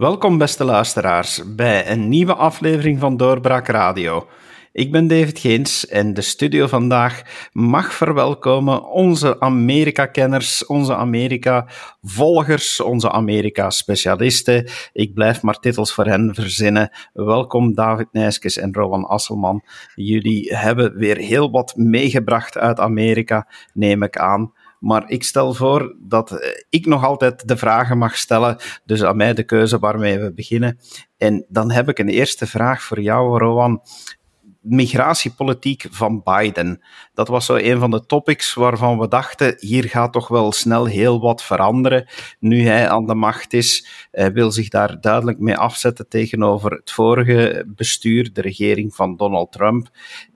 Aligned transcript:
Welkom, 0.00 0.38
beste 0.38 0.64
luisteraars, 0.64 1.42
bij 1.56 1.90
een 1.90 2.08
nieuwe 2.08 2.34
aflevering 2.34 2.98
van 2.98 3.16
Doorbraak 3.16 3.68
Radio. 3.68 4.28
Ik 4.72 4.92
ben 4.92 5.06
David 5.06 5.38
Geens 5.38 5.86
en 5.86 6.14
de 6.14 6.20
studio 6.20 6.66
vandaag 6.66 7.22
mag 7.52 7.92
verwelkomen 7.92 8.84
onze 8.84 9.40
Amerika-kenners, 9.40 10.66
onze 10.66 10.94
Amerika-volgers, 10.94 12.80
onze 12.80 13.10
Amerika-specialisten. 13.10 14.68
Ik 14.92 15.14
blijf 15.14 15.42
maar 15.42 15.58
titels 15.58 15.92
voor 15.92 16.06
hen 16.06 16.34
verzinnen. 16.34 16.90
Welkom 17.12 17.74
David 17.74 18.08
Nijskes 18.12 18.56
en 18.56 18.74
Rowan 18.74 19.04
Asselman. 19.04 19.64
Jullie 19.94 20.56
hebben 20.56 20.96
weer 20.96 21.16
heel 21.16 21.50
wat 21.50 21.76
meegebracht 21.76 22.58
uit 22.58 22.80
Amerika, 22.80 23.48
neem 23.74 24.02
ik 24.02 24.18
aan. 24.18 24.52
Maar 24.80 25.10
ik 25.10 25.24
stel 25.24 25.54
voor 25.54 25.96
dat 25.98 26.30
eh, 26.30 26.48
ik 26.68 26.86
nog 26.86 27.04
altijd 27.04 27.48
de 27.48 27.56
vragen 27.56 27.98
mag 27.98 28.16
stellen. 28.16 28.56
Dus 28.84 29.04
aan 29.04 29.16
mij 29.16 29.34
de 29.34 29.42
keuze 29.42 29.78
waarmee 29.78 30.18
we 30.18 30.32
beginnen. 30.32 30.78
En 31.16 31.44
dan 31.48 31.70
heb 31.70 31.88
ik 31.88 31.98
een 31.98 32.08
eerste 32.08 32.46
vraag 32.46 32.82
voor 32.82 33.00
jou, 33.00 33.38
Rowan 33.38 33.82
migratiepolitiek 34.60 35.86
van 35.90 36.22
Biden. 36.22 36.82
Dat 37.14 37.28
was 37.28 37.46
zo 37.46 37.54
een 37.54 37.78
van 37.78 37.90
de 37.90 38.06
topics 38.06 38.54
waarvan 38.54 38.98
we 38.98 39.08
dachten, 39.08 39.56
hier 39.58 39.84
gaat 39.84 40.12
toch 40.12 40.28
wel 40.28 40.52
snel 40.52 40.84
heel 40.84 41.20
wat 41.20 41.42
veranderen. 41.42 42.08
Nu 42.38 42.66
hij 42.66 42.88
aan 42.88 43.06
de 43.06 43.14
macht 43.14 43.52
is, 43.52 43.86
hij 44.10 44.32
wil 44.32 44.50
zich 44.50 44.68
daar 44.68 45.00
duidelijk 45.00 45.38
mee 45.38 45.56
afzetten 45.56 46.08
tegenover 46.08 46.70
het 46.70 46.90
vorige 46.90 47.64
bestuur, 47.66 48.32
de 48.32 48.40
regering 48.40 48.94
van 48.94 49.16
Donald 49.16 49.52
Trump. 49.52 49.88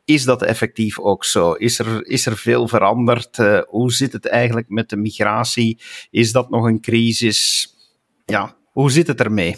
Is 0.04 0.24
dat 0.24 0.42
effectief 0.42 1.00
ook 1.00 1.24
zo? 1.24 1.52
Is 1.52 1.78
er, 1.78 2.06
is 2.06 2.26
er 2.26 2.36
veel 2.36 2.68
veranderd? 2.68 3.38
Uh, 3.38 3.60
hoe 3.66 3.92
zit 3.92 4.12
het 4.12 4.26
eigenlijk 4.26 4.68
met 4.68 4.88
de 4.88 4.96
migratie? 4.96 5.80
Is 6.10 6.32
dat 6.32 6.50
nog 6.50 6.64
een 6.64 6.80
crisis? 6.80 7.68
Ja, 8.24 8.56
hoe 8.72 8.90
zit 8.90 9.06
het 9.06 9.20
ermee? 9.20 9.56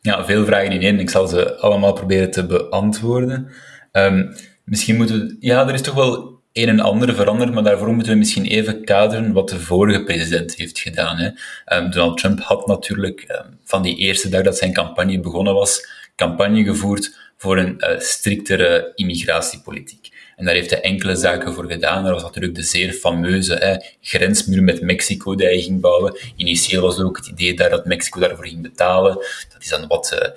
Ja, 0.00 0.24
veel 0.24 0.44
vragen 0.44 0.72
in 0.72 0.80
één. 0.80 0.98
Ik 0.98 1.10
zal 1.10 1.26
ze 1.26 1.58
allemaal 1.58 1.92
proberen 1.92 2.30
te 2.30 2.46
beantwoorden. 2.46 3.52
Um, 3.92 4.34
misschien 4.64 4.96
moeten 4.96 5.18
we... 5.18 5.36
Ja, 5.40 5.68
er 5.68 5.74
is 5.74 5.82
toch 5.82 5.94
wel 5.94 6.40
een 6.52 6.68
en 6.68 6.80
ander 6.80 7.14
veranderd, 7.14 7.52
maar 7.52 7.62
daarvoor 7.62 7.94
moeten 7.94 8.12
we 8.12 8.18
misschien 8.18 8.44
even 8.44 8.84
kaderen 8.84 9.32
wat 9.32 9.48
de 9.48 9.60
vorige 9.60 10.04
president 10.04 10.54
heeft 10.54 10.78
gedaan. 10.78 11.16
Hè. 11.16 11.30
Um, 11.76 11.90
Donald 11.90 12.18
Trump 12.18 12.40
had 12.40 12.66
natuurlijk 12.66 13.24
um, 13.28 13.58
van 13.64 13.82
die 13.82 13.96
eerste 13.96 14.28
dag 14.28 14.42
dat 14.42 14.58
zijn 14.58 14.72
campagne 14.72 15.20
begonnen 15.20 15.54
was, 15.54 15.86
campagne 16.16 16.64
gevoerd 16.64 17.18
voor 17.36 17.58
een 17.58 17.74
uh, 17.78 17.98
striktere 17.98 18.92
immigratiepolitiek. 18.94 20.10
En 20.36 20.44
daar 20.44 20.54
heeft 20.54 20.70
hij 20.70 20.80
enkele 20.80 21.16
zaken 21.16 21.54
voor 21.54 21.70
gedaan. 21.70 22.06
Er 22.06 22.12
was 22.12 22.22
natuurlijk 22.22 22.54
de 22.54 22.62
zeer 22.62 22.92
fameuze 22.92 23.82
grensmuur 24.00 24.62
met 24.62 24.80
Mexico 24.80 25.34
die 25.34 25.46
hij 25.46 25.60
ging 25.60 25.80
bouwen. 25.80 26.16
Initieel 26.36 26.82
was 26.82 26.98
ook 26.98 27.16
het 27.16 27.26
idee 27.26 27.54
daar 27.54 27.70
dat 27.70 27.86
Mexico 27.86 28.20
daarvoor 28.20 28.46
ging 28.46 28.62
betalen. 28.62 29.14
Dat 29.52 29.62
is 29.62 29.68
dan 29.68 29.86
wat... 29.86 30.18
Uh, 30.22 30.28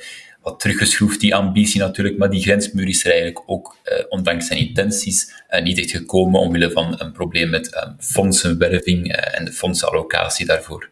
wat 0.46 0.60
teruggeschroefd, 0.60 1.20
die 1.20 1.36
ambitie 1.36 1.80
natuurlijk, 1.80 2.18
maar 2.18 2.30
die 2.30 2.42
grensmuur 2.42 2.88
is 2.88 3.06
er 3.06 3.12
eigenlijk 3.12 3.44
ook, 3.46 3.78
eh, 3.84 4.04
ondanks 4.10 4.48
zijn 4.48 4.60
intenties, 4.60 5.34
eh, 5.48 5.64
niet 5.64 5.78
echt 5.78 5.92
gekomen 5.92 6.40
omwille 6.40 6.72
van 6.72 6.96
een 6.98 7.12
probleem 7.12 7.50
met 7.50 7.74
eh, 7.74 7.90
fondsenwerving 8.00 9.14
eh, 9.14 9.40
en 9.40 9.46
de 9.46 9.52
fondsenallocatie 9.52 10.46
daarvoor. 10.46 10.90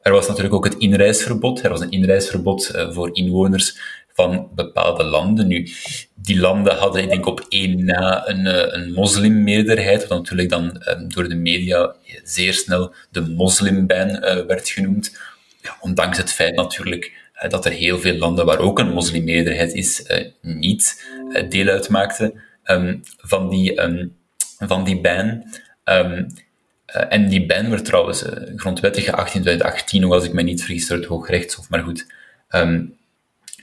Er 0.00 0.12
was 0.12 0.28
natuurlijk 0.28 0.54
ook 0.54 0.64
het 0.64 0.78
inreisverbod. 0.78 1.62
Er 1.62 1.70
was 1.70 1.80
een 1.80 1.90
inreisverbod 1.90 2.70
voor 2.90 3.16
inwoners 3.16 3.78
van 4.12 4.48
bepaalde 4.54 5.04
landen. 5.04 5.46
Nu, 5.46 5.68
die 6.14 6.38
landen 6.38 6.76
hadden, 6.76 7.02
ik 7.02 7.08
denk 7.08 7.26
op 7.26 7.46
één 7.48 7.84
na, 7.84 8.28
een, 8.28 8.74
een 8.74 8.92
moslimmeerderheid, 8.92 10.06
wat 10.06 10.18
natuurlijk 10.18 10.48
dan 10.48 10.82
door 11.08 11.28
de 11.28 11.34
media 11.34 11.94
zeer 12.24 12.54
snel 12.54 12.94
de 13.10 13.20
moslimban 13.20 14.20
werd 14.46 14.68
genoemd. 14.68 15.18
Ja, 15.62 15.76
ondanks 15.80 16.18
het 16.18 16.32
feit 16.32 16.54
natuurlijk 16.54 17.23
dat 17.48 17.64
er 17.64 17.72
heel 17.72 17.98
veel 17.98 18.16
landen 18.16 18.46
waar 18.46 18.58
ook 18.58 18.78
een 18.78 18.92
moslimmeerderheid 18.92 19.72
is, 19.72 20.02
eh, 20.02 20.26
niet 20.40 21.06
eh, 21.32 21.48
deel 21.48 21.68
uitmaakten 21.68 22.40
um, 22.64 23.00
van, 23.16 23.50
die, 23.50 23.82
um, 23.82 24.16
van 24.58 24.84
die 24.84 25.00
ban. 25.00 25.44
Um, 25.84 26.26
en 26.86 27.28
die 27.28 27.46
ban 27.46 27.70
werd 27.70 27.84
trouwens 27.84 28.24
grondwettig 28.56 29.04
geacht 29.04 29.34
in 29.34 29.42
2018, 29.42 30.00
nog 30.00 30.12
als 30.12 30.24
ik 30.24 30.32
me 30.32 30.42
niet 30.42 30.62
vergis 30.62 30.86
door 30.86 30.96
het 30.96 31.06
Hoogrechtshof, 31.06 31.68
maar 31.68 31.82
goed. 31.82 32.06
en 32.48 32.96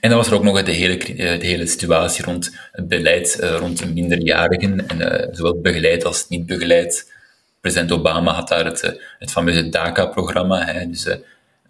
dan 0.00 0.14
was 0.14 0.26
er 0.26 0.34
ook 0.34 0.42
nog 0.42 0.62
de 0.62 0.72
hele, 0.72 0.96
de 1.16 1.46
hele 1.46 1.66
situatie 1.66 2.24
rond 2.24 2.56
het 2.72 2.88
beleid 2.88 3.38
rond 3.40 3.78
de 3.78 3.92
minderjarigen, 3.92 4.88
en, 4.88 5.28
zowel 5.34 5.60
begeleid 5.60 6.04
als 6.04 6.28
niet 6.28 6.46
begeleid. 6.46 7.12
President 7.60 7.92
Obama 7.92 8.32
had 8.32 8.48
daar 8.48 8.64
het, 8.64 9.00
het 9.18 9.30
fameuze 9.30 9.68
DACA-programma, 9.68 10.84
dus 10.84 11.06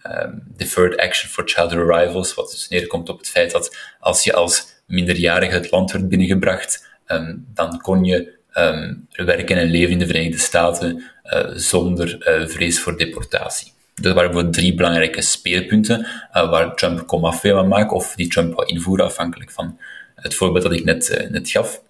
um, 0.07 0.43
Deferred 0.57 0.97
Action 0.97 1.31
for 1.31 1.45
Child 1.47 1.73
Arrivals, 1.73 2.35
wat 2.35 2.51
dus 2.51 2.69
neerkomt 2.69 3.09
op 3.09 3.19
het 3.19 3.29
feit 3.29 3.51
dat 3.51 3.77
als 4.01 4.25
je 4.25 4.33
als 4.33 4.67
minderjarige 4.87 5.55
het 5.55 5.71
land 5.71 5.93
werd 5.93 6.09
binnengebracht, 6.09 6.89
um, 7.07 7.47
dan 7.55 7.81
kon 7.81 8.05
je 8.05 8.33
um, 8.55 9.07
werken 9.11 9.57
en 9.57 9.71
leven 9.71 9.93
in 9.93 9.99
de 9.99 10.07
Verenigde 10.07 10.39
Staten 10.39 11.03
uh, 11.25 11.51
zonder 11.55 12.39
uh, 12.41 12.49
vrees 12.49 12.81
voor 12.81 12.99
deportatie. 12.99 13.73
Dat 13.95 14.15
waren 14.15 14.33
voor 14.33 14.51
drie 14.51 14.75
belangrijke 14.75 15.23
speerpunten 15.23 16.01
uh, 16.01 16.51
waar 16.51 16.75
Trump 16.75 17.07
komaf 17.07 17.41
van 17.41 17.69
maken 17.69 17.97
of 17.97 18.15
die 18.15 18.29
Trump 18.29 18.55
wou 18.55 18.69
invoeren, 18.69 19.05
afhankelijk 19.05 19.51
van 19.51 19.79
het 20.15 20.35
voorbeeld 20.35 20.65
dat 20.65 20.73
ik 20.73 20.85
net, 20.85 21.27
net 21.31 21.51
gaf. 21.51 21.83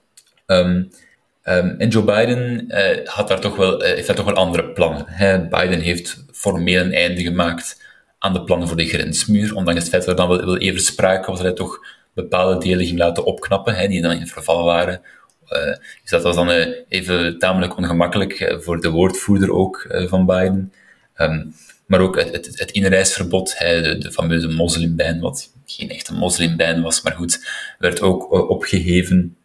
En 0.47 1.89
Joe 1.89 2.05
Biden 2.05 2.67
had 3.05 3.29
daar 3.29 3.41
toch 3.41 3.57
wel, 3.57 3.81
heeft 3.81 4.07
daar 4.07 4.17
toch 4.17 4.25
wel 4.25 4.35
andere 4.35 4.71
plannen. 4.71 5.07
Biden 5.51 5.81
heeft 5.81 6.25
formeel 6.33 6.81
een 6.81 6.93
einde 6.93 7.23
gemaakt 7.23 7.82
aan 8.23 8.33
de 8.33 8.45
plannen 8.45 8.69
voor 8.69 8.77
de 8.77 8.87
grensmuur. 8.87 9.55
Ondanks 9.55 9.81
het 9.81 9.89
feit 9.89 10.05
dat 10.05 10.19
er 10.19 10.27
dan 10.27 10.47
wel, 10.47 10.59
even 10.59 10.81
sprake 10.81 11.27
was 11.27 11.37
dat 11.37 11.47
hij 11.47 11.57
toch 11.57 11.87
bepaalde 12.15 12.65
delen 12.65 12.87
ging 12.87 12.99
laten 12.99 13.25
opknappen, 13.25 13.75
hè, 13.75 13.89
die 13.89 14.03
dan 14.03 14.11
in 14.11 14.27
verval 14.27 14.65
waren. 14.65 15.01
Uh, 15.49 15.65
dus 16.03 16.11
dat 16.11 16.23
was 16.23 16.35
dan 16.35 16.51
uh, 16.51 16.67
even 16.89 17.39
tamelijk 17.39 17.77
ongemakkelijk 17.77 18.41
uh, 18.41 18.59
voor 18.59 18.81
de 18.81 18.91
woordvoerder 18.91 19.53
ook 19.53 19.87
van 20.09 20.27
Biden. 20.27 20.73
Um, 21.17 21.55
maar 21.87 22.01
ook 22.01 22.17
het, 22.17 22.33
het, 22.33 22.59
het 22.59 22.71
inreisverbod, 22.71 23.59
hè, 23.59 23.83
de, 23.83 23.99
de 23.99 24.13
fameuze 24.13 24.49
moslimbijn, 24.49 25.21
wat 25.21 25.53
geen 25.67 25.91
echte 25.91 26.15
moslimbijn 26.15 26.83
was, 26.83 27.03
maar 27.03 27.13
goed, 27.13 27.47
werd 27.79 28.01
ook 28.01 28.51
opgeheven. 28.51 29.37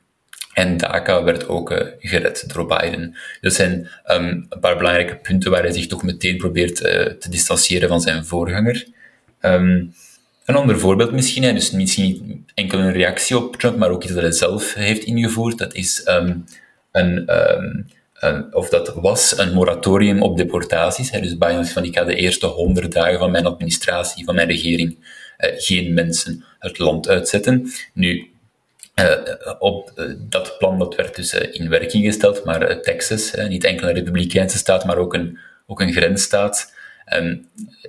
En 0.58 0.78
DACA 0.78 1.24
werd 1.24 1.48
ook 1.48 1.72
uh, 1.72 1.80
gered 2.00 2.54
door 2.54 2.66
Biden. 2.66 3.18
Dat 3.42 3.54
zijn 3.54 3.90
um, 4.12 4.46
een 4.50 4.60
paar 4.60 4.78
belangrijke 4.78 5.16
punten 5.16 5.52
waar 5.52 5.62
hij 5.62 5.72
zich 5.72 5.88
toch 5.88 6.04
meteen 6.04 6.38
probeert 6.38 6.82
uh, 6.82 7.06
te 7.06 7.30
distancieren 7.30 7.90
van 7.90 8.02
zijn 8.02 8.26
voorganger. 8.26 8.88
Um, 9.42 9.94
een 10.46 10.56
ander 10.56 10.80
voorbeeld 10.80 11.12
misschien, 11.12 11.44
hè, 11.44 11.54
dus 11.54 11.72
misschien 11.72 12.04
niet 12.06 12.52
enkel 12.54 12.80
een 12.80 12.92
reactie 12.92 13.38
op 13.38 13.56
Trump, 13.56 13.78
maar 13.78 13.90
ook 13.90 14.04
iets 14.04 14.14
dat 14.14 14.22
hij 14.22 14.32
zelf 14.32 14.74
heeft 14.74 15.04
ingevoerd. 15.04 15.58
Dat 15.58 15.74
is 15.74 16.08
um, 16.08 16.46
een, 16.92 17.30
of 18.52 18.70
dat 18.70 18.94
was 18.96 19.38
een 19.38 19.54
moratorium 19.54 20.22
op 20.22 20.38
deportaties. 20.38 21.12
Hè. 21.12 21.20
Dus 21.20 21.38
Biden 21.38 21.66
van 21.66 21.84
ik 21.84 21.98
ga 21.98 22.04
de 22.04 22.16
eerste 22.16 22.48
honderd 22.48 22.92
dagen 22.92 23.20
van 23.20 23.32
mijn 23.32 23.46
administratie, 23.46 24.26
van 24.26 24.36
mijn 24.36 24.48
regering, 24.48 24.98
uh, 25.40 25.52
geen 25.58 25.94
mensen 25.94 26.44
het 26.60 26.78
land 26.78 27.08
uitzetten. 27.10 27.72
Nu, 27.94 28.30
uh, 29.00 29.54
op 29.60 29.92
uh, 29.96 30.06
dat 30.18 30.56
plan 30.58 30.80
dat 30.80 30.96
werd 30.96 31.16
dus 31.16 31.34
uh, 31.34 31.42
in 31.52 31.70
werking 31.70 32.06
gesteld, 32.06 32.44
maar 32.44 32.82
Texas, 32.82 33.34
niet 33.48 33.64
enkel 33.64 33.88
een 33.88 33.94
republikeinse 33.94 34.58
staat, 34.58 34.86
maar 34.86 34.98
ook 34.98 35.14
een, 35.14 35.38
ook 35.66 35.82
een 35.82 35.94
grensstaat, 35.94 36.74
um, 37.18 37.48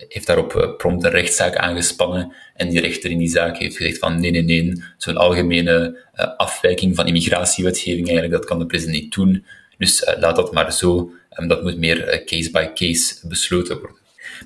heeft 0.09 0.27
daarop 0.27 0.75
prompt 0.77 1.05
een 1.05 1.11
rechtszaak 1.11 1.57
aangespannen 1.57 2.33
en 2.55 2.69
die 2.69 2.81
rechter 2.81 3.11
in 3.11 3.19
die 3.19 3.29
zaak 3.29 3.59
heeft 3.59 3.77
gezegd 3.77 3.99
van 3.99 4.21
nee, 4.21 4.31
nee, 4.31 4.43
nee, 4.43 4.83
zo'n 4.97 5.17
algemene 5.17 5.99
afwijking 6.37 6.97
van 6.97 7.07
immigratiewetgeving 7.07 8.07
eigenlijk, 8.07 8.37
dat 8.37 8.45
kan 8.45 8.59
de 8.59 8.67
president 8.67 9.03
niet 9.03 9.15
doen, 9.15 9.45
dus 9.79 10.15
laat 10.19 10.37
dat 10.37 10.53
maar 10.53 10.73
zo, 10.73 11.11
um, 11.39 11.49
dat 11.49 11.63
moet 11.63 11.79
meer 11.79 12.23
case 12.25 12.51
by 12.51 12.69
case 12.75 13.29
besloten 13.29 13.79
worden. 13.79 13.97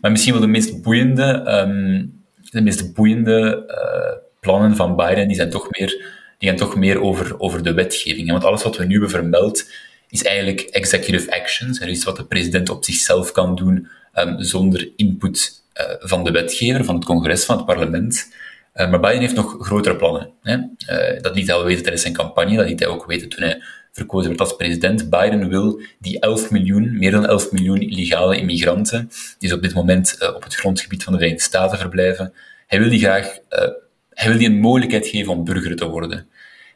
Maar 0.00 0.10
misschien 0.10 0.32
wel 0.32 0.42
de 0.42 0.48
meest 0.48 0.82
boeiende, 0.82 1.44
um, 1.66 2.22
de 2.50 2.62
meest 2.62 2.94
boeiende 2.94 3.64
plannen 4.40 4.76
van 4.76 4.96
Biden, 4.96 5.26
die 5.28 5.36
zijn 5.36 5.50
toch 5.50 5.70
meer 5.70 6.20
die 6.42 6.50
gaan 6.50 6.58
toch 6.58 6.76
meer 6.76 7.00
over, 7.00 7.40
over 7.40 7.62
de 7.62 7.72
wetgeving. 7.72 8.30
Want 8.30 8.44
alles 8.44 8.62
wat 8.62 8.76
we 8.76 8.84
nu 8.84 8.92
hebben 8.92 9.10
vermeld, 9.10 9.70
is 10.08 10.22
eigenlijk 10.22 10.60
executive 10.60 11.40
actions. 11.40 11.80
Er 11.80 11.88
is 11.88 12.04
wat 12.04 12.16
de 12.16 12.24
president 12.24 12.68
op 12.68 12.84
zichzelf 12.84 13.32
kan 13.32 13.54
doen 13.54 13.88
um, 14.14 14.42
zonder 14.42 14.88
input 14.96 15.62
uh, 15.80 15.86
van 15.98 16.24
de 16.24 16.30
wetgever, 16.30 16.84
van 16.84 16.94
het 16.94 17.04
congres, 17.04 17.44
van 17.44 17.56
het 17.56 17.66
parlement. 17.66 18.32
Uh, 18.74 18.90
maar 18.90 19.00
Biden 19.00 19.20
heeft 19.20 19.34
nog 19.34 19.56
grotere 19.58 19.96
plannen. 19.96 20.30
Hè? 20.42 20.56
Uh, 20.56 21.22
dat 21.22 21.34
liet 21.34 21.46
hij 21.46 21.56
al 21.56 21.64
weten 21.64 21.82
tijdens 21.82 22.02
zijn 22.02 22.14
campagne, 22.14 22.56
dat 22.56 22.66
liet 22.66 22.80
hij 22.80 22.88
ook 22.88 23.06
weten 23.06 23.28
toen 23.28 23.42
hij 23.42 23.62
verkozen 23.92 24.28
werd 24.28 24.40
als 24.40 24.56
president. 24.56 25.10
Biden 25.10 25.48
wil 25.48 25.80
die 25.98 26.20
11 26.20 26.50
miljoen, 26.50 26.98
meer 26.98 27.10
dan 27.10 27.26
11 27.26 27.52
miljoen 27.52 27.80
illegale 27.80 28.36
immigranten, 28.36 29.10
die 29.38 29.54
op 29.54 29.62
dit 29.62 29.74
moment 29.74 30.32
op 30.34 30.42
het 30.42 30.54
grondgebied 30.54 31.04
van 31.04 31.12
de 31.12 31.18
Verenigde 31.18 31.46
Staten 31.46 31.78
verblijven, 31.78 32.32
hij 32.66 32.78
wil 32.78 32.88
die 32.90 32.98
graag 32.98 33.38
hij 34.22 34.30
wil 34.30 34.38
die 34.38 34.48
een 34.48 34.60
mogelijkheid 34.60 35.06
geven 35.06 35.32
om 35.32 35.44
burger 35.44 35.76
te 35.76 35.88
worden. 35.88 36.28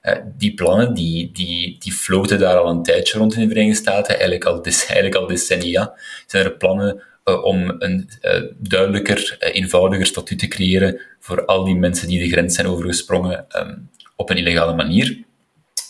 Uh, 0.03 0.13
die 0.37 0.55
plannen 0.55 0.95
die, 0.95 1.33
die, 1.33 1.77
die 1.79 1.93
floten 1.93 2.39
daar 2.39 2.57
al 2.57 2.71
een 2.71 2.83
tijdje 2.83 3.19
rond 3.19 3.35
in 3.35 3.41
de 3.41 3.49
Verenigde 3.49 3.77
Staten, 3.79 4.15
eigenlijk 4.15 4.45
al, 4.45 4.63
eigenlijk 4.63 5.15
al 5.15 5.27
decennia. 5.27 5.95
Zijn 6.27 6.45
er 6.45 6.57
plannen 6.57 7.03
om 7.43 7.75
een 7.79 8.11
duidelijker, 8.59 9.37
eenvoudiger 9.39 10.07
statuut 10.07 10.39
te 10.39 10.49
creëren 10.49 11.01
voor 11.21 11.45
al 11.45 11.65
die 11.65 11.75
mensen 11.75 12.09
die 12.09 12.19
de 12.19 12.29
grens 12.29 12.55
zijn 12.55 12.67
overgesprongen 12.67 13.45
ehm, 13.49 13.77
op 14.17 14.31
een 14.31 14.37
illegale 14.37 14.75
manier. 14.75 15.19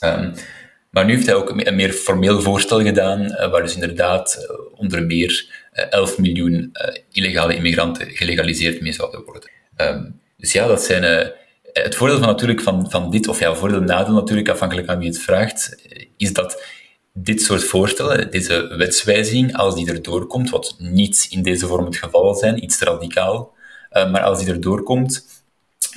Ehm, 0.01 0.35
maar 0.91 1.05
nu 1.05 1.13
heeft 1.13 1.27
hij 1.27 1.35
ook 1.35 1.51
een 1.51 1.75
meer 1.75 1.93
formeel 1.93 2.41
voorstel 2.41 2.83
gedaan, 2.83 3.29
waar 3.51 3.63
dus 3.63 3.75
inderdaad 3.75 4.47
onder 4.75 5.07
meer 5.07 5.65
11 5.91 6.19
miljoen 6.19 6.73
illegale 7.13 7.57
immigranten 7.57 8.11
gelegaliseerd 8.11 8.81
mee 8.81 8.93
zouden 8.93 9.25
worden. 9.25 9.51
Ehm, 9.77 10.05
dus 10.37 10.53
ja, 10.53 10.67
dat 10.67 10.83
zijn 10.83 11.33
het 11.83 11.95
voordeel 11.95 12.19
van, 12.19 12.27
natuurlijk 12.27 12.61
van, 12.61 12.91
van 12.91 13.11
dit, 13.11 13.29
of 13.29 13.41
ja, 13.41 13.55
voordeel 13.55 13.81
nadeel 13.81 14.15
natuurlijk, 14.15 14.49
afhankelijk 14.49 14.89
aan 14.89 14.99
wie 14.99 15.09
het 15.09 15.19
vraagt, 15.19 15.77
is 16.17 16.33
dat 16.33 16.63
dit 17.13 17.43
soort 17.43 17.65
voorstellen, 17.65 18.31
deze 18.31 18.75
wetswijziging, 18.77 19.57
als 19.57 19.75
die 19.75 19.91
erdoor 19.91 20.27
komt, 20.27 20.51
wat 20.51 20.75
niet 20.79 21.27
in 21.31 21.43
deze 21.43 21.67
vorm 21.67 21.85
het 21.85 21.97
geval 21.97 22.23
zal 22.25 22.35
zijn, 22.35 22.65
iets 22.65 22.81
radicaal, 22.81 23.55
uh, 23.93 24.11
maar 24.11 24.23
als 24.23 24.39
die 24.39 24.49
erdoor 24.49 24.83
komt, 24.83 25.27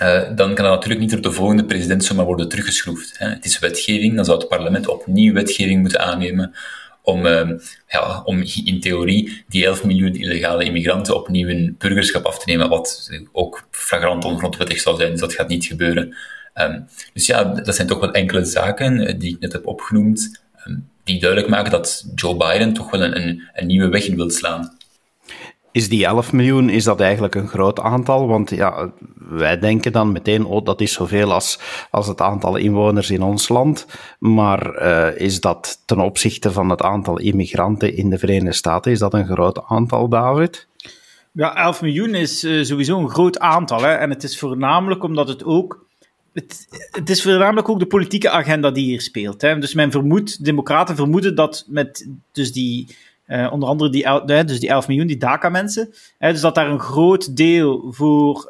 uh, 0.01 0.21
dan 0.35 0.53
kan 0.53 0.65
dat 0.65 0.73
natuurlijk 0.73 0.99
niet 0.99 1.11
door 1.11 1.21
de 1.21 1.31
volgende 1.31 1.65
president 1.65 2.03
zomaar 2.03 2.25
worden 2.25 2.49
teruggeschroefd. 2.49 3.17
Hè. 3.17 3.29
Het 3.29 3.45
is 3.45 3.59
wetgeving, 3.59 4.15
dan 4.15 4.25
zou 4.25 4.37
het 4.37 4.47
parlement 4.47 4.87
opnieuw 4.87 5.33
wetgeving 5.33 5.81
moeten 5.81 5.99
aannemen 5.99 6.55
om, 7.03 7.25
uh, 7.25 7.49
ja, 7.87 8.21
om 8.25 8.43
in 8.65 8.79
theorie 8.79 9.43
die 9.47 9.65
11 9.65 9.83
miljoen 9.83 10.15
illegale 10.15 10.63
immigranten 10.63 11.15
opnieuw 11.15 11.47
een 11.47 11.75
burgerschap 11.77 12.25
af 12.25 12.39
te 12.39 12.49
nemen, 12.49 12.69
wat 12.69 13.09
ook 13.31 13.67
flagrant 13.71 14.25
ongrondwettig 14.25 14.79
zou 14.79 14.97
zijn, 14.97 15.11
dus 15.11 15.19
dat 15.19 15.33
gaat 15.33 15.47
niet 15.47 15.65
gebeuren. 15.65 16.15
Um, 16.55 16.87
dus 17.13 17.25
ja, 17.25 17.43
dat 17.43 17.75
zijn 17.75 17.87
toch 17.87 17.99
wel 17.99 18.11
enkele 18.11 18.45
zaken 18.45 19.19
die 19.19 19.33
ik 19.33 19.39
net 19.39 19.51
heb 19.51 19.67
opgenoemd, 19.67 20.41
um, 20.67 20.89
die 21.03 21.19
duidelijk 21.19 21.49
maken 21.49 21.71
dat 21.71 22.05
Joe 22.15 22.37
Biden 22.37 22.73
toch 22.73 22.91
wel 22.91 23.03
een, 23.03 23.49
een, 23.53 23.67
nieuwe 23.67 23.89
weg 23.89 24.05
in 24.05 24.15
wil 24.15 24.29
slaan. 24.29 24.77
Is 25.71 25.89
die 25.89 26.05
11 26.05 26.33
miljoen, 26.33 26.69
is 26.69 26.83
dat 26.83 26.99
eigenlijk 26.99 27.35
een 27.35 27.47
groot 27.47 27.79
aantal? 27.79 28.27
Want 28.27 28.49
ja, 28.49 28.91
wij 29.29 29.59
denken 29.59 29.91
dan 29.91 30.11
meteen, 30.11 30.45
oh, 30.45 30.65
dat 30.65 30.81
is 30.81 30.93
zoveel 30.93 31.33
als, 31.33 31.59
als 31.91 32.07
het 32.07 32.21
aantal 32.21 32.55
inwoners 32.55 33.09
in 33.09 33.21
ons 33.21 33.49
land. 33.49 33.85
Maar 34.19 34.81
uh, 34.81 35.21
is 35.21 35.41
dat 35.41 35.81
ten 35.85 35.99
opzichte 35.99 36.51
van 36.51 36.69
het 36.69 36.81
aantal 36.81 37.19
immigranten 37.19 37.95
in 37.95 38.09
de 38.09 38.17
Verenigde 38.17 38.53
Staten, 38.53 38.91
is 38.91 38.99
dat 38.99 39.13
een 39.13 39.27
groot 39.27 39.63
aantal, 39.67 40.09
David? 40.09 40.67
Ja, 41.31 41.55
11 41.55 41.81
miljoen 41.81 42.15
is 42.15 42.43
uh, 42.43 42.63
sowieso 42.63 42.99
een 42.99 43.09
groot 43.09 43.39
aantal. 43.39 43.81
Hè? 43.81 43.93
En 43.93 44.09
het 44.09 44.23
is 44.23 44.39
voornamelijk 44.39 45.03
omdat 45.03 45.27
het 45.27 45.43
ook 45.43 45.87
het, 46.33 46.67
het, 46.91 47.09
is 47.09 47.21
voornamelijk 47.21 47.69
ook 47.69 47.79
de 47.79 47.85
politieke 47.85 48.29
agenda 48.29 48.71
die 48.71 48.85
hier 48.85 49.01
speelt. 49.01 49.41
Hè. 49.41 49.57
Dus 49.57 49.73
men 49.73 49.91
vermoedt, 49.91 50.43
democraten 50.45 50.95
vermoeden 50.95 51.35
dat 51.35 51.65
met 51.67 52.09
dus 52.31 52.51
die, 52.51 52.95
uh, 53.29 53.51
onder 53.51 53.69
andere 53.69 53.89
die, 53.89 54.45
dus 54.45 54.59
die 54.59 54.69
11 54.69 54.87
miljoen, 54.87 55.07
die 55.07 55.17
DACA-mensen, 55.17 55.93
dus 56.19 56.41
dat 56.41 56.55
daar 56.55 56.69
een 56.69 56.79
groot 56.79 57.35
deel, 57.37 57.87
voor, 57.89 58.49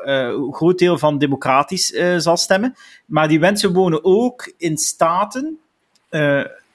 groot 0.52 0.78
deel 0.78 0.98
van 0.98 1.18
democratisch 1.18 1.88
zal 2.18 2.38
stemmen. 2.38 2.76
Maar 3.06 3.28
die 3.28 3.40
mensen 3.40 3.74
wonen 3.74 4.04
ook 4.04 4.54
in 4.58 4.78
staten, 4.78 5.60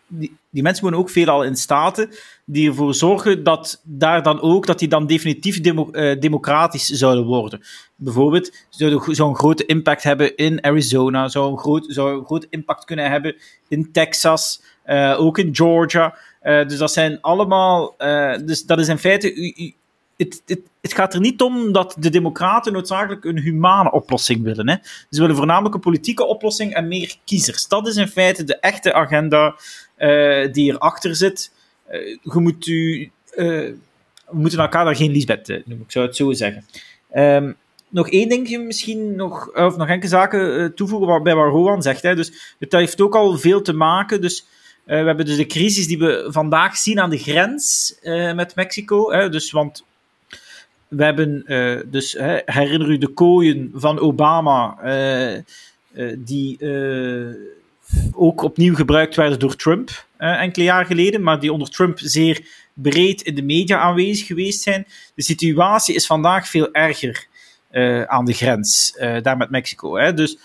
die, 0.06 0.36
die 0.50 0.62
mensen 0.62 0.84
wonen 0.84 0.98
ook 0.98 1.10
veelal 1.10 1.44
in 1.44 1.56
staten 1.56 2.10
die 2.44 2.68
ervoor 2.68 2.94
zorgen 2.94 3.42
dat 3.42 3.80
daar 3.82 4.22
dan 4.22 4.40
ook, 4.40 4.66
dat 4.66 4.78
die 4.78 4.88
dan 4.88 5.06
definitief 5.06 5.60
demo, 5.60 5.90
democratisch 6.18 6.86
zouden 6.86 7.24
worden. 7.24 7.60
Bijvoorbeeld, 7.96 8.52
zou, 8.68 9.14
zou 9.14 9.28
een 9.28 9.36
grote 9.36 9.66
impact 9.66 10.02
hebben 10.02 10.36
in 10.36 10.64
Arizona, 10.64 11.28
zou 11.28 11.50
een, 11.50 11.58
groot, 11.58 11.84
zou 11.88 12.18
een 12.18 12.24
grote 12.24 12.46
impact 12.50 12.84
kunnen 12.84 13.10
hebben 13.10 13.36
in 13.68 13.92
Texas, 13.92 14.62
ook 15.16 15.38
in 15.38 15.54
Georgia. 15.54 16.16
Uh, 16.44 16.68
dus 16.68 16.78
dat 16.78 16.92
zijn 16.92 17.20
allemaal, 17.20 17.94
dus 18.44 18.64
dat 18.64 18.78
is 18.78 18.88
in 18.88 18.98
feite, 18.98 19.34
u, 19.34 19.52
u, 19.56 19.74
het, 20.16 20.42
het, 20.46 20.60
het, 20.80 20.92
gaat 20.92 21.14
er 21.14 21.20
niet 21.20 21.40
om 21.42 21.72
dat 21.72 21.96
de 21.98 22.10
Democraten 22.10 22.72
noodzakelijk 22.72 23.24
een 23.24 23.38
humane 23.38 23.92
oplossing 23.92 24.42
willen. 24.42 24.68
Hè. 24.68 24.76
Ze 25.10 25.20
willen 25.20 25.36
voornamelijk 25.36 25.74
een 25.74 25.80
politieke 25.80 26.24
oplossing 26.24 26.74
en 26.74 26.88
meer 26.88 27.16
kiezers. 27.24 27.68
Dat 27.68 27.86
is 27.86 27.96
in 27.96 28.08
feite 28.08 28.44
de 28.44 28.58
echte 28.58 28.92
agenda 28.92 29.54
uh, 29.98 30.52
die 30.52 30.72
erachter 30.72 31.16
zit. 31.16 31.52
Je 32.22 32.40
moet 32.40 32.66
u, 32.66 33.10
we 33.34 33.76
moeten 34.30 34.58
elkaar 34.58 34.84
daar 34.84 34.96
geen 34.96 35.10
Lisbeth 35.10 35.48
noemen, 35.48 35.84
ik 35.84 35.92
zou 35.92 36.06
het 36.06 36.16
zo 36.16 36.32
zeggen. 36.32 36.66
Um, 37.14 37.56
nog 37.94 38.10
één 38.10 38.28
dingje 38.28 38.58
misschien, 38.58 39.16
nog, 39.16 39.48
of 39.54 39.76
nog 39.76 39.88
enkele 39.88 40.10
zaken 40.10 40.74
toevoegen 40.74 41.22
bij 41.22 41.34
wat 41.34 41.50
Rowan 41.50 41.82
zegt. 41.82 42.02
Hè. 42.02 42.14
Dus 42.14 42.54
het 42.58 42.72
heeft 42.72 43.00
ook 43.00 43.14
al 43.14 43.38
veel 43.38 43.62
te 43.62 43.72
maken. 43.72 44.20
Dus, 44.20 44.46
we 44.84 44.94
hebben 44.94 45.26
dus 45.26 45.36
de 45.36 45.46
crisis 45.46 45.86
die 45.86 45.98
we 45.98 46.26
vandaag 46.28 46.76
zien 46.76 47.00
aan 47.00 47.10
de 47.10 47.18
grens 47.18 47.94
met 48.34 48.54
Mexico. 48.54 49.12
Hè. 49.12 49.28
Dus, 49.28 49.50
want 49.50 49.84
we 50.88 51.04
hebben, 51.04 51.44
dus 51.90 52.16
herinner 52.44 52.90
u 52.90 52.98
de 52.98 53.08
kooien 53.08 53.70
van 53.74 53.98
Obama, 53.98 54.76
die 56.16 56.58
ook 58.12 58.42
opnieuw 58.42 58.74
gebruikt 58.74 59.16
werden 59.16 59.38
door 59.38 59.56
Trump 59.56 60.06
enkele 60.16 60.64
jaar 60.64 60.86
geleden, 60.86 61.22
maar 61.22 61.40
die 61.40 61.52
onder 61.52 61.70
Trump 61.70 61.98
zeer 61.98 62.46
breed 62.72 63.22
in 63.22 63.34
de 63.34 63.42
media 63.42 63.78
aanwezig 63.78 64.26
geweest 64.26 64.62
zijn. 64.62 64.86
De 65.14 65.22
situatie 65.22 65.94
is 65.94 66.06
vandaag 66.06 66.48
veel 66.48 66.72
erger 66.72 67.26
aan 68.06 68.24
de 68.24 68.32
grens, 68.32 68.96
uh, 68.98 69.22
daar 69.22 69.36
met 69.36 69.50
Mexico. 69.50 69.96
Hè. 69.96 70.14
Dus 70.14 70.38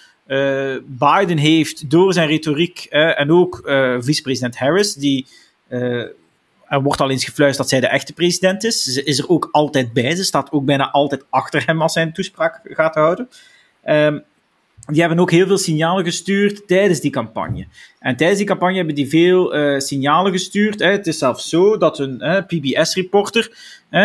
Biden 0.85 1.37
heeft 1.37 1.89
door 1.89 2.13
zijn 2.13 2.27
retoriek 2.27 2.85
en 2.89 3.31
ook 3.31 3.61
vicepresident 3.99 4.57
Harris, 4.57 4.93
die 4.93 5.25
er 5.67 6.81
wordt 6.81 7.01
al 7.01 7.09
eens 7.09 7.25
gefluisterd 7.25 7.57
dat 7.57 7.69
zij 7.69 7.79
de 7.79 7.95
echte 7.95 8.13
president 8.13 8.63
is. 8.63 8.83
Ze 8.83 9.03
is 9.03 9.19
er 9.19 9.29
ook 9.29 9.49
altijd 9.51 9.93
bij. 9.93 10.15
Ze 10.15 10.23
staat 10.23 10.51
ook 10.51 10.65
bijna 10.65 10.91
altijd 10.91 11.25
achter 11.29 11.65
hem 11.65 11.81
als 11.81 11.93
hij 11.93 12.03
een 12.03 12.13
toespraak 12.13 12.59
gaat 12.63 12.95
houden. 12.95 13.29
Um, 13.85 14.23
die 14.85 14.99
hebben 14.99 15.19
ook 15.19 15.31
heel 15.31 15.47
veel 15.47 15.57
signalen 15.57 16.03
gestuurd 16.03 16.67
tijdens 16.67 16.99
die 16.99 17.11
campagne. 17.11 17.67
En 17.99 18.15
tijdens 18.15 18.37
die 18.37 18.47
campagne 18.47 18.75
hebben 18.75 18.95
die 18.95 19.09
veel 19.09 19.53
signalen 19.81 20.31
gestuurd. 20.31 20.79
Hè. 20.79 20.91
Het 20.91 21.07
is 21.07 21.17
zelfs 21.17 21.49
zo 21.49 21.77
dat 21.77 21.99
een 21.99 22.45
PBS-reporter, 22.47 23.51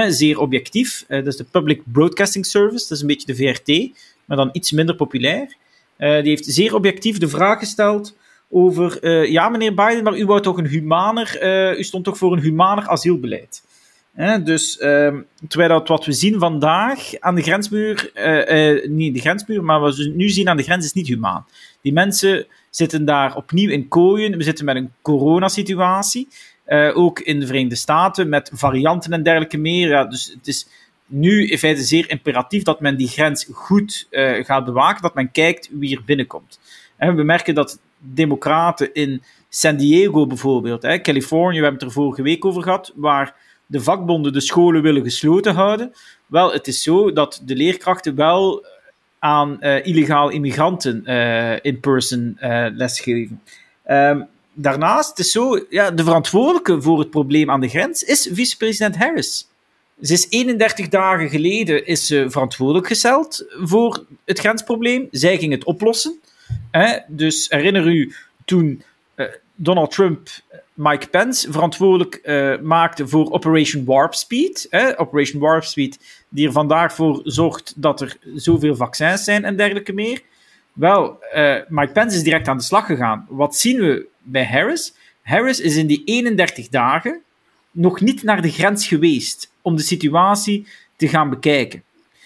zeer 0.09 0.39
objectief, 0.39 1.05
dat 1.09 1.27
is 1.27 1.37
de 1.37 1.45
Public 1.45 1.83
Broadcasting 1.85 2.47
Service, 2.47 2.83
dat 2.89 2.91
is 2.91 3.01
een 3.01 3.07
beetje 3.07 3.35
de 3.35 3.37
VRT, 3.37 3.99
maar 4.25 4.37
dan 4.37 4.49
iets 4.53 4.73
minder 4.73 4.95
populair, 4.95 5.57
die 5.97 6.07
heeft 6.07 6.45
zeer 6.45 6.75
objectief 6.75 7.19
de 7.19 7.29
vraag 7.29 7.59
gesteld 7.59 8.17
over, 8.51 9.09
ja 9.31 9.49
meneer 9.49 9.75
Biden, 9.75 10.05
maar 10.05 10.19
u 10.19 10.27
wou 10.27 10.41
toch 10.41 10.59
een 10.59 10.67
humaner, 10.67 11.39
u 11.79 11.83
stond 11.83 12.05
toch 12.05 12.19
voor 12.19 12.33
een 12.33 12.43
humaner 12.43 12.89
asielbeleid. 12.89 13.63
dus 14.45 14.77
uh, 14.81 15.15
terwijl 15.49 15.69
dat 15.69 15.89
wat 15.89 16.05
we 16.05 16.13
zien 16.13 16.39
vandaag 16.39 17.19
aan 17.19 17.35
de 17.35 17.43
grensmuur, 17.43 18.11
niet 18.89 19.15
de 19.15 19.21
grensmuur, 19.21 19.65
maar 19.65 19.81
wat 19.81 19.97
we 19.97 20.13
nu 20.17 20.29
zien 20.29 20.49
aan 20.49 20.57
de 20.57 20.63
grens 20.63 20.85
is 20.85 20.93
niet 20.93 21.09
humaan. 21.09 21.47
Die 21.83 21.93
mensen 21.93 22.47
zitten 22.71 23.05
daar 23.05 23.37
opnieuw 23.37 23.71
in 23.71 23.89
kooien. 23.89 24.37
We 24.37 24.43
zitten 24.43 24.65
met 24.65 24.77
een 24.77 24.93
coronasituatie. 25.03 26.29
Ook 26.95 27.21
in 27.21 27.41
de 27.41 27.47
Verenigde 27.47 27.77
Staten 27.77 28.29
met 28.29 28.51
varianten 28.55 29.13
en 29.13 29.23
dergelijke 29.23 29.59
meer. 29.59 30.09
Dus 30.09 30.35
het 30.37 30.47
is 30.47 30.67
nu 31.15 31.47
in 31.47 31.59
feite 31.59 31.83
zeer 31.83 32.11
imperatief 32.11 32.63
dat 32.63 32.81
men 32.81 32.97
die 32.97 33.09
grens 33.09 33.49
goed 33.53 34.09
gaat 34.43 34.65
bewaken, 34.65 35.03
dat 35.03 35.15
men 35.15 35.31
kijkt 35.31 35.69
wie 35.73 35.97
er 35.97 36.05
binnenkomt. 36.05 36.61
En 36.97 37.17
we 37.17 37.23
merken 37.23 37.55
dat 37.55 37.81
democraten 37.99 38.93
in 38.93 39.23
San 39.49 39.77
Diego 39.77 40.27
bijvoorbeeld, 40.27 40.83
hè, 40.83 41.01
Californië, 41.01 41.57
we 41.57 41.63
hebben 41.63 41.81
het 41.81 41.89
er 41.89 42.03
vorige 42.03 42.23
week 42.23 42.45
over 42.45 42.63
gehad, 42.63 42.93
waar 42.95 43.35
de 43.67 43.81
vakbonden 43.81 44.33
de 44.33 44.41
scholen 44.41 44.83
willen 44.83 45.03
gesloten 45.03 45.55
houden. 45.55 45.93
Wel, 46.27 46.53
het 46.53 46.67
is 46.67 46.83
zo 46.83 47.13
dat 47.13 47.43
de 47.45 47.57
leerkrachten 47.57 48.15
wel 48.15 48.67
aan 49.19 49.57
uh, 49.61 49.87
illegaal 49.87 50.29
immigranten 50.29 51.03
uh, 51.07 51.57
in 51.63 51.81
person 51.81 52.37
uh, 52.41 52.67
lesgeven. 52.73 53.43
Um, 53.91 54.27
daarnaast 54.53 55.09
het 55.09 55.19
is 55.19 55.33
zo, 55.33 55.67
ja, 55.71 55.91
de 55.91 56.05
verantwoordelijke 56.05 56.83
voor 56.83 56.99
het 56.99 57.11
probleem 57.11 57.51
aan 57.51 57.61
de 57.61 57.69
grens 57.69 58.03
is 58.03 58.29
vicepresident 58.33 58.97
Harris. 58.97 59.49
Ze 60.01 60.13
is 60.13 60.27
31 60.29 60.89
dagen 60.89 61.29
geleden 61.29 61.87
is 61.87 62.07
ze 62.07 62.25
verantwoordelijk 62.29 62.87
gesteld 62.87 63.47
voor 63.49 64.05
het 64.25 64.39
grensprobleem. 64.39 65.09
Zij 65.11 65.39
ging 65.39 65.53
het 65.53 65.65
oplossen. 65.65 66.21
Hè? 66.71 66.99
Dus 67.09 67.47
herinner 67.49 67.87
u 67.87 68.15
toen 68.45 68.83
Donald 69.55 69.91
Trump 69.91 70.29
Mike 70.75 71.09
Pence 71.09 71.53
verantwoordelijk 71.53 72.21
uh, 72.23 72.59
maakte 72.61 73.09
voor 73.09 73.31
Operation 73.31 73.85
Warp 73.85 74.15
Speed. 74.15 74.69
Operation 74.97 75.41
Warp 75.41 75.65
Speed, 75.65 75.99
die 76.29 76.47
er 76.47 76.53
vandaag 76.53 76.95
voor 76.95 77.21
zorgt 77.25 77.73
dat 77.77 78.01
er 78.01 78.17
zoveel 78.35 78.77
vaccins 78.77 79.25
zijn 79.25 79.45
en 79.45 79.57
dergelijke 79.57 79.93
meer. 79.93 80.23
Wel, 80.73 81.19
Mike 81.69 81.93
Pence 81.93 82.17
is 82.17 82.23
direct 82.23 82.49
aan 82.49 82.57
de 82.57 82.63
slag 82.63 82.87
gegaan. 82.87 83.27
Wat 83.29 83.57
zien 83.57 83.81
we 83.81 84.07
bij 84.23 84.45
Harris? 84.45 84.95
Harris 85.23 85.61
is 85.61 85.77
in 85.77 85.87
die 85.87 86.03
31 86.05 86.69
dagen 86.69 87.24
nog 87.75 88.01
niet 88.01 88.23
naar 88.23 88.43
de 88.43 88.51
grens 88.51 88.87
geweest 88.87 89.51
om 89.63 89.77
de 89.77 89.83
situatie 89.83 90.67
te 90.97 91.09
gaan 91.09 91.31
bekijken. 91.31 91.83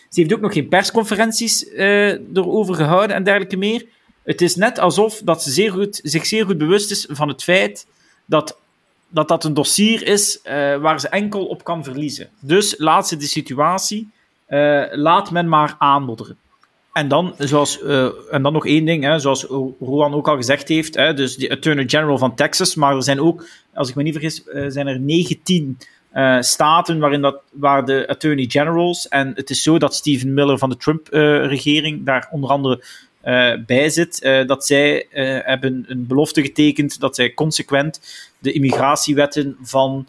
Ze 0.08 0.20
heeft 0.20 0.32
ook 0.32 0.40
nog 0.40 0.52
geen 0.52 0.68
persconferenties 0.68 1.64
uh, 1.64 2.36
erover 2.36 2.74
gehouden 2.74 3.16
en 3.16 3.24
dergelijke 3.24 3.56
meer. 3.56 3.86
Het 4.22 4.40
is 4.40 4.56
net 4.56 4.78
alsof 4.78 5.20
dat 5.24 5.42
ze 5.42 5.50
zeer 5.50 5.72
goed, 5.72 6.00
zich 6.02 6.26
zeer 6.26 6.44
goed 6.44 6.58
bewust 6.58 6.90
is 6.90 7.06
van 7.10 7.28
het 7.28 7.42
feit 7.42 7.86
dat 8.24 8.58
dat 9.08 9.28
dat 9.28 9.44
een 9.44 9.54
dossier 9.54 10.06
is 10.06 10.40
waar 10.80 11.00
ze 11.00 11.08
enkel 11.08 11.46
op 11.46 11.64
kan 11.64 11.84
verliezen. 11.84 12.28
Dus 12.40 12.74
laat 12.78 13.08
ze 13.08 13.16
de 13.16 13.26
situatie, 13.26 14.10
laat 14.90 15.30
men 15.30 15.48
maar 15.48 15.74
aanmodderen. 15.78 16.36
En 16.98 17.08
dan, 17.08 17.34
zoals, 17.38 17.82
en 18.30 18.42
dan 18.42 18.52
nog 18.52 18.66
één 18.66 18.84
ding, 18.84 19.04
hè, 19.04 19.18
zoals 19.18 19.44
Roan 19.80 20.14
ook 20.14 20.28
al 20.28 20.36
gezegd 20.36 20.68
heeft, 20.68 20.94
hè, 20.94 21.14
dus 21.14 21.36
de 21.36 21.50
Attorney 21.50 21.88
General 21.88 22.18
van 22.18 22.34
Texas, 22.34 22.74
maar 22.74 22.96
er 22.96 23.02
zijn 23.02 23.20
ook, 23.20 23.46
als 23.74 23.88
ik 23.88 23.94
me 23.94 24.02
niet 24.02 24.12
vergis, 24.12 24.42
zijn 24.68 24.86
er 24.86 25.00
19 25.00 25.78
uh, 26.14 26.40
staten 26.40 26.98
waarin 26.98 27.20
dat, 27.20 27.42
waar 27.52 27.84
de 27.84 28.08
attorney 28.08 28.44
generals, 28.48 29.08
en 29.08 29.32
het 29.34 29.50
is 29.50 29.62
zo 29.62 29.78
dat 29.78 29.94
Stephen 29.94 30.34
Miller 30.34 30.58
van 30.58 30.68
de 30.68 30.76
Trump-regering 30.76 32.04
daar 32.04 32.28
onder 32.30 32.50
andere 32.50 32.84
bij 33.66 33.88
zit, 33.88 34.20
dat 34.46 34.66
zij 34.66 35.06
hebben 35.44 35.84
een 35.88 36.06
belofte 36.06 36.42
getekend 36.42 37.00
dat 37.00 37.14
zij 37.14 37.34
consequent 37.34 38.00
de 38.38 38.52
immigratiewetten 38.52 39.56
van, 39.62 40.06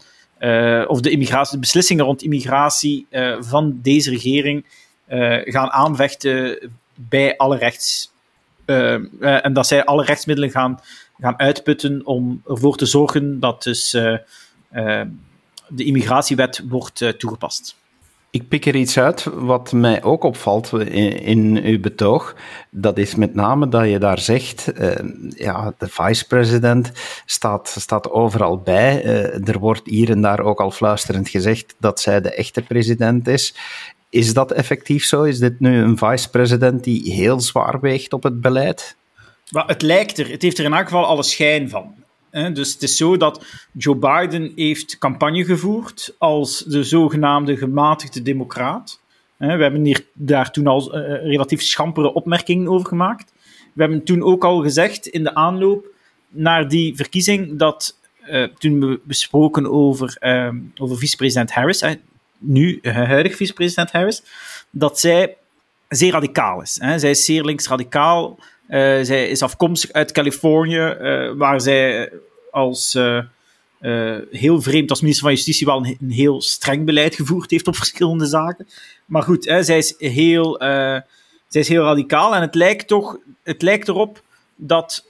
of 0.86 1.00
de, 1.00 1.10
immigratie, 1.10 1.54
de 1.54 1.60
beslissingen 1.60 2.04
rond 2.04 2.22
immigratie 2.22 3.06
van 3.40 3.78
deze 3.82 4.10
regering 4.10 4.64
gaan 5.44 5.70
aanvechten 5.70 6.58
bij 7.08 7.36
alle 7.36 7.56
rechts. 7.56 8.12
en 9.20 9.52
dat 9.52 9.66
zij 9.66 9.84
alle 9.84 10.04
rechtsmiddelen 10.04 10.50
gaan, 10.50 10.80
gaan 11.18 11.38
uitputten 11.38 12.06
om 12.06 12.42
ervoor 12.46 12.76
te 12.76 12.86
zorgen 12.86 13.40
dat 13.40 13.62
dus 13.62 13.90
de 13.90 15.84
immigratiewet 15.84 16.62
wordt 16.68 17.18
toegepast. 17.18 17.78
Ik 18.32 18.48
pik 18.48 18.66
er 18.66 18.74
iets 18.74 18.98
uit 18.98 19.24
wat 19.24 19.72
mij 19.72 20.02
ook 20.02 20.24
opvalt 20.24 20.72
in, 20.72 21.22
in 21.22 21.64
uw 21.64 21.80
betoog. 21.80 22.34
Dat 22.70 22.98
is 22.98 23.14
met 23.14 23.34
name 23.34 23.68
dat 23.68 23.88
je 23.88 23.98
daar 23.98 24.18
zegt, 24.18 24.72
ja, 25.28 25.74
de 25.78 25.88
vice-president 25.88 26.92
staat, 27.26 27.74
staat 27.78 28.10
overal 28.10 28.58
bij. 28.58 29.04
Er 29.44 29.58
wordt 29.58 29.82
hier 29.84 30.10
en 30.10 30.20
daar 30.20 30.40
ook 30.40 30.60
al 30.60 30.70
fluisterend 30.70 31.28
gezegd 31.28 31.74
dat 31.78 32.00
zij 32.00 32.20
de 32.20 32.34
echte 32.34 32.62
president 32.62 33.28
is. 33.28 33.54
Is 34.10 34.34
dat 34.34 34.52
effectief 34.52 35.04
zo? 35.04 35.22
Is 35.22 35.38
dit 35.38 35.60
nu 35.60 35.78
een 35.78 35.98
vice-president 35.98 36.84
die 36.84 37.12
heel 37.12 37.40
zwaar 37.40 37.80
weegt 37.80 38.12
op 38.12 38.22
het 38.22 38.40
beleid? 38.40 38.96
Het 39.50 39.82
lijkt 39.82 40.18
er, 40.18 40.30
het 40.30 40.42
heeft 40.42 40.58
er 40.58 40.64
in 40.64 40.72
elk 40.72 40.84
geval 40.84 41.06
alle 41.06 41.22
schijn 41.22 41.68
van 41.68 41.94
dus 42.30 42.72
het 42.72 42.82
is 42.82 42.96
zo 42.96 43.16
dat 43.16 43.44
Joe 43.72 43.96
Biden 43.96 44.52
heeft 44.54 44.98
campagne 44.98 45.44
gevoerd 45.44 46.14
als 46.18 46.58
de 46.58 46.84
zogenaamde 46.84 47.56
gematigde 47.56 48.22
democraat. 48.22 49.00
we 49.36 49.46
hebben 49.46 49.84
hier, 49.84 50.06
daar 50.14 50.50
toen 50.50 50.66
al 50.66 50.98
uh, 50.98 51.22
relatief 51.22 51.62
schampere 51.62 52.12
opmerkingen 52.12 52.68
over 52.68 52.88
gemaakt. 52.88 53.32
We 53.72 53.82
hebben 53.82 54.04
toen 54.04 54.22
ook 54.22 54.44
al 54.44 54.62
gezegd 54.62 55.06
in 55.06 55.22
de 55.22 55.34
aanloop 55.34 55.86
naar 56.28 56.68
die 56.68 56.96
verkiezing 56.96 57.58
dat 57.58 57.98
uh, 58.30 58.44
toen 58.44 58.80
we 58.80 59.00
besproken 59.04 59.70
over, 59.70 60.16
uh, 60.20 60.48
over 60.76 60.98
vicepresident 60.98 61.52
Harris, 61.52 61.82
nu 62.40 62.78
huidig 62.82 63.36
vicepresident 63.36 63.90
Harris, 63.90 64.22
dat 64.70 65.00
zij 65.00 65.36
zeer 65.88 66.12
radicaal 66.12 66.62
is. 66.62 66.78
Hè. 66.80 66.98
Zij 66.98 67.10
is 67.10 67.24
zeer 67.24 67.44
links-radicaal. 67.44 68.38
Uh, 68.68 68.76
zij 69.02 69.28
is 69.28 69.42
afkomstig 69.42 69.92
uit 69.92 70.12
Californië, 70.12 70.96
uh, 71.00 71.32
waar 71.32 71.60
zij 71.60 72.12
als 72.50 72.98
heel 74.30 74.62
vreemd 74.62 74.90
als 74.90 75.00
minister 75.00 75.24
van 75.24 75.34
Justitie 75.34 75.66
wel 75.66 75.76
een, 75.76 75.96
een, 76.00 76.10
heel 76.10 76.42
streng 76.42 76.84
beleid 76.84 77.14
gevoerd 77.14 77.50
heeft 77.50 77.66
op 77.66 77.76
verschillende 77.76 78.26
zaken. 78.26 78.68
Maar 79.06 79.22
goed, 79.22 79.44
hè, 79.44 79.62
zij, 79.62 79.78
is 79.78 79.94
heel, 79.98 80.56
zij 81.48 81.60
is 81.60 81.68
heel 81.68 81.84
radicaal 81.84 82.34
en 82.34 82.40
het 82.40 82.54
lijkt 82.54 82.88
toch 82.88 83.18
het 83.42 83.62
lijkt 83.62 83.88
erop 83.88 84.22
dat 84.56 85.04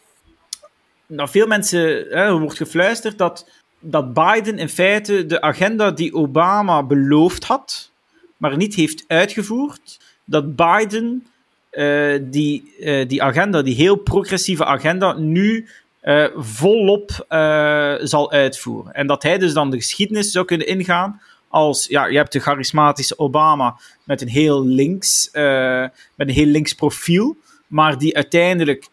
nou, 1.07 1.29
veel 1.29 1.47
mensen, 1.47 1.81
hè, 1.89 2.25
er 2.25 2.39
wordt 2.39 2.57
gefluisterd 2.57 3.19
dat, 3.19 3.49
dat 3.81 4.15
Biden 4.15 4.59
in 4.59 4.69
feite 4.69 5.27
de 5.27 5.41
agenda 5.41 5.91
die 5.91 6.15
Obama 6.15 6.83
beloofd 6.83 7.45
had, 7.45 7.91
maar 8.37 8.57
niet 8.57 8.75
heeft 8.75 9.05
uitgevoerd, 9.07 10.01
dat 10.25 10.57
Biden 10.57 11.27
uh, 11.73 12.19
die, 12.23 12.75
uh, 12.81 13.09
die 13.09 13.23
agenda, 13.23 13.63
die 13.63 13.75
heel 13.75 13.97
progressieve 13.97 14.65
agenda, 14.65 15.13
nu 15.13 15.69
uh, 16.03 16.27
volop 16.37 17.11
zal 18.03 18.33
uitvoeren. 18.33 18.95
En 18.95 19.07
dat 19.07 19.23
hij 19.23 19.39
dus 19.39 19.53
dan 19.53 19.71
de 19.71 19.77
geschiedenis 19.77 20.31
zou 20.31 20.45
kunnen 20.45 20.67
ingaan 20.67 21.21
als, 21.49 21.87
ja, 21.87 22.07
je 22.07 22.17
hebt 22.17 22.33
de 22.33 22.41
charismatische 22.41 23.19
Obama 23.19 23.77
met 24.05 24.21
een 24.21 24.29
heel 24.29 24.67
links, 24.67 25.29
met 25.33 25.93
een 26.17 26.29
heel 26.29 26.47
links 26.47 26.75
profiel, 26.75 27.37
maar 27.67 27.99
die 27.99 28.17
uiteindelijk, 28.17 28.89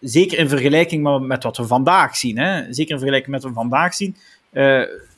zeker 0.00 0.38
in 0.38 0.48
vergelijking 0.48 1.26
met 1.26 1.42
wat 1.42 1.56
we 1.56 1.66
vandaag 1.66 2.16
zien, 2.16 2.38
hè, 2.38 2.72
zeker 2.72 2.92
in 2.92 2.98
vergelijking 2.98 3.32
met 3.32 3.42
wat 3.42 3.52
we 3.52 3.58
vandaag 3.58 3.94
zien, 3.94 4.16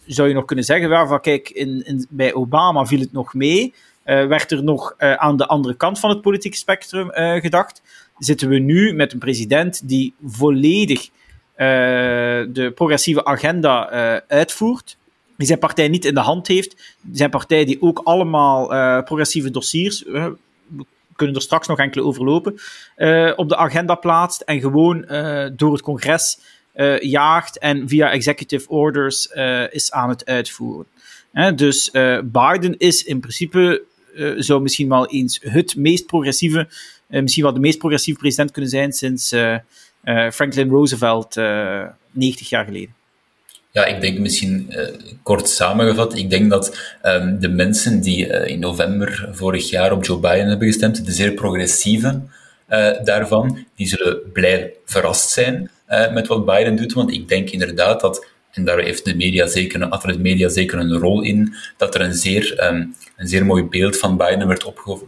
zou 0.07 0.29
je 0.29 0.35
nog 0.35 0.45
kunnen 0.45 0.65
zeggen, 0.65 0.89
waarvan 0.89 1.21
kijk, 1.21 1.51
in, 1.51 1.87
in, 1.87 2.07
bij 2.11 2.35
Obama 2.35 2.87
viel 2.87 3.01
het 3.01 3.13
nog 3.13 3.35
mee, 3.35 3.75
uh, 4.05 4.27
werd 4.27 4.51
er 4.51 4.63
nog 4.63 4.95
aan 4.99 5.37
de 5.37 5.47
andere 5.47 5.77
kant 5.77 5.99
van 5.99 6.11
het 6.11 6.21
politieke 6.21 6.57
spectrum 6.57 7.11
gedacht. 7.41 7.83
Zitten 8.19 8.49
we 8.49 8.59
nu 8.59 8.93
met 8.93 9.13
een 9.13 9.19
president 9.19 9.89
die 9.89 10.15
volledig 10.25 11.09
de 11.57 12.73
progressieve 12.75 13.25
agenda 13.25 13.91
uitvoert, 14.29 14.97
die 15.37 15.47
zijn 15.47 15.59
partij 15.59 15.89
niet 15.89 16.05
in 16.05 16.15
de 16.15 16.21
hand 16.21 16.47
heeft, 16.47 16.97
zijn 17.13 17.31
partij 17.31 17.65
die 17.65 17.83
ook 17.83 18.01
allemaal 18.05 18.67
progressieve 19.03 19.51
dossiers, 19.51 20.05
kunnen 21.17 21.37
er 21.37 21.43
straks 21.43 21.67
nog 21.67 21.79
enkele 21.79 22.05
overlopen, 22.05 22.53
op 23.37 23.49
de 23.49 23.57
agenda 23.57 23.95
plaatst 23.95 24.41
en 24.41 24.61
gewoon 24.61 25.01
door 25.57 25.73
het 25.73 25.83
congres 25.83 26.39
jaagt 27.01 27.59
en 27.59 27.89
via 27.89 28.11
executive 28.11 28.69
orders 28.69 29.27
is 29.71 29.93
aan 29.93 30.09
het 30.09 30.27
uitvoeren. 30.27 30.87
dus 31.57 31.91
Biden 32.25 32.79
is 32.79 33.05
in 33.05 33.21
principe 33.21 33.83
uh, 34.15 34.33
zou 34.37 34.63
misschien 34.63 34.89
wel 34.89 35.07
eens 35.07 35.41
het 35.43 35.77
meest 35.77 36.07
progressieve, 36.07 36.69
uh, 37.09 37.23
misschien 37.23 37.45
wel 37.45 37.53
de 37.53 37.61
meest 37.61 37.79
progressieve 37.79 38.19
president 38.19 38.51
kunnen 38.51 38.71
zijn 38.71 38.93
sinds 38.93 39.33
uh, 39.33 39.57
Franklin 40.33 40.69
Roosevelt 40.69 41.35
90 42.11 42.49
jaar 42.49 42.65
geleden. 42.65 42.95
Ja, 43.75 43.85
ik 43.85 44.01
denk 44.01 44.19
misschien 44.19 44.75
kort 45.23 45.49
samengevat. 45.49 46.17
Ik 46.17 46.31
denk 46.31 46.51
dat 46.51 46.95
um, 47.03 47.41
de 47.41 47.49
mensen 47.49 48.01
die 48.01 48.27
in 48.27 48.59
november 48.59 49.29
vorig 49.33 49.71
jaar 49.71 49.93
op 49.93 50.05
Joe 50.05 50.19
Biden 50.19 50.49
hebben 50.49 50.67
gestemd, 50.67 51.07
de 51.07 51.13
zeer 51.13 51.33
progressieve 51.33 52.21
daarvan, 53.05 53.67
die 53.77 53.87
zullen 53.87 54.33
blij 54.33 54.73
verrast 54.85 55.31
zijn 55.31 55.71
met 56.13 56.27
wat 56.27 56.45
Biden 56.45 56.77
doet. 56.77 56.93
Want 56.93 57.13
ik 57.13 57.29
denk 57.29 57.51
inderdaad 57.51 58.01
dat 58.01 58.27
en 58.53 58.65
daar 58.65 58.79
heeft 58.79 59.05
de 59.05 59.17
media 59.17 59.47
zeker, 59.47 59.91
de 60.07 60.19
media 60.19 60.49
zeker 60.49 60.79
een 60.79 60.99
rol 60.99 61.23
in, 61.23 61.55
dat 61.77 61.95
er 61.95 62.01
een 62.01 62.15
zeer, 62.15 62.65
um, 62.73 62.95
een 63.17 63.29
zeer 63.29 63.47
mooi 63.47 63.65
beeld 63.65 63.99
van 63.99 64.17
Biden 64.17 64.49
werd 64.49 64.65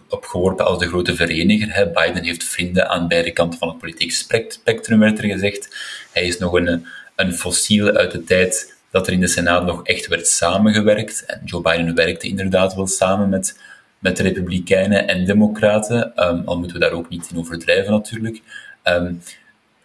opgeworpen 0.09 0.67
als 0.67 0.79
de 0.79 0.89
grote 0.89 1.15
vereniger. 1.15 1.75
Hè. 1.75 1.91
Biden 1.91 2.25
heeft 2.25 2.45
vrienden 2.45 2.89
aan 2.89 3.09
beide 3.09 3.31
kanten 3.31 3.59
van 3.59 3.69
het 3.69 3.79
politieke 3.79 4.15
spectrum, 4.49 4.99
werd 4.99 5.19
er 5.19 5.25
gezegd. 5.25 5.77
Hij 6.13 6.23
is 6.23 6.39
nog 6.39 6.53
een, 6.53 6.87
een 7.17 7.35
fossiel 7.35 7.91
uit 7.91 8.13
de 8.13 8.25
tijd 8.25 8.75
dat 8.91 9.07
er 9.07 9.13
in 9.13 9.21
de 9.21 9.27
Senaat 9.27 9.67
nog 9.67 9.83
echt 9.83 10.07
werd 10.07 10.27
samengewerkt. 10.27 11.25
En 11.27 11.41
Joe 11.45 11.61
Biden 11.63 11.95
werkte 11.95 12.29
inderdaad 12.29 12.75
wel 12.75 12.87
samen 12.87 13.29
met, 13.29 13.59
met 13.99 14.19
Republikeinen 14.19 15.09
en 15.09 15.25
Democraten, 15.25 16.13
um, 16.17 16.43
al 16.45 16.59
moeten 16.59 16.79
we 16.79 16.83
daar 16.83 16.93
ook 16.93 17.09
niet 17.09 17.29
in 17.31 17.39
overdrijven 17.39 17.93
natuurlijk. 17.93 18.43
Um, 18.85 19.21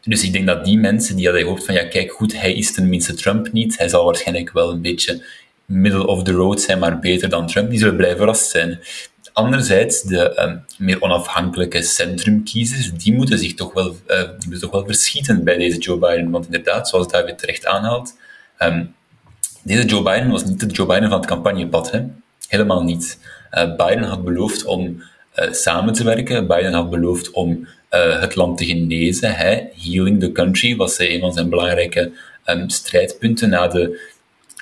dus 0.03 0.23
ik 0.23 0.33
denk 0.33 0.47
dat 0.47 0.65
die 0.65 0.77
mensen 0.77 1.15
die 1.15 1.25
hadden 1.25 1.43
gehoopt 1.43 1.65
van, 1.65 1.73
ja 1.73 1.87
kijk 1.87 2.11
goed, 2.11 2.41
hij 2.41 2.53
is 2.53 2.73
tenminste 2.73 3.13
Trump 3.13 3.51
niet, 3.51 3.77
hij 3.77 3.89
zal 3.89 4.05
waarschijnlijk 4.05 4.51
wel 4.51 4.71
een 4.71 4.81
beetje 4.81 5.23
middle 5.65 6.07
of 6.07 6.23
the 6.23 6.31
road 6.31 6.61
zijn, 6.61 6.79
maar 6.79 6.99
beter 6.99 7.29
dan 7.29 7.47
Trump, 7.47 7.69
die 7.69 7.79
zullen 7.79 7.95
blij 7.95 8.15
verrast 8.15 8.49
zijn. 8.49 8.79
Anderzijds, 9.33 10.01
de 10.01 10.41
um, 10.41 10.65
meer 10.77 11.01
onafhankelijke 11.01 11.81
centrumkiezers, 11.81 12.91
die 12.93 13.13
moeten 13.13 13.39
zich 13.39 13.53
toch 13.53 13.73
wel, 13.73 13.95
moeten 14.43 14.59
toch 14.59 14.71
wel 14.71 14.85
verschieten 14.85 15.43
bij 15.43 15.57
deze 15.57 15.77
Joe 15.77 15.97
Biden. 15.97 16.29
Want 16.29 16.45
inderdaad, 16.45 16.89
zoals 16.89 17.07
David 17.07 17.37
terecht 17.37 17.65
aanhaalt, 17.65 18.17
um, 18.59 18.93
deze 19.63 19.85
Joe 19.85 20.03
Biden 20.03 20.29
was 20.29 20.45
niet 20.45 20.59
de 20.59 20.65
Joe 20.65 20.87
Biden 20.87 21.09
van 21.09 21.17
het 21.17 21.27
campagnepad. 21.27 21.91
Hè? 21.91 22.03
Helemaal 22.47 22.83
niet. 22.83 23.19
Uh, 23.51 23.75
Biden 23.75 24.03
had 24.03 24.23
beloofd 24.23 24.65
om 24.65 25.03
uh, 25.39 25.51
samen 25.51 25.93
te 25.93 26.03
werken. 26.03 26.47
Biden 26.47 26.73
had 26.73 26.89
beloofd 26.89 27.31
om 27.31 27.67
het 28.19 28.35
land 28.35 28.57
te 28.57 28.65
genezen. 28.65 29.35
Hè. 29.35 29.61
Healing 29.83 30.19
the 30.19 30.31
country 30.31 30.75
was 30.75 30.99
een 30.99 31.19
van 31.19 31.33
zijn 31.33 31.49
belangrijke 31.49 32.11
um, 32.45 32.69
strijdpunten 32.69 33.49
na 33.49 33.67
de, 33.67 34.09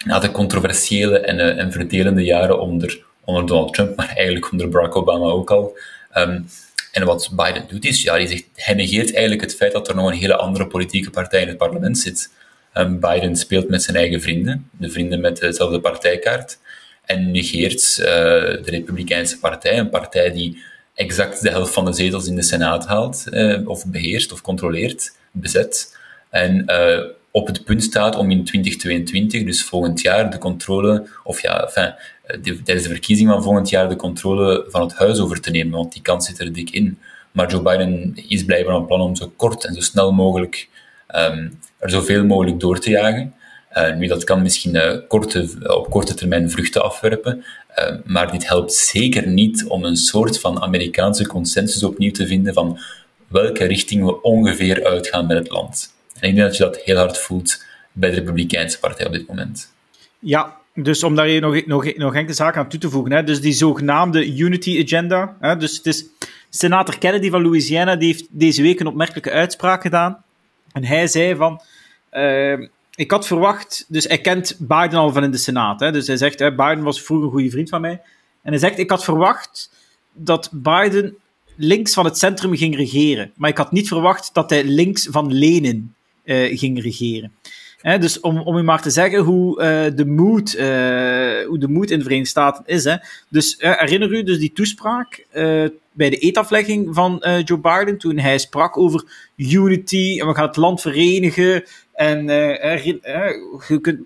na 0.06 0.20
de 0.20 0.32
controversiële 0.32 1.20
en, 1.20 1.58
en 1.58 1.72
verdelende 1.72 2.24
jaren 2.24 2.60
onder, 2.60 3.06
onder 3.30 3.48
Donald 3.48 3.74
Trump, 3.74 3.96
maar 3.96 4.14
eigenlijk 4.16 4.52
onder 4.52 4.70
Barack 4.70 4.96
Obama 4.96 5.26
ook 5.26 5.52
al. 5.52 5.78
Um, 6.18 6.48
en 6.92 7.06
wat 7.06 7.30
Biden 7.36 7.66
doet 7.68 7.86
is, 7.86 8.02
ja, 8.02 8.14
hij, 8.14 8.28
zegt, 8.28 8.46
hij 8.56 8.76
negeert 8.76 9.12
eigenlijk 9.12 9.42
het 9.42 9.56
feit 9.56 9.72
dat 9.72 9.88
er 9.88 9.96
nog 9.96 10.12
een 10.12 10.18
hele 10.18 10.36
andere 10.36 10.68
politieke 10.68 11.10
partij 11.10 11.42
in 11.42 11.48
het 11.48 11.58
parlement 11.58 11.98
zit. 11.98 12.30
Um, 12.74 13.00
Biden 13.00 13.36
speelt 13.36 13.70
met 13.70 13.84
zijn 13.84 13.98
eigen 13.98 14.22
vrienden, 14.22 14.70
de 14.72 14.90
vrienden 14.90 15.22
met 15.22 15.38
dezelfde 15.38 15.80
partijkaart, 15.80 16.58
en 17.06 17.32
negeert 17.32 17.98
uh, 18.00 18.06
de 18.06 18.62
Republikeinse 18.66 19.40
partij, 19.40 19.78
een 19.78 19.90
partij 19.90 20.32
die 20.32 20.64
exact 20.94 21.42
de 21.42 21.50
helft 21.50 21.74
van 21.74 21.86
de 21.86 21.94
zetels 21.94 22.28
in 22.28 22.36
de 22.36 22.42
Senaat 22.42 22.86
haalt, 22.86 23.24
uh, 23.32 23.68
of 23.68 23.86
beheerst 23.86 24.32
of 24.32 24.42
controleert, 24.42 25.16
bezet. 25.32 25.98
En 26.30 26.64
uh, 26.68 27.00
op 27.32 27.48
het 27.48 27.64
punt 27.64 27.84
staat 27.84 28.16
om 28.16 28.32
in 28.32 28.44
2022, 28.44 29.44
dus 29.44 29.64
volgend 29.64 30.02
jaar, 30.02 30.32
de 30.32 30.38
controle, 30.38 31.08
of 31.24 31.42
ja, 31.42 31.64
enfin, 31.64 31.94
tijdens 32.42 32.84
de 32.84 32.94
verkiezing 32.94 33.30
van 33.30 33.44
volgend 33.44 33.70
jaar 33.70 33.90
de 33.90 33.96
controle 33.96 34.66
van 34.68 34.82
het 34.82 34.94
huis 34.94 35.20
over 35.20 35.42
te 35.42 35.52
nemen, 35.52 35.78
want 35.78 35.94
die 35.94 36.02
kans 36.02 36.26
zit 36.26 36.40
er 36.40 36.54
dik 36.54 36.70
in. 36.70 36.98
Maar 37.32 37.52
Joe 37.52 37.62
Biden 37.62 38.14
is 38.28 38.46
blijkbaar 38.46 38.76
van 38.76 38.86
plan 38.86 39.02
om 39.02 39.16
zo 39.16 39.32
kort 39.36 39.66
en 39.66 39.74
zo 39.74 39.82
snel 39.82 40.12
mogelijk 40.12 40.70
um, 41.16 41.60
er 41.78 41.90
zoveel 41.90 42.26
mogelijk 42.26 42.60
door 42.60 42.80
te 42.80 42.90
jagen. 42.90 43.34
Uh, 43.74 43.96
nu, 43.96 44.08
dat 44.08 44.24
kan 44.24 44.42
misschien 44.42 44.76
uh, 44.76 44.98
korte, 45.08 45.50
op 45.64 45.90
korte 45.90 46.14
termijn 46.14 46.52
vruchten 46.52 46.84
afwerpen, 46.84 47.44
maar 48.06 48.32
dit 48.32 48.48
helpt 48.48 48.74
zeker 48.74 49.28
niet 49.28 49.66
om 49.68 49.84
een 49.84 49.96
soort 49.96 50.40
van 50.40 50.62
Amerikaanse 50.62 51.28
consensus 51.28 51.84
opnieuw 51.84 52.12
te 52.12 52.28
vinden 52.28 52.54
van 52.54 52.80
welke 53.28 53.66
richting 53.66 54.06
we 54.06 54.22
ongeveer 54.22 54.86
uitgaan 54.86 55.28
met 55.28 55.38
het 55.38 55.50
land. 55.50 55.94
En 56.20 56.30
ik 56.30 56.36
denk 56.36 56.48
dat 56.48 56.58
je 56.58 56.64
dat 56.64 56.78
heel 56.78 56.98
hard 56.98 57.18
voelt 57.18 57.64
bij 57.92 58.10
de 58.10 58.16
Republikeinse 58.16 58.80
Partij 58.80 59.06
op 59.06 59.14
dit 59.14 59.28
moment. 59.28 59.72
Ja, 60.20 60.58
dus 60.74 61.04
om 61.04 61.16
daar 61.16 61.26
hier 61.26 61.42
nog, 61.42 61.66
nog, 61.66 61.96
nog 61.96 62.16
enkele 62.16 62.36
zaken 62.36 62.62
aan 62.62 62.70
toe 62.70 62.80
te 62.80 62.90
voegen. 62.90 63.12
Hè. 63.12 63.24
Dus 63.24 63.42
die 63.42 63.54
zogenaamde 63.54 64.36
Unity 64.38 64.82
Agenda. 64.84 65.38
Hè. 65.40 65.58
Dus 65.58 65.78
het 65.78 65.86
is 65.86 66.06
senator 66.50 66.98
Kennedy 66.98 67.30
van 67.30 67.42
Louisiana, 67.42 67.96
die 67.96 68.08
heeft 68.08 68.26
deze 68.30 68.62
week 68.62 68.80
een 68.80 68.88
opmerkelijke 68.88 69.32
uitspraak 69.32 69.82
gedaan. 69.82 70.24
En 70.72 70.84
hij 70.84 71.08
zei 71.08 71.36
van... 71.36 71.62
Uh, 72.14 72.68
ik 72.96 73.12
had 73.12 73.28
verwacht... 73.28 73.86
Dus 73.88 74.04
hij 74.04 74.22
kent 74.22 74.56
Biden 74.60 75.00
al 75.00 75.12
van 75.12 75.24
in 75.24 75.32
de 75.32 75.38
Senaat. 75.38 75.80
Hè. 75.80 75.92
Dus 75.92 76.08
hij 76.08 76.18
zegt, 76.18 76.40
hè, 76.40 76.56
Biden 76.56 76.84
was 76.84 77.02
vroeger 77.02 77.26
een 77.28 77.34
goede 77.34 77.50
vriend 77.50 77.70
van 77.70 77.82
mij. 77.82 78.02
En 78.42 78.52
hij 78.52 78.58
zegt, 78.58 78.78
ik 78.78 78.90
had 78.90 79.04
verwacht 79.04 79.72
dat 80.14 80.50
Biden 80.54 81.16
links 81.56 81.94
van 81.94 82.06
het 82.06 82.18
centrum 82.18 82.56
ging 82.56 82.76
regeren. 82.76 83.32
Maar 83.36 83.50
ik 83.50 83.58
had 83.58 83.72
niet 83.72 83.88
verwacht 83.88 84.30
dat 84.34 84.50
hij 84.50 84.64
links 84.64 85.08
van 85.12 85.34
Lenin 85.34 85.94
ging 86.58 86.82
regeren 86.82 87.32
dus 87.82 88.20
om, 88.20 88.40
om 88.40 88.58
u 88.58 88.64
maar 88.64 88.82
te 88.82 88.90
zeggen 88.90 89.20
hoe, 89.20 89.62
uh, 89.62 89.96
de, 89.96 90.06
mood, 90.06 90.54
uh, 90.54 91.48
hoe 91.48 91.58
de 91.58 91.68
mood 91.68 91.90
in 91.90 91.98
de 91.98 92.04
Verenigde 92.04 92.30
Staten 92.30 92.64
is. 92.66 92.84
Hè. 92.84 92.96
Dus 93.30 93.56
herinner 93.60 94.12
u 94.12 94.24
dus 94.24 94.40
die 94.40 94.54
toespraak 94.54 95.26
bij 95.92 96.10
de 96.10 96.18
eetaflegging 96.18 96.96
van 96.96 97.24
Joe 97.46 97.58
Biden, 97.60 97.98
toen 97.98 98.18
hij 98.18 98.38
sprak 98.38 98.78
over 98.78 99.04
unity 99.36 100.18
en 100.20 100.28
we 100.28 100.36
gaan 100.36 100.48
het 100.48 100.58
land 100.58 100.82
verenigen. 100.82 101.64
En 101.94 102.26
je, 102.26 103.80
kunt, 103.82 104.00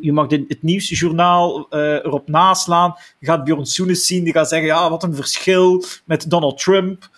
je 0.00 0.12
mag 0.12 0.26
dit, 0.26 0.44
het 0.48 0.62
nieuwsjournaal 0.62 1.66
erop 1.70 2.28
naslaan. 2.28 2.94
Je 3.18 3.26
gaat 3.26 3.44
Bjorn 3.44 3.66
Soenes 3.66 4.06
zien, 4.06 4.24
die 4.24 4.32
gaat 4.32 4.48
zeggen, 4.48 4.68
ja, 4.68 4.90
wat 4.90 5.02
een 5.02 5.14
verschil 5.14 5.84
met 6.04 6.30
Donald 6.30 6.58
Trump. 6.58 7.10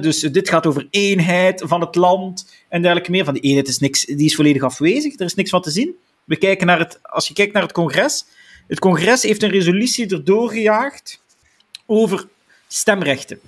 Dus 0.00 0.20
dit 0.20 0.48
gaat 0.48 0.66
over 0.66 0.86
eenheid 0.90 1.62
van 1.66 1.80
het 1.80 1.94
land 1.94 2.50
en 2.68 2.82
dergelijke 2.82 3.10
meer. 3.10 3.24
Van 3.24 3.34
die 3.34 3.42
eenheid 3.42 3.68
is 3.68 3.78
niks, 3.78 4.04
die 4.04 4.24
is 4.24 4.34
volledig 4.34 4.62
afwezig. 4.62 5.18
Er 5.18 5.24
is 5.24 5.34
niks 5.34 5.50
van 5.50 5.62
te 5.62 5.70
zien. 5.70 5.94
We 6.24 6.36
kijken 6.36 6.66
naar 6.66 6.78
het, 6.78 6.98
als 7.02 7.28
je 7.28 7.34
kijkt 7.34 7.52
naar 7.52 7.62
het 7.62 7.72
congres. 7.72 8.24
Het 8.66 8.78
congres 8.78 9.22
heeft 9.22 9.42
een 9.42 9.50
resolutie 9.50 10.08
erdoor 10.08 10.50
gejaagd 10.50 11.22
over 11.86 12.26
stemrechten. 12.68 13.40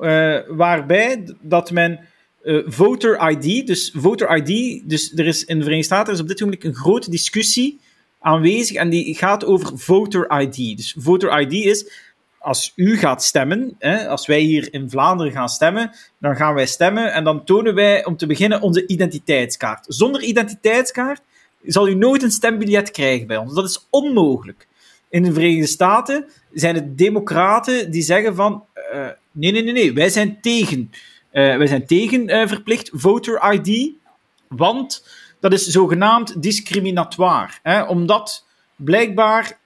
Uh, 0.00 0.38
waarbij 0.48 1.34
dat 1.40 1.70
men 1.70 2.00
uh, 2.42 2.62
voter 2.66 3.30
ID, 3.30 3.66
dus 3.66 3.92
voter 3.96 4.36
ID, 4.36 4.82
dus 4.88 5.12
er 5.12 5.26
is 5.26 5.44
in 5.44 5.56
de 5.56 5.62
Verenigde 5.62 5.94
Staten 5.94 6.12
is 6.12 6.20
op 6.20 6.28
dit 6.28 6.40
moment 6.40 6.64
een 6.64 6.74
grote 6.74 7.10
discussie 7.10 7.80
aanwezig 8.18 8.76
en 8.76 8.90
die 8.90 9.14
gaat 9.14 9.44
over 9.44 9.78
voter 9.78 10.40
ID. 10.40 10.76
Dus 10.76 10.94
voter 10.98 11.40
ID 11.40 11.52
is 11.52 11.90
als 12.44 12.72
u 12.76 12.96
gaat 12.96 13.24
stemmen, 13.24 13.74
hè, 13.78 14.08
als 14.08 14.26
wij 14.26 14.40
hier 14.40 14.72
in 14.72 14.90
Vlaanderen 14.90 15.32
gaan 15.32 15.48
stemmen, 15.48 15.90
dan 16.18 16.36
gaan 16.36 16.54
wij 16.54 16.66
stemmen 16.66 17.12
en 17.12 17.24
dan 17.24 17.44
tonen 17.44 17.74
wij 17.74 18.04
om 18.04 18.16
te 18.16 18.26
beginnen 18.26 18.60
onze 18.60 18.86
identiteitskaart. 18.86 19.84
Zonder 19.88 20.22
identiteitskaart 20.22 21.20
zal 21.62 21.88
u 21.88 21.94
nooit 21.94 22.22
een 22.22 22.30
stembiljet 22.30 22.90
krijgen 22.90 23.26
bij 23.26 23.36
ons. 23.36 23.54
Dat 23.54 23.64
is 23.64 23.86
onmogelijk. 23.90 24.66
In 25.08 25.22
de 25.22 25.32
Verenigde 25.32 25.66
Staten 25.66 26.26
zijn 26.52 26.74
het 26.74 26.98
democraten 26.98 27.90
die 27.90 28.02
zeggen 28.02 28.34
van 28.34 28.64
uh, 28.94 29.06
nee, 29.32 29.52
nee, 29.52 29.62
nee, 29.62 29.72
nee, 29.72 29.92
wij 29.92 30.08
zijn 30.08 30.40
tegen, 30.40 30.90
uh, 31.32 31.56
wij 31.56 31.66
zijn 31.66 31.86
tegen 31.86 32.28
uh, 32.28 32.46
verplicht 32.46 32.90
voter 32.92 33.52
ID, 33.52 33.90
want 34.48 35.06
dat 35.40 35.52
is 35.52 35.66
zogenaamd 35.66 36.42
discriminatoire. 36.42 37.52
Hè, 37.62 37.82
omdat 37.82 38.46
blijkbaar 38.76 39.58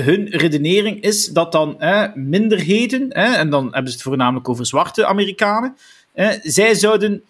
hun 0.00 0.28
redenering 0.28 1.02
is 1.02 1.26
dat 1.26 1.52
dan 1.52 1.76
minderheden, 2.14 3.10
en 3.10 3.50
dan 3.50 3.64
hebben 3.64 3.86
ze 3.86 3.92
het 3.92 4.02
voornamelijk 4.02 4.48
over 4.48 4.66
zwarte 4.66 5.06
Amerikanen, 5.06 5.76
zij 6.42 6.74
zouden 6.74 7.22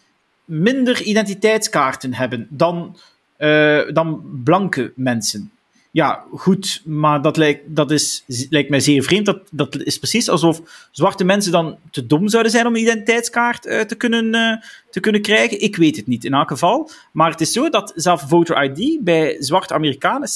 minder 0.44 1.02
identiteitskaarten 1.02 2.14
hebben 2.14 2.46
dan, 2.50 2.96
uh, 3.38 3.92
dan 3.92 4.40
blanke 4.44 4.92
mensen 4.96 5.50
ja, 5.96 6.24
goed, 6.30 6.82
maar 6.84 7.22
dat 7.22 7.36
lijkt, 7.36 7.62
dat 7.66 7.90
is, 7.90 8.24
lijkt 8.50 8.70
mij 8.70 8.80
zeer 8.80 9.02
vreemd. 9.02 9.26
Dat, 9.26 9.48
dat 9.50 9.82
is 9.82 9.98
precies 9.98 10.28
alsof 10.28 10.88
zwarte 10.90 11.24
mensen 11.24 11.52
dan 11.52 11.78
te 11.90 12.06
dom 12.06 12.28
zouden 12.28 12.52
zijn 12.52 12.66
om 12.66 12.74
een 12.74 12.80
identiteitskaart 12.80 13.66
uh, 13.66 13.80
te, 13.80 13.94
kunnen, 13.94 14.34
uh, 14.34 14.56
te 14.90 15.00
kunnen 15.00 15.22
krijgen. 15.22 15.60
Ik 15.60 15.76
weet 15.76 15.96
het 15.96 16.06
niet 16.06 16.24
in 16.24 16.34
elk 16.34 16.48
geval. 16.48 16.90
Maar 17.12 17.30
het 17.30 17.40
is 17.40 17.52
zo 17.52 17.68
dat 17.68 17.92
zelf 17.94 18.24
voter 18.28 18.64
ID 18.64 19.04
bij 19.04 19.36
zwarte 19.38 19.74
Amerikanen, 19.74 20.28
70% 20.28 20.32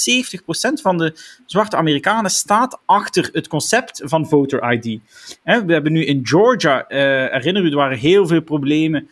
van 0.82 0.98
de 0.98 1.14
zwarte 1.46 1.76
Amerikanen 1.76 2.30
staat 2.30 2.80
achter 2.86 3.28
het 3.32 3.48
concept 3.48 4.00
van 4.04 4.28
voter 4.28 4.72
ID. 4.72 5.00
We 5.44 5.72
hebben 5.72 5.92
nu 5.92 6.04
in 6.04 6.20
Georgia, 6.22 6.84
uh, 6.88 6.98
herinner 7.32 7.62
u, 7.62 7.70
er 7.70 7.76
waren 7.76 7.98
heel 7.98 8.26
veel 8.26 8.42
problemen. 8.42 9.08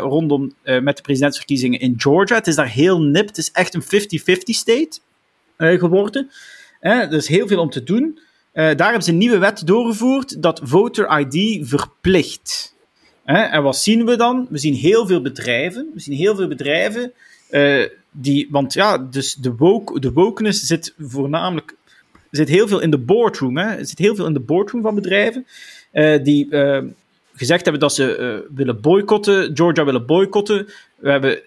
rondom 0.00 0.52
met 0.62 0.96
de 0.96 1.02
presidentsverkiezingen 1.02 1.80
in 1.80 1.94
Georgia. 1.96 2.36
Het 2.36 2.46
is 2.46 2.54
daar 2.54 2.68
heel 2.68 3.02
nip. 3.02 3.26
Het 3.26 3.38
is 3.38 3.50
echt 3.50 3.74
een 3.74 3.82
50-50 3.82 3.86
state. 4.42 5.00
Eh, 5.62 5.78
geworden. 5.78 6.30
er 6.80 7.12
is 7.12 7.28
heel 7.28 7.46
veel 7.46 7.60
om 7.60 7.70
te 7.70 7.82
doen. 7.82 8.18
Eh, 8.52 8.64
daar 8.64 8.86
hebben 8.86 9.02
ze 9.02 9.10
een 9.10 9.18
nieuwe 9.18 9.38
wet 9.38 9.66
doorgevoerd 9.66 10.42
dat 10.42 10.60
voter 10.64 11.18
ID 11.18 11.68
verplicht. 11.68 12.74
en 13.24 13.62
wat 13.62 13.76
zien 13.76 14.04
we 14.04 14.16
dan? 14.16 14.46
We 14.50 14.58
zien 14.58 14.74
heel 14.74 15.06
veel 15.06 15.22
bedrijven. 15.22 15.90
We 15.94 16.00
zien 16.00 16.16
heel 16.16 16.36
veel 16.36 16.48
bedrijven 16.48 17.12
uh, 17.50 17.86
die, 18.10 18.48
want 18.50 18.72
ja, 18.72 18.98
dus 18.98 19.34
de, 19.34 19.54
woke, 19.54 20.00
de 20.00 20.12
wokeness 20.12 20.66
zit 20.66 20.94
voornamelijk, 20.98 21.74
zit 22.30 22.48
heel 22.48 22.68
veel 22.68 22.80
in 22.80 22.90
de 22.90 22.98
boardroom. 22.98 23.56
Hè? 23.56 23.84
Zit 23.84 23.98
heel 23.98 24.14
veel 24.14 24.26
in 24.26 24.32
de 24.32 24.40
boardroom 24.40 24.82
van 24.82 24.94
bedrijven 24.94 25.46
die 26.22 26.46
gezegd 27.34 27.62
hebben 27.62 27.80
dat 27.80 27.94
ze 27.94 28.46
willen 28.54 28.80
boycotten, 28.80 29.56
Georgia 29.56 29.84
willen 29.84 30.06
boycotten. 30.06 30.66
We 30.96 31.10
hebben 31.10 31.42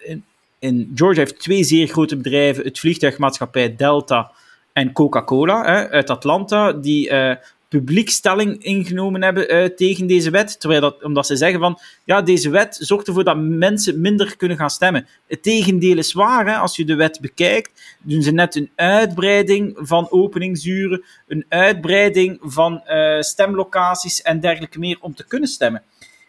in 0.65 0.91
Georgia 0.95 1.23
heeft 1.23 1.39
twee 1.39 1.63
zeer 1.63 1.88
grote 1.88 2.17
bedrijven, 2.17 2.63
het 2.63 2.80
vliegtuigmaatschappij 2.80 3.75
Delta 3.75 4.32
en 4.73 4.91
Coca-Cola 4.91 5.89
uit 5.89 6.10
Atlanta, 6.10 6.73
die 6.73 7.10
uh, 7.10 7.36
publiek 7.69 8.10
stelling 8.10 8.63
ingenomen 8.63 9.23
hebben 9.23 9.56
uh, 9.56 9.65
tegen 9.65 10.08
deze 10.08 10.30
wet. 10.30 10.60
Terwijl 10.60 10.82
dat, 10.82 11.04
omdat 11.04 11.28
ze 11.28 11.36
zeggen 11.36 11.60
van, 11.60 11.80
ja, 12.04 12.21
deze 12.21 12.49
wet 12.49 12.78
zorgt 12.80 13.08
ervoor 13.08 13.23
dat 13.23 13.38
mensen 13.39 14.01
minder 14.01 14.38
kunnen 14.38 14.58
gaan 14.58 14.69
stemmen. 14.69 15.08
Het 15.28 15.43
tegendeel 15.43 15.97
is 15.97 16.13
waar, 16.13 16.47
hè. 16.47 16.56
als 16.56 16.75
je 16.75 16.86
de 16.86 16.95
wet 16.95 17.19
bekijkt, 17.21 17.97
doen 18.04 18.21
ze 18.21 18.32
net 18.32 18.56
een 18.56 18.71
uitbreiding 18.75 19.78
van 19.82 20.12
openingsuren, 20.12 21.04
een 21.28 21.45
uitbreiding 21.49 22.38
van 22.41 22.82
uh, 22.88 23.21
stemlocaties 23.21 24.21
en 24.21 24.39
dergelijke 24.39 24.80
meer 24.80 24.97
om 25.01 25.15
te 25.15 25.28
kunnen 25.28 25.49
stemmen. 25.49 25.84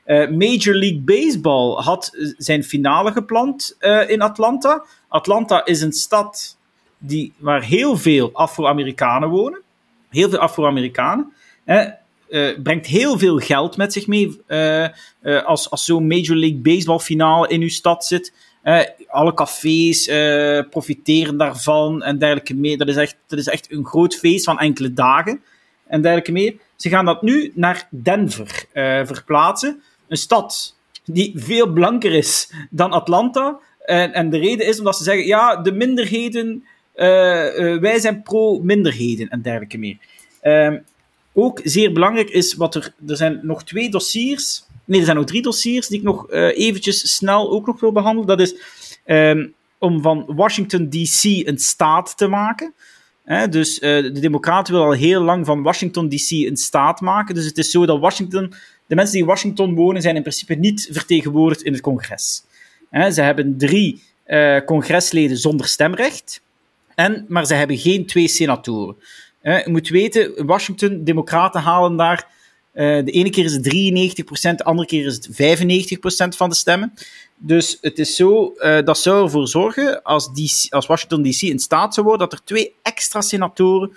Uh, 0.07 0.29
Major 0.29 0.75
League 0.75 1.01
Baseball 1.01 1.83
had 1.83 2.11
zijn 2.37 2.65
finale 2.65 3.13
gepland 3.13 3.77
uh, 3.81 4.11
in 4.11 4.23
Atlanta. 4.23 4.85
Atlanta 5.09 5.65
is 5.65 5.81
een 5.81 5.93
stad 5.93 6.57
die, 6.99 7.33
waar 7.37 7.63
heel 7.63 7.97
veel 7.97 8.31
Afro-Amerikanen 8.33 9.29
wonen. 9.29 9.61
Heel 10.11 10.29
veel 10.29 10.39
Afro-Amerikanen. 10.39 11.33
Brengt 12.63 12.87
heel 12.87 13.19
veel 13.19 13.39
geld 13.39 13.77
met 13.77 13.93
zich 13.93 14.07
mee 14.07 14.41
als, 15.45 15.71
als 15.71 15.85
zo'n 15.85 16.07
Major 16.07 16.37
League 16.37 16.59
Baseball 16.59 16.99
finale 16.99 17.49
in 17.49 17.61
uw 17.61 17.69
stad 17.69 18.05
zit. 18.05 18.33
alle 19.09 19.35
cafés 19.35 20.07
profiteren 20.71 21.37
daarvan 21.37 22.03
en 22.03 22.19
dergelijke 22.19 22.55
meer. 22.55 22.79
Dat 22.79 22.89
is, 22.89 22.97
echt, 22.97 23.17
dat 23.27 23.39
is 23.39 23.47
echt 23.47 23.73
een 23.73 23.87
groot 23.87 24.15
feest 24.15 24.45
van 24.45 24.59
enkele 24.59 24.93
dagen 24.93 25.43
en 25.87 26.03
dergelijke 26.03 26.33
meer. 26.33 26.55
Ze 26.77 26.89
gaan 26.89 27.05
dat 27.05 27.23
nu 27.23 27.53
naar 27.55 27.89
Denver 27.91 28.65
verplaatsen 29.05 29.83
een 30.09 30.17
stad 30.17 30.77
die 31.07 31.33
veel 31.37 31.73
blanker 31.73 32.13
is 32.13 32.53
dan 32.71 32.93
Atlanta. 32.93 33.59
En, 33.85 34.13
en 34.13 34.31
de 34.31 34.39
reden 34.39 34.67
is 34.67 34.79
omdat 34.79 34.97
ze 34.97 35.05
zeggen, 35.05 35.27
ja, 35.27 35.57
de 35.57 35.73
minderheden, 35.73 36.65
uh, 36.97 37.59
uh, 37.59 37.81
wij 37.81 37.99
zijn 37.99 38.23
pro-minderheden 38.23 39.29
en 39.29 39.43
dergelijke 39.43 39.79
meer. 39.79 39.97
Uh, 40.43 40.75
ook 41.33 41.61
zeer 41.65 41.93
belangrijk 41.93 42.31
is 42.31 42.55
wat 42.55 42.75
er, 42.75 42.95
er 43.07 43.17
zijn 43.17 43.39
nog 43.43 43.65
twee 43.65 43.91
dossiers, 43.91 44.65
nee, 44.85 44.99
er 44.99 45.05
zijn 45.05 45.17
nog 45.17 45.27
drie 45.27 45.43
dossiers 45.43 45.87
die 45.87 45.99
ik 45.99 46.05
nog 46.05 46.33
uh, 46.33 46.59
eventjes 46.59 47.15
snel 47.15 47.51
ook 47.51 47.67
nog 47.67 47.81
wil 47.81 47.93
behandelen. 47.93 48.27
Dat 48.27 48.41
is 48.41 48.55
um, 49.07 49.55
om 49.79 50.03
van 50.03 50.25
Washington 50.27 50.89
DC 50.91 51.25
een 51.25 51.59
staat 51.59 52.17
te 52.17 52.27
maken. 52.27 52.75
dus 53.51 53.79
de 53.79 54.19
Democraten 54.21 54.73
willen 54.73 54.89
al 54.89 54.95
heel 54.95 55.23
lang 55.23 55.47
van 55.47 55.63
Washington 55.63 56.09
DC 56.09 56.31
een 56.31 56.57
staat 56.57 57.01
maken. 57.01 57.35
Dus 57.35 57.45
het 57.45 57.59
is 57.59 57.71
zo 57.71 57.87
dat 57.87 58.01
Washington 58.01 58.55
de 58.87 58.95
mensen 58.95 59.13
die 59.13 59.23
in 59.23 59.29
Washington 59.29 59.75
wonen 59.75 60.03
zijn 60.03 60.17
in 60.17 60.23
principe 60.23 60.55
niet 60.55 60.89
vertegenwoordigd 60.93 61.63
in 61.63 61.73
het 61.73 61.83
congres. 61.83 62.45
ze 62.91 63.21
hebben 63.21 63.59
drie 63.59 64.03
uh, 64.27 64.61
congresleden 64.61 65.37
zonder 65.37 65.67
stemrecht. 65.67 66.43
En, 66.95 67.25
maar 67.29 67.47
ze 67.47 67.55
hebben 67.55 67.79
geen 67.79 68.07
twee 68.07 68.29
senatoren. 68.29 68.97
Je 69.43 69.65
moet 69.67 69.89
weten, 69.89 70.37
in 70.37 70.47
Washington, 70.47 71.05
democraten 71.05 71.61
halen 71.61 71.97
daar... 71.97 72.35
Uh, 72.75 73.05
de 73.05 73.11
ene 73.11 73.31
keer 73.31 73.45
is 73.45 73.53
het 73.53 73.67
93%, 74.53 74.55
de 74.55 74.65
andere 74.65 74.89
keer 74.89 75.07
is 75.07 75.15
het 75.15 75.29
95% 76.35 76.37
van 76.37 76.49
de 76.49 76.55
stemmen. 76.55 76.93
Dus 77.37 77.79
het 77.81 77.99
is 77.99 78.17
zo, 78.17 78.55
dat 78.85 78.99
zou 78.99 79.25
ervoor 79.25 79.49
zorgen, 79.49 80.03
als, 80.03 80.31
als 80.69 80.87
Washington 80.87 81.23
DC 81.23 81.41
in 81.41 81.59
staat 81.59 81.95
zou 81.95 82.07
worden, 82.07 82.29
dat 82.29 82.39
er 82.39 82.45
twee 82.45 82.75
extra 82.83 83.21
senatoren 83.21 83.97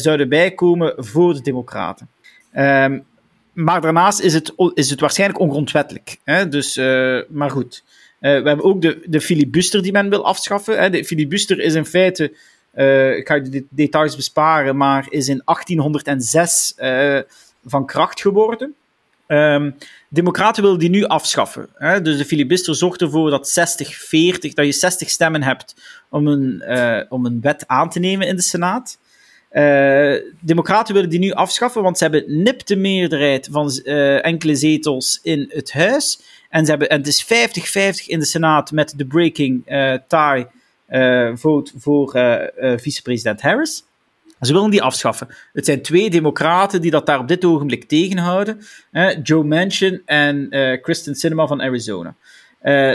zouden 0.00 0.28
bijkomen 0.28 0.94
voor 0.96 1.34
de 1.34 1.40
democraten. 1.40 2.08
Um, 2.56 3.04
maar 3.58 3.80
daarnaast 3.80 4.20
is 4.20 4.34
het, 4.34 4.52
is 4.74 4.90
het 4.90 5.00
waarschijnlijk 5.00 5.40
ongrondwettelijk. 5.40 6.18
Hè? 6.24 6.48
Dus, 6.48 6.76
uh, 6.76 7.20
maar 7.28 7.50
goed. 7.50 7.84
Uh, 8.20 8.42
we 8.42 8.48
hebben 8.48 8.64
ook 8.64 8.82
de, 8.82 9.02
de 9.04 9.20
filibuster 9.20 9.82
die 9.82 9.92
men 9.92 10.08
wil 10.08 10.24
afschaffen. 10.24 10.78
Hè? 10.78 10.90
De 10.90 11.04
filibuster 11.04 11.60
is 11.60 11.74
in 11.74 11.86
feite, 11.86 12.32
uh, 12.74 13.16
ik 13.16 13.28
ga 13.28 13.34
je 13.34 13.42
de 13.42 13.64
details 13.70 14.16
besparen, 14.16 14.76
maar 14.76 15.06
is 15.08 15.28
in 15.28 15.42
1806 15.44 16.74
van 17.64 17.86
kracht 17.86 18.20
geworden. 18.20 18.74
Um, 19.26 19.74
Democraten 20.08 20.62
willen 20.62 20.78
die 20.78 20.90
nu 20.90 21.04
afschaffen. 21.04 21.68
Hè? 21.74 22.02
Dus 22.02 22.16
de 22.16 22.24
filibuster 22.24 22.74
zorgt 22.74 23.00
ervoor 23.00 23.30
dat 23.30 23.48
60, 23.48 23.94
40, 23.94 24.54
dat 24.54 24.64
je 24.64 24.72
60 24.72 25.10
stemmen 25.10 25.42
hebt 25.42 25.74
om 26.08 26.26
een, 26.26 26.62
om 27.08 27.26
een 27.26 27.40
wet 27.40 27.64
aan 27.66 27.90
te 27.90 27.98
nemen 27.98 28.26
in 28.26 28.36
de 28.36 28.42
Senaat. 28.42 28.98
Uh, 29.52 30.14
Democraten 30.40 30.94
willen 30.94 31.10
die 31.10 31.18
nu 31.18 31.32
afschaffen, 31.32 31.82
want 31.82 31.98
ze 31.98 32.04
hebben 32.04 32.42
nipte 32.42 32.76
meerderheid 32.76 33.48
van 33.50 33.70
uh, 33.84 34.24
enkele 34.24 34.54
zetels 34.54 35.20
in 35.22 35.50
het 35.52 35.72
huis. 35.72 36.20
En, 36.48 36.64
ze 36.64 36.70
hebben, 36.70 36.88
en 36.88 36.98
het 36.98 37.06
is 37.06 37.24
50-50 37.24 38.06
in 38.06 38.18
de 38.18 38.24
Senaat 38.24 38.72
met 38.72 38.94
de 38.96 39.06
breaking 39.06 39.62
uh, 39.66 39.94
tie 40.06 40.46
vote 41.34 41.72
voor 41.78 42.10
vicepresident 42.76 43.40
Harris. 43.40 43.84
Ze 44.40 44.52
willen 44.52 44.70
die 44.70 44.82
afschaffen. 44.82 45.28
Het 45.52 45.64
zijn 45.64 45.82
twee 45.82 46.10
democraten 46.10 46.80
die 46.80 46.90
dat 46.90 47.06
daar 47.06 47.18
op 47.18 47.28
dit 47.28 47.44
ogenblik 47.44 47.84
tegenhouden. 47.84 48.60
Joe 49.22 49.44
Manchin 49.44 50.02
en 50.04 50.48
Kristen 50.82 51.14
Sinema 51.14 51.46
van 51.46 51.62
Arizona. 51.62 52.14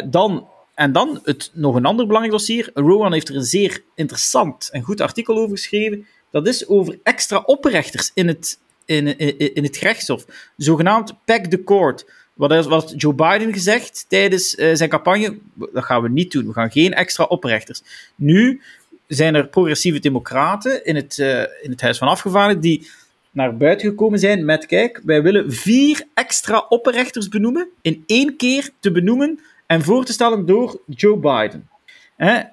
dan 0.10 0.48
en 0.76 0.92
dan 0.92 1.20
het, 1.24 1.52
nog 1.54 1.76
een 1.76 1.86
ander 1.86 2.06
belangrijk 2.06 2.38
dossier. 2.38 2.72
Rowan 2.74 3.14
heeft 3.14 3.30
er 3.30 3.36
een 3.36 3.44
zeer 3.44 3.84
interessant 3.96 4.70
en 4.72 4.82
goed 4.82 5.02
artikel 5.02 5.38
over 5.38 5.56
geschreven 5.56 6.06
dat 6.34 6.48
is 6.48 6.68
over 6.68 7.00
extra 7.04 7.38
oprechters 7.46 8.12
in 8.14 8.28
het, 8.28 8.60
in, 8.86 9.18
in, 9.18 9.54
in 9.54 9.64
het 9.64 9.78
gerechtshof. 9.78 10.26
Zogenaamd 10.58 11.14
pack 11.26 11.46
the 11.46 11.64
court. 11.64 12.06
Wat 12.34 12.66
wat 12.66 12.94
Joe 12.98 13.14
Biden 13.14 13.54
gezegd 13.54 14.06
tijdens 14.08 14.56
uh, 14.56 14.76
zijn 14.76 14.90
campagne? 14.90 15.38
Dat 15.54 15.84
gaan 15.84 16.02
we 16.02 16.10
niet 16.10 16.32
doen. 16.32 16.48
We 16.48 16.54
gaan 16.54 16.72
geen 16.72 16.94
extra 16.94 17.24
oprechters. 17.24 17.82
Nu 18.16 18.62
zijn 19.08 19.36
er 19.36 19.48
progressieve 19.48 20.00
democraten 20.00 20.86
in 20.86 20.96
het, 20.96 21.18
uh, 21.18 21.40
in 21.40 21.72
het 21.72 21.82
Huis 21.82 21.98
van 21.98 22.08
Afgevaardigden 22.08 22.62
die 22.62 22.90
naar 23.32 23.58
buiten 23.58 23.90
gekomen 23.90 24.20
zijn 24.20 24.46
met: 24.46 24.66
kijk, 24.66 25.02
wij 25.04 25.22
willen 25.22 25.54
vier 25.54 26.04
extra 26.14 26.66
oprechters 26.70 27.28
benoemen, 27.28 27.70
in 27.82 28.04
één 28.06 28.36
keer 28.36 28.70
te 28.80 28.92
benoemen 28.92 29.40
en 29.66 29.82
voor 29.82 30.06
te 30.06 30.14
stellen 30.14 30.46
door 30.46 30.82
Joe 30.88 31.18
Biden. 31.18 31.68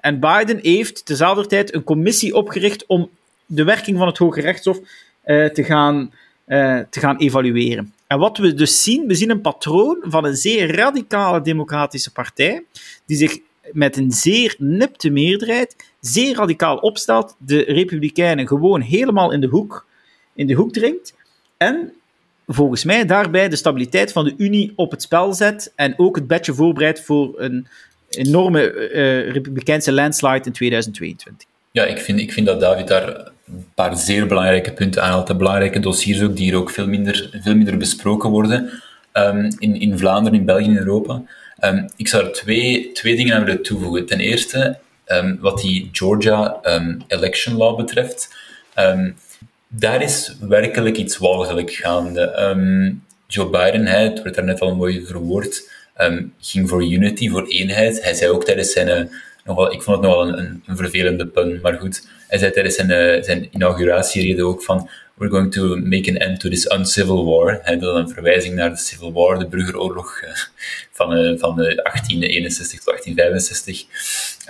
En 0.01 0.19
Biden 0.19 0.59
heeft 0.61 1.05
tezelfde 1.05 1.47
tijd 1.47 1.73
een 1.73 1.83
commissie 1.83 2.35
opgericht 2.35 2.85
om 2.85 3.09
de 3.53 3.63
werking 3.63 3.97
van 3.97 4.07
het 4.07 4.17
Hoge 4.17 4.41
Rechtshof 4.41 4.79
uh, 5.25 5.45
te, 5.45 5.63
gaan, 5.63 6.13
uh, 6.47 6.79
te 6.89 6.99
gaan 6.99 7.17
evalueren. 7.17 7.93
En 8.07 8.19
wat 8.19 8.37
we 8.37 8.53
dus 8.53 8.83
zien, 8.83 9.07
we 9.07 9.15
zien 9.15 9.29
een 9.29 9.41
patroon 9.41 9.97
van 10.01 10.25
een 10.25 10.35
zeer 10.35 10.75
radicale 10.75 11.41
democratische 11.41 12.11
partij, 12.11 12.63
die 13.05 13.17
zich 13.17 13.39
met 13.71 13.97
een 13.97 14.11
zeer 14.11 14.55
nipte 14.57 15.09
meerderheid 15.09 15.75
zeer 15.99 16.35
radicaal 16.35 16.77
opstelt, 16.77 17.35
de 17.37 17.63
Republikeinen 17.63 18.47
gewoon 18.47 18.81
helemaal 18.81 19.31
in 19.31 19.41
de 19.41 19.47
hoek, 19.47 19.85
in 20.33 20.47
de 20.47 20.53
hoek 20.53 20.73
dringt. 20.73 21.13
En 21.57 21.93
volgens 22.47 22.83
mij 22.83 23.05
daarbij 23.05 23.49
de 23.49 23.55
stabiliteit 23.55 24.11
van 24.11 24.23
de 24.23 24.33
Unie 24.37 24.73
op 24.75 24.91
het 24.91 25.01
spel 25.01 25.33
zet 25.33 25.71
en 25.75 25.93
ook 25.97 26.15
het 26.15 26.27
bedje 26.27 26.53
voorbereidt 26.53 27.01
voor 27.01 27.33
een 27.35 27.67
enorme 28.09 28.73
uh, 28.73 29.31
Republikeinse 29.31 29.91
landslide 29.91 30.45
in 30.45 30.51
2022. 30.51 31.47
Ja, 31.71 31.85
ik 31.85 31.99
vind, 31.99 32.19
ik 32.19 32.33
vind 32.33 32.45
dat 32.45 32.59
David 32.59 32.87
daar 32.87 33.31
een 33.51 33.65
paar 33.73 33.97
zeer 33.97 34.27
belangrijke 34.27 34.71
punten 34.71 35.03
aanhaalt. 35.03 35.37
Belangrijke 35.37 35.79
dossiers 35.79 36.21
ook, 36.21 36.35
die 36.35 36.45
hier 36.45 36.57
ook 36.57 36.69
veel 36.69 36.87
minder, 36.87 37.29
veel 37.41 37.55
minder 37.55 37.77
besproken 37.77 38.29
worden 38.29 38.69
um, 39.13 39.49
in, 39.59 39.79
in 39.79 39.97
Vlaanderen, 39.97 40.39
in 40.39 40.45
België, 40.45 40.65
in 40.65 40.77
Europa. 40.77 41.21
Um, 41.59 41.89
ik 41.95 42.07
zou 42.07 42.25
er 42.25 42.31
twee, 42.31 42.91
twee 42.91 43.15
dingen 43.15 43.35
aan 43.35 43.43
willen 43.43 43.63
toevoegen. 43.63 44.05
Ten 44.05 44.19
eerste, 44.19 44.77
um, 45.05 45.37
wat 45.41 45.61
die 45.61 45.89
Georgia 45.91 46.59
election 47.07 47.55
law 47.55 47.77
betreft. 47.77 48.35
daar 49.67 50.01
is 50.01 50.35
werkelijk 50.39 50.97
iets 50.97 51.17
walgelijk 51.17 51.71
gaande. 51.71 52.99
Joe 53.27 53.49
Biden, 53.49 53.85
het 53.85 54.21
werd 54.21 54.35
daar 54.35 54.45
net 54.45 54.59
al 54.59 54.75
mooi 54.75 55.05
verwoord, 55.05 55.71
ging 56.39 56.69
voor 56.69 56.83
unity, 56.83 57.29
voor 57.29 57.47
eenheid. 57.47 58.03
Hij 58.03 58.13
zei 58.13 58.31
ook 58.31 58.45
tijdens 58.45 58.71
zijn 58.71 58.87
eh, 58.87 59.05
ik 59.59 59.81
vond 59.81 59.97
het 59.97 60.05
nogal 60.05 60.27
een, 60.27 60.63
een, 60.65 60.77
vervelende 60.77 61.27
pun, 61.27 61.59
maar 61.61 61.73
goed. 61.73 62.07
Hij 62.27 62.39
zei 62.39 62.51
tijdens 62.51 62.75
zijn, 62.75 62.89
uh, 62.89 63.23
zijn 63.23 63.47
inauguratierede 63.51 64.45
ook 64.45 64.63
van 64.63 64.89
we're 65.13 65.29
going 65.29 65.51
to 65.51 65.75
make 65.75 66.09
an 66.09 66.17
end 66.17 66.39
to 66.39 66.49
this 66.49 66.71
uncivil 66.71 67.25
war. 67.25 67.59
Hij 67.61 67.77
dat 67.77 67.95
een 67.95 68.09
verwijzing 68.09 68.55
naar 68.55 68.69
de 68.69 68.77
Civil 68.77 69.13
War, 69.13 69.39
de 69.39 69.47
burgeroorlog 69.47 70.21
uh, 70.23 70.29
van, 70.91 71.17
uh, 71.17 71.39
van 71.39 71.55
1861 71.55 72.79
tot 72.79 72.85
1865. 72.85 73.85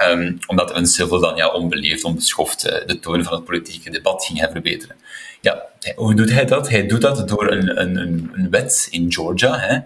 Um, 0.09 0.37
omdat 0.47 0.77
uncivil 0.77 1.19
dan 1.19 1.35
ja, 1.35 1.49
onbeleefd, 1.49 2.03
onbeschoft 2.03 2.61
de 2.61 2.99
toon 2.99 3.23
van 3.23 3.33
het 3.33 3.45
politieke 3.45 3.89
debat 3.89 4.25
ging 4.25 4.47
verbeteren. 4.51 4.95
Ja, 5.41 5.65
hoe 5.95 6.15
doet 6.15 6.31
hij 6.31 6.45
dat? 6.45 6.69
Hij 6.69 6.87
doet 6.87 7.01
dat 7.01 7.27
door 7.27 7.51
een, 7.51 7.81
een, 7.81 7.97
een 7.97 8.47
wet 8.49 8.87
in 8.91 9.13
Georgia, 9.13 9.59
hè, 9.59 9.79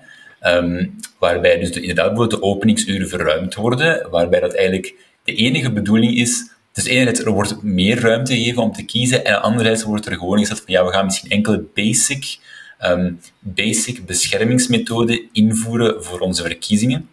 Um, 0.47 0.95
waarbij 1.19 1.59
dus 1.59 1.71
de, 1.71 1.79
inderdaad 1.79 2.07
bijvoorbeeld 2.07 2.41
de 2.41 2.47
openingsuren 2.47 3.09
verruimd 3.09 3.55
worden, 3.55 4.09
waarbij 4.09 4.39
dat 4.39 4.53
eigenlijk 4.53 4.95
de 5.23 5.35
enige 5.35 5.71
bedoeling 5.71 6.15
is, 6.17 6.49
dus 6.73 6.85
enerzijds 6.85 7.19
er 7.19 7.31
wordt 7.31 7.63
meer 7.63 7.99
ruimte 7.99 8.35
gegeven 8.35 8.61
om 8.61 8.71
te 8.71 8.85
kiezen, 8.85 9.25
en 9.25 9.41
anderzijds 9.41 9.83
wordt 9.83 10.05
er 10.05 10.17
gewoon 10.17 10.39
gezegd 10.39 10.61
van 10.65 10.73
ja, 10.73 10.85
we 10.85 10.91
gaan 10.91 11.05
misschien 11.05 11.29
enkele 11.29 11.63
basic, 11.73 12.37
um, 12.85 13.19
basic 13.39 14.05
beschermingsmethoden 14.05 15.21
invoeren 15.31 16.03
voor 16.03 16.19
onze 16.19 16.41
verkiezingen. 16.41 17.09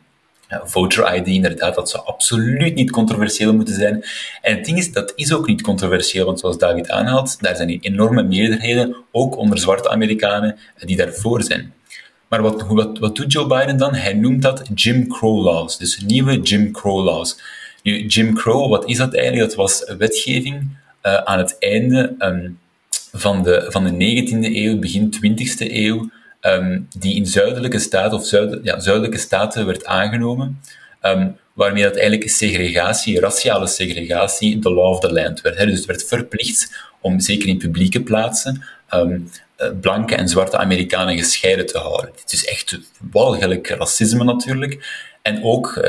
voter 0.65 1.15
ID, 1.15 1.27
inderdaad, 1.27 1.75
dat 1.75 1.91
zou 1.91 2.07
absoluut 2.07 2.75
niet 2.75 2.91
controversieel 2.91 3.55
moeten 3.55 3.75
zijn. 3.75 4.05
En 4.43 4.57
het 4.57 4.65
ding 4.65 4.79
is, 4.79 4.93
dat 4.93 5.13
is 5.17 5.33
ook 5.33 5.47
niet 5.47 5.63
controversieel, 5.63 6.27
want 6.27 6.41
zoals 6.41 6.59
David 6.59 6.91
aanhaalt, 6.91 7.37
daar 7.41 7.57
zijn 7.57 7.79
enorme 7.81 8.23
meerderheden, 8.23 8.97
ook 9.11 9.37
onder 9.37 9.59
zwarte 9.59 9.91
Amerikanen, 9.91 10.59
die 10.85 10.97
daarvoor 10.97 11.43
zijn. 11.43 11.73
Maar 12.33 12.43
wat, 12.43 12.99
wat, 12.99 13.17
doet 13.17 13.33
Joe 13.33 13.47
Biden 13.47 13.77
dan? 13.77 13.95
Hij 13.95 14.13
noemt 14.13 14.43
dat 14.43 14.63
Jim 14.75 15.09
Crow 15.09 15.45
laws, 15.45 15.79
dus 15.79 16.01
nieuwe 16.07 16.41
Jim 16.41 16.73
Crow 16.73 17.05
laws. 17.05 17.37
Jim 17.83 18.35
Crow, 18.35 18.71
wat 18.71 18.89
is 18.89 18.97
dat 18.97 19.15
eigenlijk? 19.15 19.49
Dat 19.49 19.57
was 19.57 19.95
wetgeving 19.99 20.69
uh, 21.03 21.15
aan 21.15 21.39
het 21.39 21.57
einde 21.59 22.15
um, 22.19 22.59
van, 23.13 23.43
de, 23.43 23.67
van 23.69 23.85
de 23.85 23.91
19e 23.91 24.55
eeuw, 24.57 24.79
begin 24.79 25.15
20e 25.15 25.73
eeuw, 25.73 26.11
um, 26.41 26.89
die 26.99 27.15
in 27.15 27.27
zuidelijke 27.27 27.79
staten, 27.79 28.19
of 28.19 28.27
zuidelijke 28.83 29.19
staten 29.19 29.67
werd 29.67 29.85
aangenomen, 29.85 30.61
um, 31.03 31.37
waarmee 31.53 31.83
dat 31.83 31.97
eigenlijk 31.97 32.31
segregatie, 32.31 33.21
raciale 33.21 33.67
segregatie, 33.67 34.59
the 34.59 34.71
law 34.73 34.91
of 34.91 35.01
the 35.01 35.13
land 35.13 35.41
werd. 35.41 35.59
Dus 35.59 35.79
het 35.79 35.87
werd 35.87 36.05
verplicht 36.05 36.91
om, 37.01 37.21
zeker 37.21 37.49
in 37.49 37.59
publieke 37.59 38.03
plaatsen, 38.03 38.63
eh, 38.89 39.07
blanke 39.81 40.15
en 40.15 40.29
zwarte 40.29 40.57
Amerikanen 40.57 41.19
gescheiden 41.19 41.67
te 41.67 41.79
houden. 41.79 42.11
Het 42.21 42.33
is 42.33 42.45
echt 42.45 42.79
walgelijk 43.11 43.69
racisme 43.69 44.25
natuurlijk. 44.25 45.05
En 45.23 45.45
ook 45.45 45.77
uh, 45.77 45.85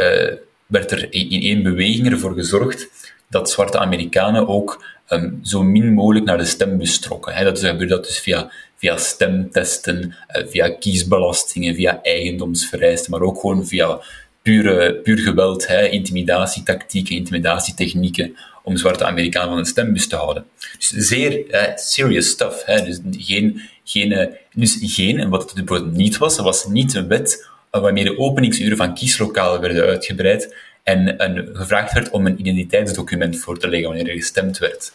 werd 0.68 0.92
er 0.92 1.14
in 1.14 1.42
één 1.42 1.64
beweging 1.64 2.12
ervoor 2.12 2.34
gezorgd 2.34 2.90
dat 3.30 3.50
zwarte 3.50 3.80
Amerikanen 3.80 4.48
ook 4.48 4.86
um, 5.10 5.40
zo 5.44 5.64
min 5.64 5.94
mogelijk 5.94 6.26
naar 6.26 6.38
de 6.38 6.46
stembus 6.46 7.00
trokken. 7.00 7.34
He, 7.34 7.44
dat 7.44 7.60
gebeurde 7.60 7.86
dat 7.86 8.06
dus 8.06 8.20
via, 8.20 8.52
via 8.76 8.98
stemtesten, 8.98 10.16
uh, 10.36 10.48
via 10.48 10.70
kiesbelastingen, 10.70 11.76
via 11.76 12.00
eigendomsvereisten, 12.02 13.12
maar 13.12 13.22
ook 13.22 13.40
gewoon 13.40 13.66
via 13.68 14.00
pure, 14.42 14.96
puur 14.96 15.18
geweld, 15.18 15.68
he, 15.68 15.88
intimidatietactieken, 15.88 17.16
intimidatietechnieken 17.16 18.36
om 18.64 18.78
zwarte 18.78 19.06
Amerikanen 19.06 19.50
van 19.50 19.58
een 19.58 19.66
stembus 19.66 20.08
te 20.08 20.16
houden. 20.16 20.46
Dus 20.78 20.90
zeer 20.90 21.46
serious 21.76 22.30
stuff. 22.30 22.66
Hè? 22.66 22.84
Dus 22.84 23.00
geen, 23.12 23.62
geen, 23.84 24.12
uh, 24.12 24.26
dus 24.54 24.78
geen, 24.82 25.20
en 25.20 25.30
wat 25.30 25.44
het 25.44 25.66
bijvoorbeeld 25.66 25.98
niet 25.98 26.18
was, 26.18 26.38
was 26.38 26.68
niet 26.68 26.94
een 26.94 27.08
wet 27.08 27.48
waarmee 27.82 28.04
de 28.04 28.18
openingsuren 28.18 28.78
van 28.78 28.94
kieslokalen 28.94 29.62
werden 29.62 29.84
uitgebreid 29.84 30.56
en, 30.84 31.18
en 31.18 31.50
gevraagd 31.54 31.94
werd 31.94 32.10
om 32.10 32.26
een 32.26 32.40
identiteitsdocument 32.40 33.40
voor 33.40 33.60
te 33.60 33.68
leggen 33.68 33.90
wanneer 33.90 34.10
er 34.10 34.16
gestemd 34.16 34.58
werd. 34.58 34.94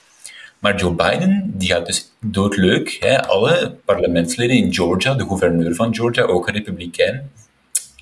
Maar 0.59 0.77
Joe 0.81 0.95
Biden, 0.95 1.53
die 1.55 1.69
gaat 1.69 1.87
dus 1.87 2.11
doodleuk, 2.21 2.97
hè, 3.01 3.27
alle 3.27 3.77
parlementsleden 3.85 4.57
in 4.57 4.75
Georgia, 4.75 5.15
de 5.15 5.27
gouverneur 5.27 5.75
van 5.75 5.95
Georgia, 5.95 6.23
ook 6.23 6.49
een 6.49 6.55
republikein, 6.55 7.31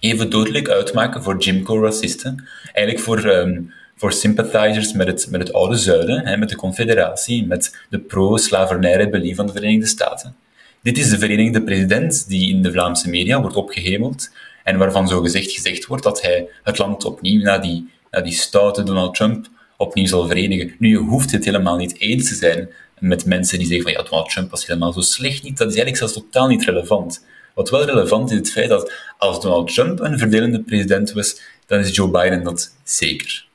even 0.00 0.31
dodelijk 0.31 0.68
uitmaken 0.68 1.22
voor 1.22 1.38
Jim 1.38 1.62
Crow-racisten. 1.62 2.48
Eigenlijk 2.72 3.07
voor, 3.07 3.24
ehm, 3.24 3.61
voor 3.96 4.12
sympathizers 4.12 4.92
met 4.92 5.06
het, 5.06 5.26
met 5.30 5.40
het 5.40 5.52
oude 5.52 5.76
zuiden, 5.76 6.26
hè, 6.26 6.37
met 6.37 6.48
de 6.48 6.56
confederatie, 6.56 7.46
met 7.46 7.76
de 7.90 7.98
pro-slavernij-rebellie 7.98 9.35
van 9.35 9.46
de 9.46 9.52
Verenigde 9.52 9.87
Staten. 9.87 10.37
Dit 10.82 10.98
is 10.98 11.11
de 11.11 11.18
Verenigde 11.18 11.62
President 11.62 12.28
die 12.28 12.50
in 12.50 12.62
de 12.62 12.72
Vlaamse 12.72 13.09
media 13.09 13.40
wordt 13.40 13.56
opgehemeld 13.56 14.30
en 14.64 14.78
waarvan 14.78 15.09
zo 15.09 15.20
gezegd 15.20 15.50
gezegd 15.50 15.87
wordt 15.87 16.02
dat 16.02 16.22
hij 16.22 16.48
het 16.62 16.78
land 16.78 17.04
opnieuw 17.04 17.42
na 17.42 17.59
die, 17.59 17.88
na 18.11 18.20
die 18.20 18.32
stoute 18.32 18.82
Donald 18.82 19.14
Trump 19.14 19.48
opnieuw 19.76 20.06
zal 20.06 20.26
verenigen. 20.26 20.74
Nu, 20.78 20.88
je 20.88 20.96
hoeft 20.96 21.32
het 21.32 21.44
helemaal 21.44 21.76
niet 21.76 22.00
eens 22.00 22.28
te 22.28 22.35
zijn 22.35 22.68
met 22.98 23.24
mensen 23.24 23.59
die 23.59 23.66
zeggen 23.66 23.85
van 23.85 23.92
ja, 23.92 24.09
Donald 24.11 24.30
Trump 24.30 24.50
was 24.50 24.66
helemaal 24.66 24.92
zo 24.92 25.00
slecht 25.00 25.42
niet. 25.42 25.59
Dat 25.59 25.68
is 25.68 25.76
eigenlijk 25.76 25.96
zelfs 25.96 26.12
totaal 26.12 26.48
niet 26.48 26.64
relevant. 26.64 27.24
Wat 27.54 27.70
wel 27.70 27.85
relevant 27.85 28.30
is 28.30 28.37
het 28.37 28.50
feit 28.50 28.68
dat 28.68 28.92
als 29.18 29.40
Donald 29.40 29.74
Trump 29.74 30.00
een 30.00 30.18
verdelende 30.18 30.62
president 30.62 31.12
was, 31.12 31.40
dan 31.66 31.78
is 31.78 31.96
Joe 31.96 32.11
Biden 32.11 32.42
dat 32.42 32.74
zeker. 32.85 33.45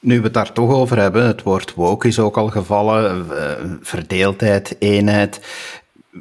Nu 0.00 0.16
we 0.16 0.24
het 0.24 0.34
daar 0.34 0.52
toch 0.52 0.70
over 0.70 0.98
hebben, 0.98 1.26
het 1.26 1.42
woord 1.42 1.74
woke 1.74 2.08
is 2.08 2.18
ook 2.18 2.36
al 2.36 2.48
gevallen, 2.48 3.26
uh, 3.30 3.76
verdeeldheid, 3.80 4.76
eenheid. 4.78 5.40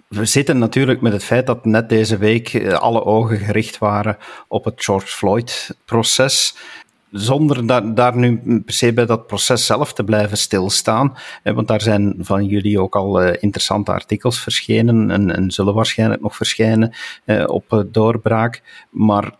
We 0.08 0.26
zitten 0.26 0.58
natuurlijk 0.58 1.02
met 1.02 1.13
het 1.13 1.24
feit 1.24 1.48
dat 1.48 1.66
net 1.66 1.90
deze 1.90 2.18
week 2.18 2.54
eh, 2.54 2.74
alle 2.74 3.06
ogen 3.06 3.38
gericht 3.38 3.78
waren 3.78 4.18
op 4.48 4.66
het 4.66 4.84
George 4.84 5.08
Floyd-proces 5.08 6.56
zonder 7.12 7.68
daar, 7.68 7.94
daar 7.94 8.16
nu 8.16 8.62
per 8.66 8.74
se 8.74 8.94
bij 8.94 9.06
dat 9.06 9.28
proces 9.28 9.66
zelf 9.66 9.94
te 9.94 10.04
blijven 10.04 10.38
stilstaan. 10.38 11.18
Want 11.44 11.68
daar 11.68 11.82
zijn 11.82 12.16
van 12.20 12.46
jullie 12.46 12.82
ook 12.82 12.96
al 12.96 13.24
uh, 13.24 13.34
interessante 13.40 13.92
artikels 13.92 14.40
verschenen 14.40 15.12
en, 15.12 15.36
en, 15.36 15.52
zullen 15.52 15.74
waarschijnlijk 15.74 16.22
nog 16.22 16.36
verschijnen 16.36 16.94
op 17.46 17.86
doorbraak. 17.92 18.62
Maar 18.90 19.32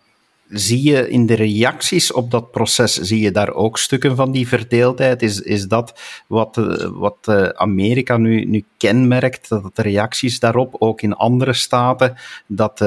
zie 0.50 0.84
je 0.84 1.10
in 1.10 1.26
de 1.26 1.34
reacties 1.34 2.12
op 2.12 2.32
dat 2.32 2.52
proces, 2.52 2.94
zie 2.94 3.20
je 3.20 3.32
daar 3.32 3.54
ook 3.54 3.78
stukken 3.78 4.16
van 4.16 4.32
die 4.32 4.48
verdeeldheid? 4.48 5.22
Is, 5.22 5.42
is 5.42 5.68
dat 5.68 6.00
wat, 6.28 6.56
wat 6.94 7.54
Amerika 7.56 8.18
nu, 8.18 8.46
nu 8.46 8.64
kenmerkt, 8.78 9.50
dat 9.50 9.76
de 9.76 9.82
reacties 9.82 10.40
daarop, 10.40 10.76
ook 10.80 11.02
in 11.02 11.14
andere 11.14 11.54
staten, 11.54 12.16
dat, 12.48 12.82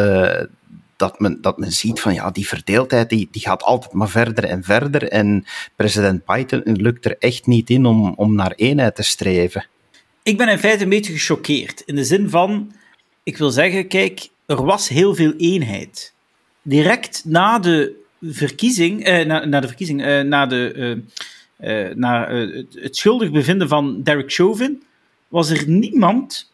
dat 1.01 1.21
men, 1.21 1.41
dat 1.41 1.59
men 1.59 1.73
ziet 1.73 2.01
van 2.01 2.15
ja, 2.15 2.31
die 2.31 2.47
verdeeldheid 2.47 3.09
die, 3.09 3.29
die 3.31 3.43
gaat 3.43 3.63
altijd 3.63 3.93
maar 3.93 4.09
verder 4.09 4.45
en 4.45 4.65
verder. 4.65 5.09
En 5.09 5.45
president 5.77 6.25
Biden 6.25 6.63
lukt 6.65 7.05
er 7.05 7.17
echt 7.19 7.47
niet 7.47 7.71
in 7.71 7.87
om, 7.87 8.13
om 8.17 8.35
naar 8.35 8.53
eenheid 8.57 8.95
te 8.95 9.03
streven. 9.03 9.67
Ik 10.23 10.37
ben 10.37 10.49
in 10.49 10.59
feite 10.59 10.83
een 10.83 10.89
beetje 10.89 11.13
gechoqueerd. 11.13 11.83
In 11.87 11.95
de 11.95 12.05
zin 12.05 12.31
van, 12.31 12.73
ik 13.23 13.37
wil 13.37 13.51
zeggen, 13.51 13.89
kijk, 13.89 14.29
er 14.47 14.65
was 14.65 14.89
heel 14.89 15.15
veel 15.15 15.33
eenheid. 15.37 16.13
Direct 16.63 17.23
na 17.25 17.59
de 17.59 18.01
verkiezing, 18.21 19.05
eh, 19.05 19.27
na, 19.27 19.45
na 19.45 19.61
de 19.61 19.67
verkiezing, 19.67 20.03
eh, 20.03 20.21
na, 20.21 20.47
de, 20.47 20.73
eh, 21.59 21.87
eh 21.89 21.97
na 21.97 22.29
eh, 22.29 22.65
het 22.75 22.97
schuldig 22.97 23.31
bevinden 23.31 23.69
van 23.69 24.03
Derek 24.03 24.33
Chauvin, 24.33 24.83
was 25.29 25.51
er 25.51 25.69
niemand, 25.69 26.53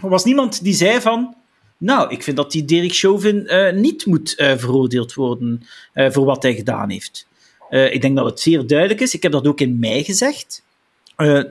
was 0.00 0.24
niemand 0.24 0.64
die 0.64 0.74
zei 0.74 1.00
van, 1.00 1.34
nou, 1.78 2.10
ik 2.10 2.22
vind 2.22 2.36
dat 2.36 2.52
die 2.52 2.64
Derek 2.64 2.94
Chauvin 2.94 3.42
uh, 3.46 3.72
niet 3.72 4.06
moet 4.06 4.34
veroordeeld 4.36 5.14
worden 5.14 5.62
voor 5.94 6.24
wat 6.24 6.42
hij 6.42 6.54
gedaan 6.54 6.90
heeft. 6.90 7.26
ik 7.70 8.00
denk 8.00 8.16
dat 8.16 8.24
het 8.24 8.40
zeer 8.40 8.66
duidelijk 8.66 9.00
is. 9.00 9.14
Ik 9.14 9.22
heb 9.22 9.32
dat 9.32 9.46
ook 9.46 9.60
in 9.60 9.78
mei 9.78 10.04
gezegd, 10.04 10.64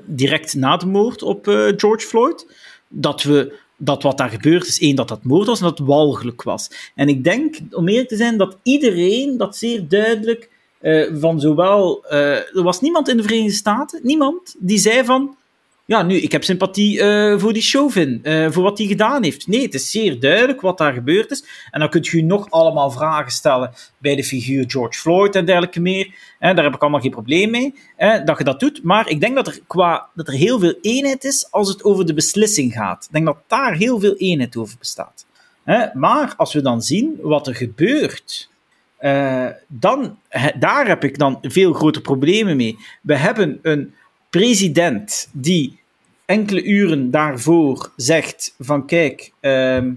direct 0.05 0.55
na 0.55 0.77
de 0.77 0.85
moord 0.85 1.21
op 1.21 1.45
George 1.77 2.07
Floyd, 2.07 2.55
dat, 2.87 3.23
we, 3.23 3.53
dat 3.83 4.03
wat 4.03 4.17
daar 4.17 4.29
gebeurd 4.29 4.67
is, 4.67 4.79
één, 4.79 4.95
dat 4.95 5.07
dat 5.07 5.23
moord 5.23 5.47
was 5.47 5.59
en 5.59 5.65
dat 5.65 5.77
het 5.77 5.87
walgelijk 5.87 6.43
was. 6.43 6.91
En 6.95 7.07
ik 7.07 7.23
denk, 7.23 7.55
om 7.71 7.87
eerlijk 7.87 8.09
te 8.09 8.15
zijn, 8.15 8.37
dat 8.37 8.57
iedereen 8.63 9.37
dat 9.37 9.57
zeer 9.57 9.87
duidelijk 9.87 10.49
van 11.19 11.39
zowel... 11.39 12.05
er 12.05 12.63
was 12.63 12.81
niemand 12.81 13.09
in 13.09 13.17
de 13.17 13.23
Verenigde 13.23 13.51
Staten, 13.51 13.99
niemand, 14.03 14.55
die 14.59 14.77
zei 14.77 15.05
van 15.05 15.35
ja, 15.85 16.03
nu, 16.03 16.15
ik 16.15 16.31
heb 16.31 16.43
sympathie 16.43 16.99
uh, 16.99 17.39
voor 17.39 17.53
die 17.53 17.61
Chauvin, 17.61 18.19
uh, 18.23 18.51
voor 18.51 18.63
wat 18.63 18.77
hij 18.77 18.87
gedaan 18.87 19.23
heeft. 19.23 19.47
Nee, 19.47 19.61
het 19.61 19.73
is 19.73 19.91
zeer 19.91 20.19
duidelijk 20.19 20.61
wat 20.61 20.77
daar 20.77 20.93
gebeurd 20.93 21.31
is. 21.31 21.43
En 21.71 21.79
dan 21.79 21.89
kunt 21.89 22.11
u 22.11 22.21
nog 22.21 22.49
allemaal 22.49 22.91
vragen 22.91 23.31
stellen 23.31 23.73
bij 23.97 24.15
de 24.15 24.23
figuur 24.23 24.63
George 24.67 24.99
Floyd 24.99 25.35
en 25.35 25.45
dergelijke 25.45 25.81
meer. 25.81 26.05
Eh, 26.39 26.55
daar 26.55 26.63
heb 26.63 26.73
ik 26.73 26.81
allemaal 26.81 26.99
geen 26.99 27.11
probleem 27.11 27.49
mee 27.49 27.73
eh, 27.95 28.25
dat 28.25 28.37
je 28.37 28.43
dat 28.43 28.59
doet. 28.59 28.83
Maar 28.83 29.09
ik 29.09 29.19
denk 29.19 29.35
dat 29.35 29.47
er, 29.47 29.59
qua, 29.67 30.07
dat 30.13 30.27
er 30.27 30.33
heel 30.33 30.59
veel 30.59 30.75
eenheid 30.81 31.23
is 31.23 31.47
als 31.51 31.67
het 31.67 31.83
over 31.83 32.05
de 32.05 32.13
beslissing 32.13 32.73
gaat. 32.73 33.05
Ik 33.05 33.11
denk 33.11 33.25
dat 33.25 33.37
daar 33.47 33.75
heel 33.75 33.99
veel 33.99 34.15
eenheid 34.15 34.57
over 34.57 34.77
bestaat. 34.79 35.25
maar 35.93 36.33
als 36.37 36.53
we 36.53 36.61
dan 36.61 36.81
zien 36.81 37.19
wat 37.21 37.47
er 37.47 37.55
gebeurt, 37.55 38.49
dan, 39.67 40.17
daar 40.59 40.87
heb 40.87 41.03
ik 41.03 41.17
dan 41.17 41.37
veel 41.41 41.73
grote 41.73 42.01
problemen 42.01 42.55
mee. 42.55 42.77
We 43.01 43.15
hebben 43.15 43.59
een 43.61 43.93
president 44.31 45.29
die 45.31 45.79
enkele 46.25 46.63
uren 46.63 47.11
daarvoor 47.11 47.91
zegt 47.95 48.55
van 48.59 48.85
kijk, 48.85 49.31
ehm, 49.39 49.93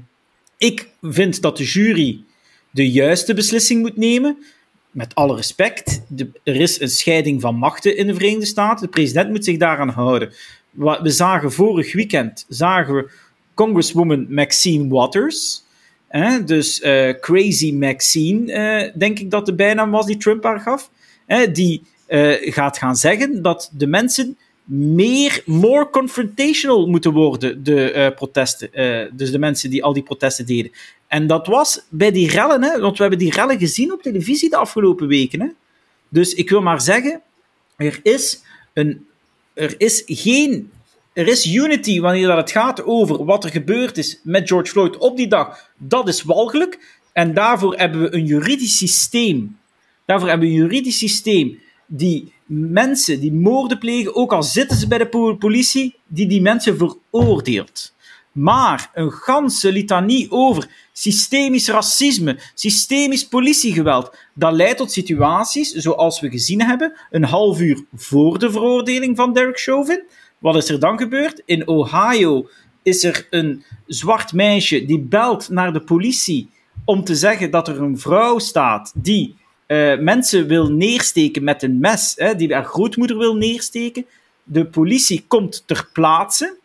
ik 0.59 0.89
vind 1.03 1.43
dat 1.43 1.57
de 1.57 1.65
jury 1.65 2.25
de 2.71 2.91
juiste 2.91 3.35
beslissing 3.35 3.81
moet 3.81 3.97
nemen. 3.97 4.45
Met 4.91 5.15
alle 5.15 5.37
respect, 5.37 6.03
er 6.45 6.61
is 6.61 6.81
een 6.81 6.89
scheiding 6.89 7.41
van 7.41 7.57
machten 7.57 7.97
in 7.97 8.07
de 8.07 8.15
Verenigde 8.15 8.47
Staten. 8.47 8.85
De 8.85 8.91
president 8.93 9.31
moet 9.31 9.45
zich 9.45 9.57
daaraan 9.57 9.89
houden. 9.89 10.33
We 10.71 11.11
zagen 11.11 11.53
vorig 11.53 11.93
weekend 11.93 12.45
zagen 12.49 12.95
we 12.95 13.11
Congresswoman 13.55 14.27
Maxine 14.29 14.89
Waters. 14.89 15.63
dus 16.45 16.81
uh, 16.81 17.11
Crazy 17.21 17.73
Maxine, 17.73 18.53
uh, 18.53 18.93
denk 18.99 19.19
ik 19.19 19.31
dat 19.31 19.47
de 19.47 19.55
bijnaam 19.55 19.91
was 19.91 20.07
die 20.07 20.17
Trump 20.17 20.45
haar 20.45 20.61
gaf. 20.61 20.91
die 21.53 21.83
uh, 22.09 22.53
gaat 22.53 22.79
gaan 22.79 22.97
zeggen 22.97 23.43
dat 23.43 23.71
de 23.73 23.87
mensen 23.87 24.37
meer, 24.65 25.43
more 25.47 25.91
confrontational 25.91 26.87
moeten 26.87 27.13
worden, 27.13 27.65
de 27.65 27.95
uh, 27.95 28.17
protesten. 28.17 28.69
Uh, 28.73 29.11
dus 29.13 29.31
de 29.31 29.39
mensen 29.39 29.71
die 29.71 29.85
al 29.85 29.93
die 29.93 30.03
protesten 30.03 30.47
deden. 30.47 30.73
En 31.07 31.27
dat 31.27 31.47
was 31.47 31.81
bij 31.89 32.11
die 32.11 32.31
rellen, 32.31 32.63
hè, 32.63 32.81
want 32.81 32.97
we 32.97 33.03
hebben 33.03 33.21
die 33.21 33.33
rellen 33.33 33.59
gezien 33.59 33.93
op 33.93 34.03
televisie 34.03 34.51
de 34.51 34.57
afgelopen 34.57 35.07
weken. 35.07 35.41
Hè. 35.41 35.49
Dus 36.09 36.35
ik 36.35 36.51
wil 36.51 36.61
maar 36.61 36.81
zeggen, 36.81 37.21
er 37.77 38.01
is, 38.03 38.43
een, 38.73 39.07
er 39.55 39.75
is 39.79 40.03
geen. 40.07 40.71
Er 41.13 41.29
is 41.29 41.55
unity 41.55 42.01
wanneer 42.01 42.27
dat 42.27 42.37
het 42.37 42.51
gaat 42.51 42.85
over 42.85 43.25
wat 43.25 43.45
er 43.45 43.51
gebeurd 43.51 43.99
is 43.99 44.21
met 44.23 44.49
George 44.49 44.71
Floyd 44.71 44.97
op 44.97 45.17
die 45.17 45.29
dag. 45.29 45.71
Dat 45.79 46.09
is 46.09 46.23
walgelijk. 46.23 46.79
En 47.13 47.35
daarvoor 47.35 47.77
hebben 47.77 48.01
we 48.01 48.15
een 48.15 48.27
juridisch 48.27 48.77
systeem. 48.77 49.59
Daarvoor 50.05 50.29
hebben 50.29 50.49
we 50.49 50.55
een 50.55 50.61
juridisch 50.61 50.99
systeem 50.99 51.61
die 51.87 52.33
mensen 52.47 53.21
die 53.21 53.33
moorden 53.33 53.79
plegen, 53.79 54.15
ook 54.15 54.33
al 54.33 54.43
zitten 54.43 54.77
ze 54.77 54.89
bij 54.89 54.99
de 54.99 55.37
politie, 55.39 55.95
die 56.07 56.27
die 56.27 56.41
mensen 56.41 56.77
veroordeelt. 56.77 57.95
Maar 58.33 58.91
een 58.95 59.13
ganse 59.13 59.73
litanie 59.73 60.31
over 60.31 60.69
systemisch 60.93 61.69
racisme, 61.69 62.39
systemisch 62.55 63.29
politiegeweld, 63.29 64.17
dat 64.35 64.53
leidt 64.53 64.77
tot 64.77 64.93
situaties 64.93 65.71
zoals 65.71 66.21
we 66.21 66.31
gezien 66.31 66.63
hebben, 66.63 66.93
een 67.11 67.25
half 67.25 67.61
uur 67.61 67.85
voor 67.95 68.39
de 68.39 68.51
veroordeling 68.51 69.17
van 69.17 69.33
Derek 69.33 69.61
Chauvin. 69.61 70.03
Wat 70.39 70.57
is 70.57 70.69
er 70.69 70.81
dan 70.81 70.99
gebeurd? 70.99 71.43
In 71.45 71.69
Ohio 71.69 72.49
is 72.83 73.05
er 73.05 73.27
een 73.31 73.65
zwart 73.87 74.33
meisje 74.33 74.85
die 74.85 75.01
belt 75.01 75.49
naar 75.49 75.73
de 75.73 75.81
politie 75.81 76.51
om 76.85 77.05
te 77.05 77.15
zeggen 77.15 77.51
dat 77.51 77.69
er 77.69 77.83
een 77.83 77.99
vrouw 77.99 78.39
staat 78.39 78.93
die 78.97 79.37
uh, 79.67 79.99
mensen 79.99 80.47
wil 80.47 80.71
neersteken 80.71 81.45
met 81.45 81.63
een 81.63 81.79
mes, 81.79 82.13
hè, 82.17 82.35
die 82.35 82.53
haar 82.53 82.65
grootmoeder 82.65 83.19
wil 83.19 83.37
neersteken. 83.37 84.07
De 84.43 84.67
politie 84.67 85.25
komt 85.29 85.63
ter 85.67 85.89
plaatse. 85.93 86.57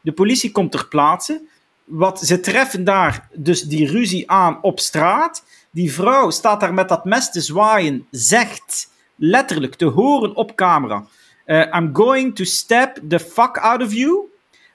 De 0.00 0.12
politie 0.12 0.50
komt 0.50 0.72
ter 0.72 0.88
plaatse. 0.88 1.40
Wat, 1.84 2.20
ze 2.20 2.40
treffen 2.40 2.84
daar 2.84 3.28
dus 3.34 3.62
die 3.62 3.86
ruzie 3.86 4.30
aan 4.30 4.62
op 4.62 4.80
straat. 4.80 5.42
Die 5.70 5.92
vrouw 5.92 6.30
staat 6.30 6.60
daar 6.60 6.74
met 6.74 6.88
dat 6.88 7.04
mes 7.04 7.30
te 7.30 7.40
zwaaien, 7.40 8.06
zegt 8.10 8.90
letterlijk 9.16 9.74
te 9.74 9.84
horen 9.84 10.34
op 10.34 10.54
camera: 10.54 11.06
uh, 11.46 11.66
I'm 11.74 11.90
going 11.92 12.34
to 12.34 12.44
stab 12.44 12.98
the 13.08 13.20
fuck 13.20 13.58
out 13.58 13.82
of 13.82 13.92
you. 13.92 14.20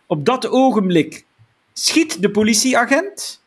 Op 0.07 0.25
dat 0.25 0.47
ogenblik 0.47 1.25
schiet 1.73 2.21
de 2.21 2.31
politieagent. 2.31 3.42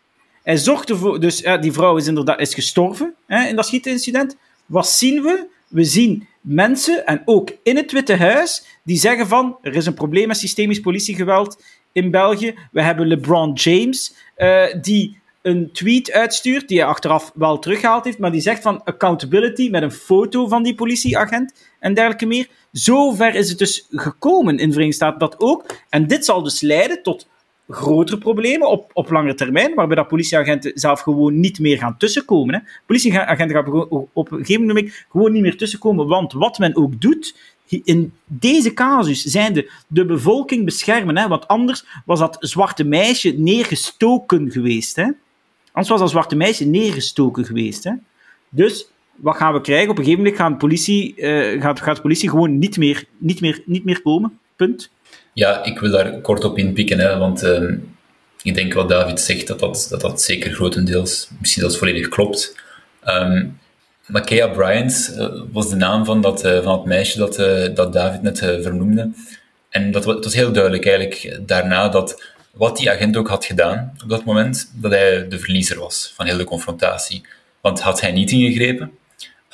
Hij 0.47 0.57
zorgt 0.57 0.91
ervoor, 0.91 1.21
dus 1.21 1.39
ja, 1.39 1.57
die 1.57 1.73
vrouw 1.73 1.97
is 1.97 2.07
inderdaad 2.07 2.41
is 2.41 2.55
gestorven 2.55 3.15
hè, 3.27 3.49
in 3.49 3.57
dat 3.57 3.67
schietincident. 3.67 4.37
Wat 4.67 4.89
zien 4.89 5.23
we? 5.23 5.47
We 5.69 5.85
zien 5.85 6.29
mensen, 6.41 7.07
en 7.07 7.23
ook 7.25 7.51
in 7.63 7.77
het 7.77 7.93
Witte 7.93 8.17
Huis, 8.17 8.65
die 8.85 8.99
zeggen 8.99 9.27
van, 9.27 9.59
er 9.63 9.75
is 9.75 9.87
een 9.87 9.95
probleem 9.95 10.29
met 10.29 10.37
systemisch 10.37 10.81
politiegeweld 10.81 11.63
in 11.93 12.11
België. 12.11 12.55
We 12.73 12.83
hebben 12.83 13.07
LeBron 13.07 13.53
James, 13.53 14.15
uh, 14.37 14.65
die 14.81 15.19
een 15.43 15.73
tweet 15.73 16.13
uitstuurt, 16.13 16.69
die 16.69 16.79
hij 16.79 16.87
achteraf 16.87 17.33
wel 17.35 17.59
teruggehaald 17.59 18.05
heeft, 18.05 18.19
maar 18.19 18.33
die 18.33 18.41
zegt 18.41 18.63
van 18.63 18.85
accountability 18.85 19.71
met 19.71 19.83
een 19.83 19.93
foto 19.93 20.49
van 20.49 20.63
die 20.63 20.75
politieagent 20.75 21.55
en 21.81 21.95
dergelijke 21.95 22.27
meer. 22.27 22.49
Zo 22.73 23.13
ver 23.13 23.35
is 23.35 23.49
het 23.49 23.59
dus 23.59 23.87
gekomen 23.91 24.59
in 24.59 24.67
de 24.67 24.73
Verenigde 24.73 25.05
Staten 25.05 25.19
dat 25.19 25.41
ook. 25.41 25.65
En 25.89 26.07
dit 26.07 26.25
zal 26.25 26.43
dus 26.43 26.61
leiden 26.61 27.03
tot 27.03 27.27
grotere 27.69 28.19
problemen 28.19 28.69
op, 28.69 28.91
op 28.93 29.11
lange 29.11 29.35
termijn, 29.35 29.75
waarbij 29.75 29.97
dat 29.97 30.09
politieagenten 30.09 30.73
zelf 30.75 31.01
gewoon 31.01 31.41
niet 31.41 31.59
meer 31.59 31.79
gaan 31.79 31.97
tussenkomen. 31.97 32.55
Hè. 32.55 32.61
Politieagenten 32.87 33.57
gaan 33.57 33.89
op 34.13 34.33
een 34.33 34.39
gegeven 34.39 34.67
moment 34.67 35.07
gewoon 35.11 35.33
niet 35.33 35.43
meer 35.43 35.57
tussenkomen, 35.57 36.07
want 36.07 36.33
wat 36.33 36.59
men 36.59 36.77
ook 36.77 37.01
doet, 37.01 37.55
in 37.69 38.13
deze 38.25 38.75
casus 38.75 39.23
zijn 39.23 39.53
de, 39.53 39.71
de 39.87 40.05
bevolking 40.05 40.65
beschermen, 40.65 41.17
hè, 41.17 41.29
want 41.29 41.49
anders 41.49 41.87
was 42.05 42.19
dat 42.19 42.37
zwarte 42.41 42.85
meisje 42.85 43.35
neergestoken 43.37 44.51
geweest. 44.51 44.97
Hè. 44.97 45.05
Anders 45.73 45.89
was 45.89 46.01
dat 46.01 46.11
zwarte 46.11 46.37
meisje 46.37 46.65
neergestoken 46.65 47.45
geweest. 47.45 47.85
Hè. 47.85 47.93
Dus 48.49 48.91
wat 49.17 49.37
gaan 49.37 49.53
we 49.53 49.61
krijgen? 49.61 49.91
Op 49.91 49.99
een 49.99 50.05
gegeven 50.05 50.25
moment 50.25 50.43
gaat, 50.43 50.59
politie, 50.59 51.15
uh, 51.17 51.63
gaat, 51.63 51.81
gaat 51.81 51.97
de 51.97 52.03
politie 52.03 52.31
gewoon 52.31 52.59
niet 52.59 52.77
meer, 52.77 53.05
niet, 53.19 53.41
meer, 53.41 53.63
niet 53.65 53.85
meer 53.85 54.03
komen. 54.03 54.39
Punt. 54.57 54.91
Ja, 55.37 55.65
ik 55.65 55.79
wil 55.79 55.91
daar 55.91 56.21
kort 56.21 56.45
op 56.45 56.59
inpikken, 56.59 56.99
hè, 56.99 57.19
want 57.19 57.45
uh, 57.45 57.73
ik 58.43 58.55
denk 58.55 58.73
wat 58.73 58.89
David 58.89 59.21
zegt, 59.21 59.47
dat 59.47 59.59
dat, 59.59 59.87
dat, 59.91 60.01
dat 60.01 60.23
zeker 60.23 60.53
grotendeels, 60.53 61.29
misschien 61.41 61.63
zelfs 61.63 61.79
volledig 61.79 62.09
klopt. 62.09 62.57
Um, 63.05 63.59
Bryant 64.55 65.15
uh, 65.19 65.43
was 65.53 65.69
de 65.69 65.77
naam 65.77 66.05
van, 66.05 66.21
dat, 66.21 66.45
uh, 66.45 66.63
van 66.63 66.73
het 66.73 66.85
meisje 66.85 67.19
dat, 67.19 67.37
dat 67.77 67.93
David 67.93 68.23
net 68.23 68.39
vernoemde. 68.39 69.11
En 69.69 69.91
dat 69.91 70.05
het 70.05 70.25
was 70.25 70.35
heel 70.35 70.53
duidelijk 70.53 70.87
eigenlijk 70.87 71.41
daarna 71.47 71.89
dat 71.89 72.23
wat 72.53 72.77
die 72.77 72.91
agent 72.91 73.17
ook 73.17 73.29
had 73.29 73.45
gedaan 73.45 73.93
op 74.03 74.09
dat 74.09 74.25
moment, 74.25 74.71
dat 74.75 74.91
hij 74.91 75.29
de 75.29 75.39
verliezer 75.39 75.79
was 75.79 76.13
van 76.15 76.27
heel 76.27 76.37
de 76.37 76.45
confrontatie. 76.45 77.27
Want 77.61 77.81
had 77.81 78.01
hij 78.01 78.13
niet 78.13 78.31
ingegrepen, 78.31 78.91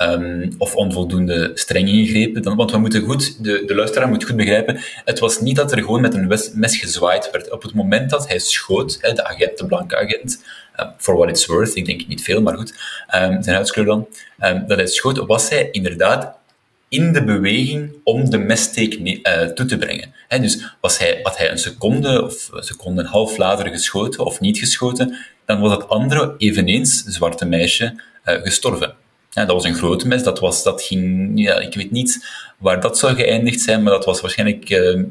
um, 0.02 0.54
of 0.58 0.74
onvoldoende 0.74 1.50
streng 1.54 1.88
ingegrepen. 1.88 2.42
Dan, 2.42 2.56
want 2.56 2.70
we 2.70 2.78
moeten 2.78 3.02
goed, 3.02 3.44
de, 3.44 3.62
de 3.66 3.74
luisteraar 3.74 4.08
moet 4.08 4.24
goed 4.24 4.36
begrijpen, 4.36 4.80
het 5.04 5.18
was 5.18 5.40
niet 5.40 5.56
dat 5.56 5.72
er 5.72 5.78
gewoon 5.78 6.00
met 6.00 6.14
een 6.14 6.38
mes 6.54 6.76
gezwaaid 6.76 7.30
werd. 7.30 7.50
Op 7.50 7.62
het 7.62 7.74
moment 7.74 8.10
dat 8.10 8.28
hij 8.28 8.38
schoot, 8.38 9.00
de 9.00 9.24
agent, 9.24 9.58
de 9.58 9.66
blanke 9.66 9.96
agent, 9.96 10.42
uh, 10.80 10.86
for 10.98 11.16
what 11.16 11.28
it's 11.28 11.46
worth, 11.46 11.76
ik 11.76 11.86
denk 11.86 12.06
niet 12.06 12.22
veel, 12.22 12.42
maar 12.42 12.56
goed, 12.56 12.70
um, 13.14 13.42
zijn 13.42 13.54
huidskleur 13.54 13.84
dan, 13.84 14.08
um, 14.40 14.66
dat 14.66 14.76
hij 14.76 14.86
schoot, 14.86 15.26
was 15.26 15.48
hij 15.48 15.68
inderdaad 15.70 16.40
in 16.88 17.12
de 17.12 17.24
beweging 17.24 17.92
om 18.04 18.30
de 18.30 18.38
messteek 18.38 18.94
uh, 18.94 19.42
toe 19.42 19.66
te 19.66 19.78
brengen. 19.78 20.14
He, 20.28 20.40
dus 20.40 20.76
was 20.80 20.98
hij, 20.98 21.20
had 21.22 21.38
hij 21.38 21.50
een 21.50 21.58
seconde 21.58 22.24
of 22.24 22.48
een 22.52 22.62
seconde 22.62 23.02
en 23.02 23.08
half 23.08 23.36
later 23.36 23.68
geschoten 23.68 24.24
of 24.24 24.40
niet 24.40 24.58
geschoten, 24.58 25.16
dan 25.44 25.60
was 25.60 25.70
dat 25.70 25.88
andere, 25.88 26.34
eveneens 26.38 27.04
zwarte 27.04 27.44
meisje, 27.44 28.02
uh, 28.24 28.34
gestorven. 28.42 28.94
Ja, 29.34 29.44
dat 29.44 29.54
was 29.54 29.64
een 29.64 29.74
groot 29.74 30.04
mes, 30.04 30.22
dat, 30.22 30.38
was, 30.38 30.62
dat 30.62 30.82
ging, 30.82 31.32
ja, 31.34 31.58
ik 31.58 31.74
weet 31.74 31.90
niet 31.90 32.26
waar 32.58 32.80
dat 32.80 32.98
zou 32.98 33.14
geëindigd 33.14 33.60
zijn, 33.60 33.82
maar 33.82 33.92
dat 33.92 34.04
was 34.04 34.20
waarschijnlijk, 34.20 34.70
uh, 34.70 35.04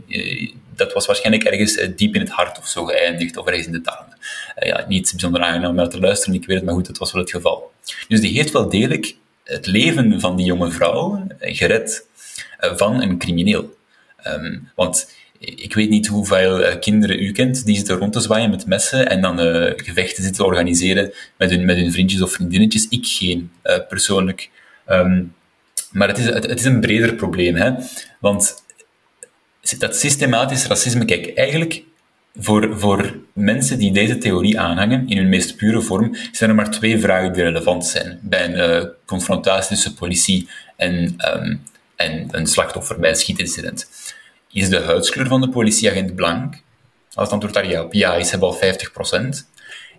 dat 0.76 0.94
was 0.94 1.06
waarschijnlijk 1.06 1.44
ergens 1.44 1.78
uh, 1.78 1.88
diep 1.96 2.16
in 2.16 2.22
het 2.22 2.30
hart 2.30 2.58
of 2.58 2.68
zo 2.68 2.86
geëindigd, 2.86 3.38
of 3.38 3.46
ergens 3.46 3.66
in 3.66 3.72
de 3.72 3.82
darmen. 3.82 4.18
Ja, 4.60 4.86
niet 4.88 5.12
bijzonder 5.12 5.42
aangenaam 5.42 5.70
om 5.70 5.76
naar 5.76 5.90
te 5.90 6.00
luisteren, 6.00 6.36
ik 6.36 6.46
weet 6.46 6.56
het, 6.56 6.66
maar 6.66 6.74
goed, 6.74 6.88
dat 6.88 6.98
was 6.98 7.12
wel 7.12 7.22
het 7.22 7.32
geval. 7.32 7.72
Dus 8.08 8.22
die 8.22 8.34
heeft 8.34 8.52
wel 8.52 8.70
degelijk 8.70 9.16
het 9.44 9.66
leven 9.66 10.20
van 10.20 10.36
die 10.36 10.46
jonge 10.46 10.72
vrouw 10.72 11.28
gered 11.40 12.06
van 12.58 13.02
een 13.02 13.18
crimineel. 13.18 13.78
Um, 14.28 14.70
want 14.76 15.10
ik 15.42 15.74
weet 15.74 15.90
niet 15.90 16.08
hoeveel 16.08 16.60
uh, 16.60 16.80
kinderen 16.80 17.24
u 17.24 17.32
kent 17.32 17.66
die 17.66 17.76
zitten 17.76 17.98
rond 17.98 18.14
te 18.14 18.20
zwaaien 18.20 18.50
met 18.50 18.66
messen 18.66 19.10
en 19.10 19.22
dan 19.22 19.40
uh, 19.40 19.72
gevechten 19.76 20.24
zitten 20.24 20.42
te 20.42 20.44
organiseren 20.44 21.14
met 21.38 21.50
hun, 21.50 21.66
met 21.66 21.78
hun 21.78 21.92
vriendjes 21.92 22.22
of 22.22 22.32
vriendinnetjes. 22.32 22.88
Ik 22.90 23.06
geen, 23.08 23.52
uh, 23.64 23.78
persoonlijk. 23.88 24.50
Um, 24.90 25.34
maar 25.92 26.08
het 26.08 26.18
is, 26.18 26.26
het, 26.26 26.60
is 26.60 26.64
een 26.64 26.80
breder 26.80 27.14
probleem, 27.16 27.56
hè? 27.56 27.72
want 28.20 28.64
dat 29.78 29.96
systematisch 29.96 30.66
racisme, 30.66 31.06
kijk, 31.06 31.34
eigenlijk 31.34 31.84
voor, 32.40 32.80
voor 32.80 33.20
mensen 33.34 33.78
die 33.78 33.92
deze 33.92 34.18
theorie 34.18 34.60
aanhangen, 34.60 35.08
in 35.08 35.18
hun 35.18 35.30
meest 35.30 35.56
pure 35.56 35.82
vorm, 35.82 36.16
zijn 36.32 36.50
er 36.50 36.56
maar 36.56 36.72
twee 36.72 37.00
vragen 37.00 37.34
die 37.34 37.44
relevant 37.44 37.86
zijn 37.86 38.20
bij 38.22 38.54
een 38.54 38.92
confrontatie 39.06 39.76
tussen 39.76 39.94
politie 39.94 40.50
en, 40.76 41.16
um, 41.36 41.62
en 41.96 42.28
een 42.32 42.48
slachtoffer 42.48 43.00
bij 43.00 43.10
een 43.10 43.16
schietincident. 43.16 43.88
Is 44.54 44.70
de 44.70 44.80
huidskleur 44.80 45.28
van 45.28 45.42
de 45.42 45.50
politieagent 45.50 46.16
blank? 46.16 46.54
Als 47.14 47.24
het 47.24 47.32
antwoord 47.32 47.54
daar 47.54 47.70
ja 47.70 47.84
op 47.84 47.94
ja 47.94 48.16
is, 48.16 48.32
hebben 48.32 48.50
al 48.50 48.58
50%. 48.58 48.58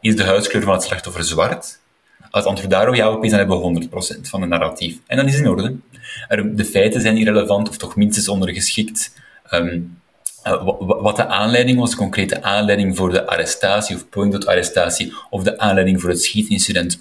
Is 0.01 0.17
de 0.17 0.25
huidskleur 0.25 0.63
van 0.63 0.73
het 0.73 0.83
slachtoffer 0.83 1.25
zwart? 1.25 1.81
Als 2.21 2.45
het 2.45 2.47
antwoord 2.47 2.71
daarop 2.71 2.95
ja 2.95 3.11
op 3.13 3.25
is, 3.25 3.31
dan 3.31 3.39
hebben 3.39 3.61
we 3.61 3.89
100% 3.89 4.21
van 4.23 4.41
het 4.41 4.51
narratief. 4.51 4.99
En 5.07 5.17
dan 5.17 5.29
is 5.29 5.39
in 5.39 5.49
orde. 5.49 5.77
De 6.55 6.65
feiten 6.65 7.01
zijn 7.01 7.17
irrelevant 7.17 7.69
of 7.69 7.77
toch 7.77 7.97
minstens 7.97 8.29
ondergeschikt. 8.29 9.13
Um, 9.51 10.01
wat 10.79 11.17
de 11.17 11.27
aanleiding 11.27 11.79
was, 11.79 11.91
de 11.91 11.97
concrete 11.97 12.43
aanleiding 12.43 12.97
voor 12.97 13.11
de 13.11 13.27
arrestatie 13.27 13.97
of 13.97 14.09
poging 14.09 14.33
tot 14.33 14.47
arrestatie, 14.47 15.13
of 15.31 15.43
de 15.43 15.59
aanleiding 15.59 16.01
voor 16.01 16.11
het 16.11 16.23
schietincident, 16.23 17.01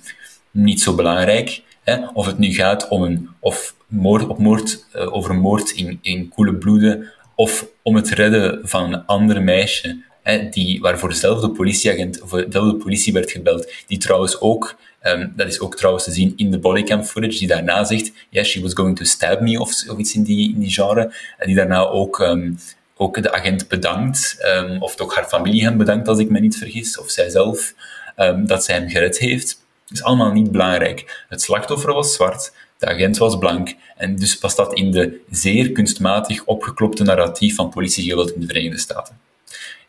niet 0.52 0.82
zo 0.82 0.96
belangrijk. 0.96 1.62
Hè? 1.84 1.98
Of 2.14 2.26
het 2.26 2.38
nu 2.38 2.54
gaat 2.54 2.88
om 2.88 3.04
een, 3.04 3.30
of 3.40 3.76
moord, 3.88 4.28
op 4.28 4.38
moord, 4.38 4.86
uh, 4.96 5.16
over 5.16 5.36
moord 5.36 5.72
in, 5.72 6.00
in 6.02 6.30
koele 6.30 6.56
bloeden, 6.56 7.12
of 7.42 7.66
om 7.82 7.96
het 7.96 8.10
redden 8.10 8.60
van 8.64 8.94
een 8.94 9.06
ander 9.06 9.42
meisje, 9.42 10.04
hè, 10.22 10.50
die, 10.50 10.82
waarvoor 10.82 11.10
dezelfde 11.10 11.50
politieagent, 11.50 12.22
of 12.22 12.30
dezelfde 12.30 12.76
politie 12.76 13.14
werd 13.14 13.32
gebeld, 13.32 13.72
die 13.88 13.98
trouwens 13.98 14.42
ook, 14.42 14.76
um, 15.04 15.34
dat 15.36 15.48
is 15.48 15.60
ook 15.60 15.76
trouwens 15.76 16.04
te 16.04 16.12
zien 16.12 16.34
in 16.36 16.52
de 16.52 16.60
bodycam 16.60 17.04
footage, 17.04 17.38
die 17.38 17.48
daarna 17.48 17.84
zegt, 17.84 18.12
yeah, 18.30 18.46
she 18.46 18.62
was 18.62 18.74
going 18.74 18.98
to 18.98 19.04
stab 19.04 19.40
me, 19.40 19.60
of, 19.60 19.90
of 19.90 19.98
iets 19.98 20.16
in 20.16 20.24
die, 20.24 20.54
in 20.54 20.60
die 20.60 20.72
genre, 20.72 21.14
en 21.38 21.48
die 21.48 21.56
daarna 21.56 21.88
ook, 21.88 22.20
um, 22.20 22.58
ook 22.96 23.22
de 23.24 23.32
agent 23.32 23.68
bedankt, 23.68 24.38
um, 24.56 24.82
of 24.82 24.96
toch 24.96 25.16
haar 25.16 25.26
familie 25.26 25.64
hem 25.64 25.78
bedankt, 25.78 26.08
als 26.08 26.20
ik 26.20 26.30
me 26.30 26.40
niet 26.40 26.58
vergis, 26.58 27.00
of 27.00 27.10
zijzelf, 27.10 27.74
dat 28.46 28.64
zij 28.64 28.76
hem 28.76 28.90
gered 28.90 29.18
heeft. 29.18 29.66
Dat 29.88 29.98
is 29.98 30.04
allemaal 30.04 30.32
niet 30.32 30.52
belangrijk. 30.52 31.26
Het 31.30 31.42
slachtoffer 31.42 31.94
was 31.94 32.14
zwart, 32.14 32.54
de 32.82 32.88
agent 32.88 33.18
was 33.18 33.38
blank 33.38 33.76
en 33.98 34.16
dus 34.16 34.38
past 34.38 34.58
dat 34.58 34.74
in 34.74 34.92
de 34.92 35.20
zeer 35.30 35.72
kunstmatig 35.72 36.46
opgeklopte 36.46 37.04
narratief 37.04 37.56
van 37.56 37.70
politiegeweld 37.70 38.34
in 38.34 38.42
de 38.42 38.48
Verenigde 38.48 38.78
Staten. 38.78 39.18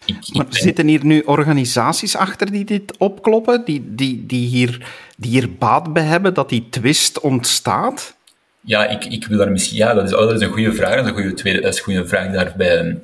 Ik, 0.04 0.16
ik 0.28 0.34
maar 0.34 0.46
zitten 0.50 0.86
hier 0.86 1.04
nu 1.04 1.20
organisaties 1.20 2.16
achter 2.16 2.50
die 2.50 2.64
dit 2.64 2.96
opkloppen, 2.98 3.64
die, 3.64 3.94
die, 3.94 4.26
die, 4.26 4.46
hier, 4.46 4.86
die 5.16 5.30
hier 5.30 5.52
baat 5.58 5.92
bij 5.92 6.02
hebben 6.02 6.34
dat 6.34 6.48
die 6.48 6.66
twist 6.70 7.20
ontstaat? 7.20 8.16
Ja, 8.60 8.86
ik, 8.86 9.04
ik 9.04 9.26
wil 9.26 9.38
daar 9.38 9.50
misschien... 9.50 9.76
Ja, 9.76 9.94
dat 9.94 10.04
is, 10.04 10.14
oh, 10.14 10.20
dat 10.20 10.32
is 10.32 10.40
een 10.40 10.52
goede 10.52 10.74
vraag. 10.74 10.94
Dat 10.94 11.04
is 11.04 11.10
een 11.10 11.16
goede, 11.16 11.34
tweede, 11.34 11.60
dat 11.60 11.72
is 11.72 11.78
een 11.78 11.84
goede 11.84 12.06
vraag 12.06 12.32
daarbij. 12.32 13.00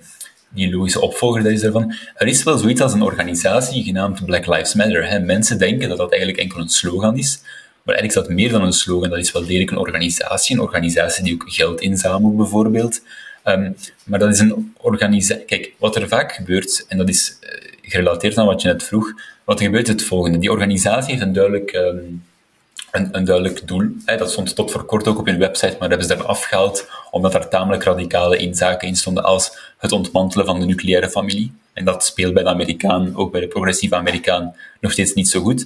Die 0.48 0.70
logische 0.74 1.00
opvolger 1.00 1.42
dat 1.42 1.52
is 1.52 1.60
daarvan. 1.60 1.94
Er 2.14 2.26
is 2.26 2.42
wel 2.42 2.58
zoiets 2.58 2.80
als 2.80 2.92
een 2.92 3.02
organisatie 3.02 3.84
genaamd 3.84 4.24
Black 4.24 4.46
Lives 4.46 4.74
Matter. 4.74 5.08
Hè. 5.08 5.20
Mensen 5.20 5.58
denken 5.58 5.88
dat 5.88 5.98
dat 5.98 6.10
eigenlijk 6.10 6.40
enkel 6.40 6.60
een 6.60 6.68
slogan 6.68 7.18
is, 7.18 7.40
maar 7.88 7.96
eigenlijk 7.96 8.28
is 8.28 8.36
dat 8.36 8.42
meer 8.42 8.58
dan 8.58 8.66
een 8.66 8.72
slogan. 8.72 9.10
Dat 9.10 9.18
is 9.18 9.32
wel 9.32 9.44
degelijk 9.44 9.70
een 9.70 9.78
organisatie. 9.78 10.56
Een 10.56 10.62
organisatie 10.62 11.24
die 11.24 11.34
ook 11.34 11.44
geld 11.46 11.80
inzamelt, 11.80 12.36
bijvoorbeeld. 12.36 13.00
Um, 13.44 13.76
maar 14.04 14.18
dat 14.18 14.28
is 14.28 14.38
een 14.38 14.74
organisatie. 14.76 15.44
Kijk, 15.44 15.72
wat 15.78 15.96
er 15.96 16.08
vaak 16.08 16.32
gebeurt, 16.32 16.84
en 16.88 16.98
dat 16.98 17.08
is 17.08 17.36
uh, 17.42 17.48
gerelateerd 17.82 18.38
aan 18.38 18.46
wat 18.46 18.62
je 18.62 18.68
net 18.68 18.82
vroeg, 18.82 19.12
wat 19.44 19.58
er 19.58 19.64
gebeurt 19.64 19.86
is 19.88 19.92
het 19.92 20.02
volgende. 20.02 20.38
Die 20.38 20.50
organisatie 20.50 21.10
heeft 21.10 21.26
een 21.26 21.32
duidelijk, 21.32 21.72
um, 21.72 22.24
een, 22.90 23.08
een, 23.12 23.24
duidelijk 23.24 23.66
doel. 23.66 23.88
Dat 24.04 24.30
stond 24.30 24.54
tot 24.54 24.70
voor 24.70 24.84
kort 24.84 25.08
ook 25.08 25.18
op 25.18 25.26
hun 25.26 25.38
website, 25.38 25.76
maar 25.78 25.88
hebben 25.88 26.06
ze 26.06 26.16
daar 26.16 26.24
afgehaald, 26.24 26.88
omdat 27.10 27.34
er 27.34 27.48
tamelijk 27.48 27.82
radicale 27.82 28.36
inzaken 28.36 28.88
in 28.88 28.96
stonden 28.96 29.24
als 29.24 29.58
het 29.78 29.92
ontmantelen 29.92 30.46
van 30.46 30.60
de 30.60 30.66
nucleaire 30.66 31.10
familie. 31.10 31.52
En 31.72 31.84
dat 31.84 32.04
speelt 32.04 32.34
bij 32.34 32.42
de 32.42 32.48
Amerikaan, 32.48 33.16
ook 33.16 33.32
bij 33.32 33.40
de 33.40 33.48
progressieve 33.48 33.96
Amerikaan, 33.96 34.54
nog 34.80 34.92
steeds 34.92 35.14
niet 35.14 35.28
zo 35.28 35.40
goed. 35.40 35.64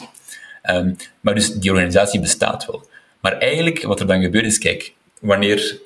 Um, 0.71 0.97
maar 1.21 1.35
dus 1.35 1.55
die 1.55 1.71
organisatie 1.71 2.21
bestaat 2.21 2.67
wel. 2.67 2.89
Maar 3.21 3.39
eigenlijk, 3.39 3.83
wat 3.83 4.01
er 4.01 4.07
dan 4.07 4.23
gebeurt 4.23 4.45
is, 4.45 4.59
kijk, 4.59 4.93
wanneer 5.21 5.81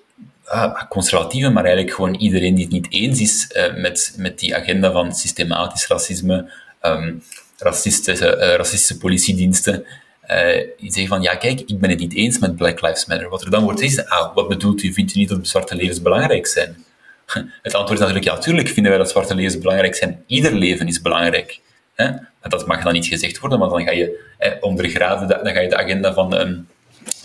ah, 0.45 0.83
conservatieven, 0.89 1.53
maar 1.53 1.65
eigenlijk 1.65 1.95
gewoon 1.95 2.15
iedereen 2.15 2.55
die 2.55 2.65
het 2.65 2.73
niet 2.73 2.93
eens 2.93 3.21
is 3.21 3.51
uh, 3.57 3.75
met, 3.83 4.15
met 4.17 4.39
die 4.39 4.57
agenda 4.57 4.93
van 4.93 5.15
systematisch 5.15 5.87
racisme, 5.87 6.50
um, 6.83 7.23
racistische, 7.59 8.37
uh, 8.37 8.55
racistische 8.55 8.98
politiediensten, 8.98 9.85
uh, 10.31 10.46
die 10.79 10.92
zeggen 10.92 11.07
van, 11.07 11.23
ja 11.23 11.35
kijk, 11.35 11.61
ik 11.61 11.79
ben 11.79 11.90
het 11.90 11.98
niet 11.98 12.15
eens 12.15 12.38
met 12.38 12.57
Black 12.57 12.81
Lives 12.81 13.07
Matter. 13.07 13.29
Wat 13.29 13.44
er 13.44 13.50
dan 13.50 13.63
wordt 13.63 13.81
is, 13.81 14.07
ah, 14.07 14.35
wat 14.35 14.48
bedoelt 14.48 14.83
u, 14.83 14.92
vindt 14.92 15.15
u 15.15 15.19
niet 15.19 15.29
dat 15.29 15.48
zwarte 15.48 15.75
levens 15.75 16.03
belangrijk 16.03 16.46
zijn? 16.46 16.85
Het 17.63 17.75
antwoord 17.75 17.92
is 17.92 17.98
natuurlijk, 17.98 18.25
ja, 18.25 18.35
natuurlijk 18.35 18.69
vinden 18.69 18.92
wij 18.92 19.00
dat 19.00 19.11
zwarte 19.11 19.35
levens 19.35 19.59
belangrijk 19.59 19.94
zijn. 19.94 20.25
Ieder 20.27 20.55
leven 20.55 20.87
is 20.87 21.00
belangrijk. 21.00 21.61
Hè? 21.94 22.11
Dat 22.49 22.67
mag 22.67 22.83
dan 22.83 22.92
niet 22.92 23.07
gezegd 23.07 23.38
worden, 23.38 23.59
maar 23.59 23.69
dan 23.69 23.83
ga 23.83 23.90
je 23.90 24.25
eh, 24.38 24.53
ondergraven, 24.61 25.29
dan 25.29 25.53
ga 25.53 25.61
je 25.61 25.69
de 25.69 25.77
agenda 25.77 26.15
van, 26.15 26.40
um, 26.40 26.67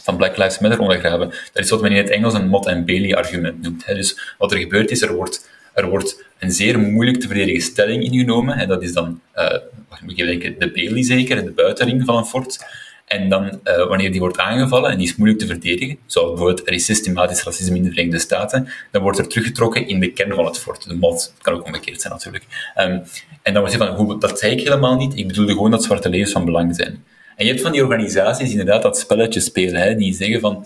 van 0.04 0.18
Black 0.18 0.38
Lives 0.38 0.60
Matter 0.60 0.80
ondergraven. 0.80 1.30
Dat 1.54 1.64
is 1.64 1.70
wat 1.70 1.82
men 1.82 1.92
in 1.92 1.98
het 1.98 2.10
Engels 2.10 2.34
een 2.34 2.48
Mott 2.48 2.66
en 2.66 2.86
Bailey 2.86 3.16
argument 3.16 3.62
noemt. 3.62 3.86
Hè? 3.86 3.96
Dus 3.96 4.36
wat 4.38 4.52
er 4.52 4.58
gebeurt 4.58 4.92
is, 4.92 5.02
er 5.02 5.14
wordt, 5.14 5.50
er 5.74 5.90
wordt 5.90 6.24
een 6.40 6.52
zeer 6.52 6.80
moeilijk 6.80 7.20
te 7.20 7.28
verdedigen 7.28 7.62
stelling 7.62 8.04
ingenomen. 8.04 8.58
En 8.58 8.68
dat 8.68 8.84
is 8.84 8.94
dan, 8.94 9.22
uh, 9.36 9.58
moet 10.02 10.18
je 10.18 10.26
denken, 10.26 10.56
de 10.60 10.72
Bailey 10.72 11.04
zeker, 11.04 11.44
de 11.44 11.52
buitenring 11.52 12.06
van 12.06 12.18
een 12.18 12.26
fort. 12.26 12.66
En 13.12 13.30
dan, 13.30 13.60
uh, 13.64 13.88
wanneer 13.88 14.12
die 14.12 14.20
wordt 14.20 14.38
aangevallen 14.38 14.92
en 14.92 14.98
die 14.98 15.08
is 15.08 15.16
moeilijk 15.16 15.42
te 15.42 15.48
verdedigen, 15.48 15.98
zoals 16.06 16.30
bijvoorbeeld 16.30 16.68
er 16.68 16.74
is 16.74 16.86
systematisch 16.86 17.44
racisme 17.44 17.76
in 17.76 17.84
de 17.84 17.90
Verenigde 17.90 18.20
Staten, 18.20 18.68
dan 18.92 19.02
wordt 19.02 19.18
er 19.18 19.28
teruggetrokken 19.28 19.88
in 19.88 20.00
de 20.00 20.12
kern 20.12 20.34
van 20.34 20.46
het 20.46 20.60
fort. 20.60 20.88
De 20.88 20.96
mod, 20.96 21.24
het 21.34 21.42
kan 21.42 21.54
ook 21.54 21.66
omgekeerd 21.66 22.02
zijn 22.02 22.14
natuurlijk. 22.14 22.44
Um, 22.78 23.04
en 23.42 23.54
dan 23.54 23.62
wordt 23.62 23.72
je 23.72 23.78
van, 23.78 23.88
hoe, 23.88 24.20
dat 24.20 24.40
zei 24.40 24.52
ik 24.52 24.64
helemaal 24.64 24.96
niet, 24.96 25.18
ik 25.18 25.28
bedoelde 25.28 25.52
gewoon 25.52 25.72
dat 25.72 25.84
zwarte 25.84 26.10
levens 26.10 26.32
van 26.32 26.46
belang 26.46 26.76
zijn. 26.76 27.04
En 27.36 27.46
je 27.46 27.52
hebt 27.52 27.64
van 27.64 27.72
die 27.72 27.84
organisaties 27.84 28.52
inderdaad 28.52 28.82
dat 28.82 28.98
spelletje 28.98 29.40
spelen, 29.40 29.82
hè, 29.82 29.96
die 29.96 30.14
zeggen 30.14 30.40
van, 30.40 30.66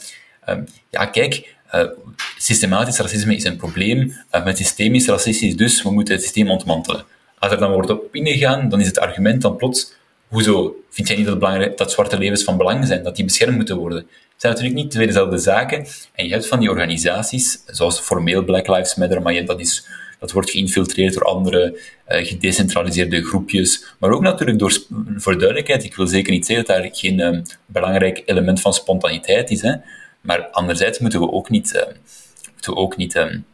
um, 0.50 0.66
ja 0.90 1.06
kijk, 1.06 1.56
uh, 1.76 1.84
systematisch 2.38 3.00
racisme 3.00 3.36
is 3.36 3.44
een 3.44 3.58
probleem, 3.58 4.14
uh, 4.32 4.44
met 4.44 4.58
systemisch 4.58 5.08
racistisch 5.08 5.56
dus, 5.56 5.84
we 5.84 5.92
moeten 5.92 6.14
het 6.14 6.24
systeem 6.24 6.50
ontmantelen. 6.50 7.06
Als 7.40 7.52
er 7.52 7.58
dan 7.58 7.72
wordt 7.72 7.90
op 7.90 8.16
ingegaan, 8.16 8.70
dan 8.70 8.80
is 8.80 8.88
het 8.88 9.00
argument 9.00 9.42
dan 9.42 9.56
plots, 9.56 9.94
hoezo 10.36 10.76
vind 10.90 11.08
jij 11.08 11.18
niet 11.18 11.78
dat, 11.78 11.92
zwarte 11.92 12.18
levens 12.18 12.44
van 12.44 12.58
belang 12.58 12.88
zijn, 12.88 13.04
dat 13.04 13.16
die 13.16 13.26
beschermd 13.26 13.56
moeten 13.56 13.78
worden? 13.78 13.98
Het 13.98 14.42
zijn 14.42 14.54
natuurlijk 14.54 14.82
niet 14.82 14.92
twee 14.92 15.08
dezelfde 15.08 15.38
zaken. 15.38 15.86
En 16.14 16.26
je 16.26 16.32
hebt 16.32 16.48
van 16.48 16.60
die 16.60 16.70
organisaties, 16.70 17.64
zoals 17.66 18.00
formeel 18.00 18.44
Black 18.44 18.68
Lives 18.68 18.96
Matter, 18.96 19.22
maar 19.22 19.34
je, 19.34 19.44
dat, 19.44 19.60
is, 19.60 19.88
dat 20.20 20.32
wordt 20.32 20.50
geïnfiltreerd 20.50 21.14
door 21.14 21.24
andere 21.24 21.80
uh, 22.10 22.26
gedecentraliseerde 22.26 23.24
groepjes. 23.24 23.86
Maar 24.00 24.12
ook 24.12 24.22
natuurlijk 24.22 24.60
door, 24.60 24.78
voor 25.18 25.38
duidelijkheid, 25.38 25.84
ik 25.84 25.96
wil 25.96 26.08
zeker 26.08 26.32
niet 26.32 26.46
zeggen 26.46 26.66
dat 26.66 26.78
daar 26.78 26.90
geen 26.92 27.20
um, 27.20 27.42
belangrijk 27.66 28.24
element 28.26 28.62
van 28.62 28.74
spontaniteit 28.74 29.52
is. 29.52 29.62
Hè? 29.62 29.74
Maar 30.22 30.48
anderzijds 30.48 31.00
moeten 31.00 31.20
we 31.20 31.32
ook 31.32 31.50
niet, 31.50 31.74
uh, 31.76 31.82
moeten 32.54 32.74
we 32.74 32.80
ook 32.80 32.98
niet 32.98 33.16
um, 33.16 33.46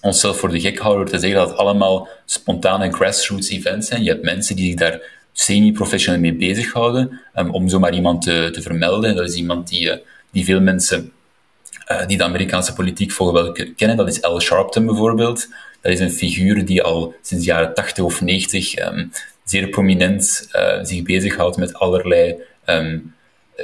onszelf 0.00 0.38
voor 0.38 0.50
de 0.50 0.60
gek 0.60 0.78
houden 0.78 1.04
door 1.04 1.14
te 1.14 1.20
zeggen 1.20 1.38
dat 1.38 1.48
het 1.48 1.58
allemaal 1.58 2.08
spontane 2.24 2.92
grassroots 2.92 3.48
events 3.48 3.88
zijn. 3.88 4.02
Je 4.02 4.10
hebt 4.10 4.24
mensen 4.24 4.56
die 4.56 4.66
zich 4.66 4.74
daar 4.74 5.00
semi-professioneel 5.32 6.20
mee 6.20 6.34
bezighouden. 6.34 7.20
Um, 7.34 7.50
om 7.50 7.68
zomaar 7.68 7.94
iemand 7.94 8.22
te, 8.22 8.48
te, 8.52 8.62
vermelden, 8.62 9.16
dat 9.16 9.28
is 9.28 9.34
iemand 9.34 9.68
die, 9.68 9.86
uh, 9.86 9.96
die 10.30 10.44
veel 10.44 10.60
mensen 10.60 11.12
uh, 11.90 12.06
die 12.06 12.16
de 12.16 12.24
Amerikaanse 12.24 12.72
politiek 12.72 13.12
volgen 13.12 13.74
kennen. 13.74 13.96
Dat 13.96 14.08
is 14.08 14.22
Al 14.22 14.40
Sharpton 14.40 14.86
bijvoorbeeld. 14.86 15.48
Dat 15.80 15.92
is 15.92 16.00
een 16.00 16.12
figuur 16.12 16.64
die 16.64 16.82
al 16.82 17.14
sinds 17.22 17.44
de 17.44 17.50
jaren 17.50 17.74
80 17.74 18.04
of 18.04 18.20
90 18.20 18.78
um, 18.78 19.12
zeer 19.44 19.68
prominent 19.68 20.48
uh, 20.52 20.78
zich 20.82 21.02
bezighoudt 21.02 21.56
met 21.56 21.74
allerlei 21.74 22.34
um, 22.66 23.14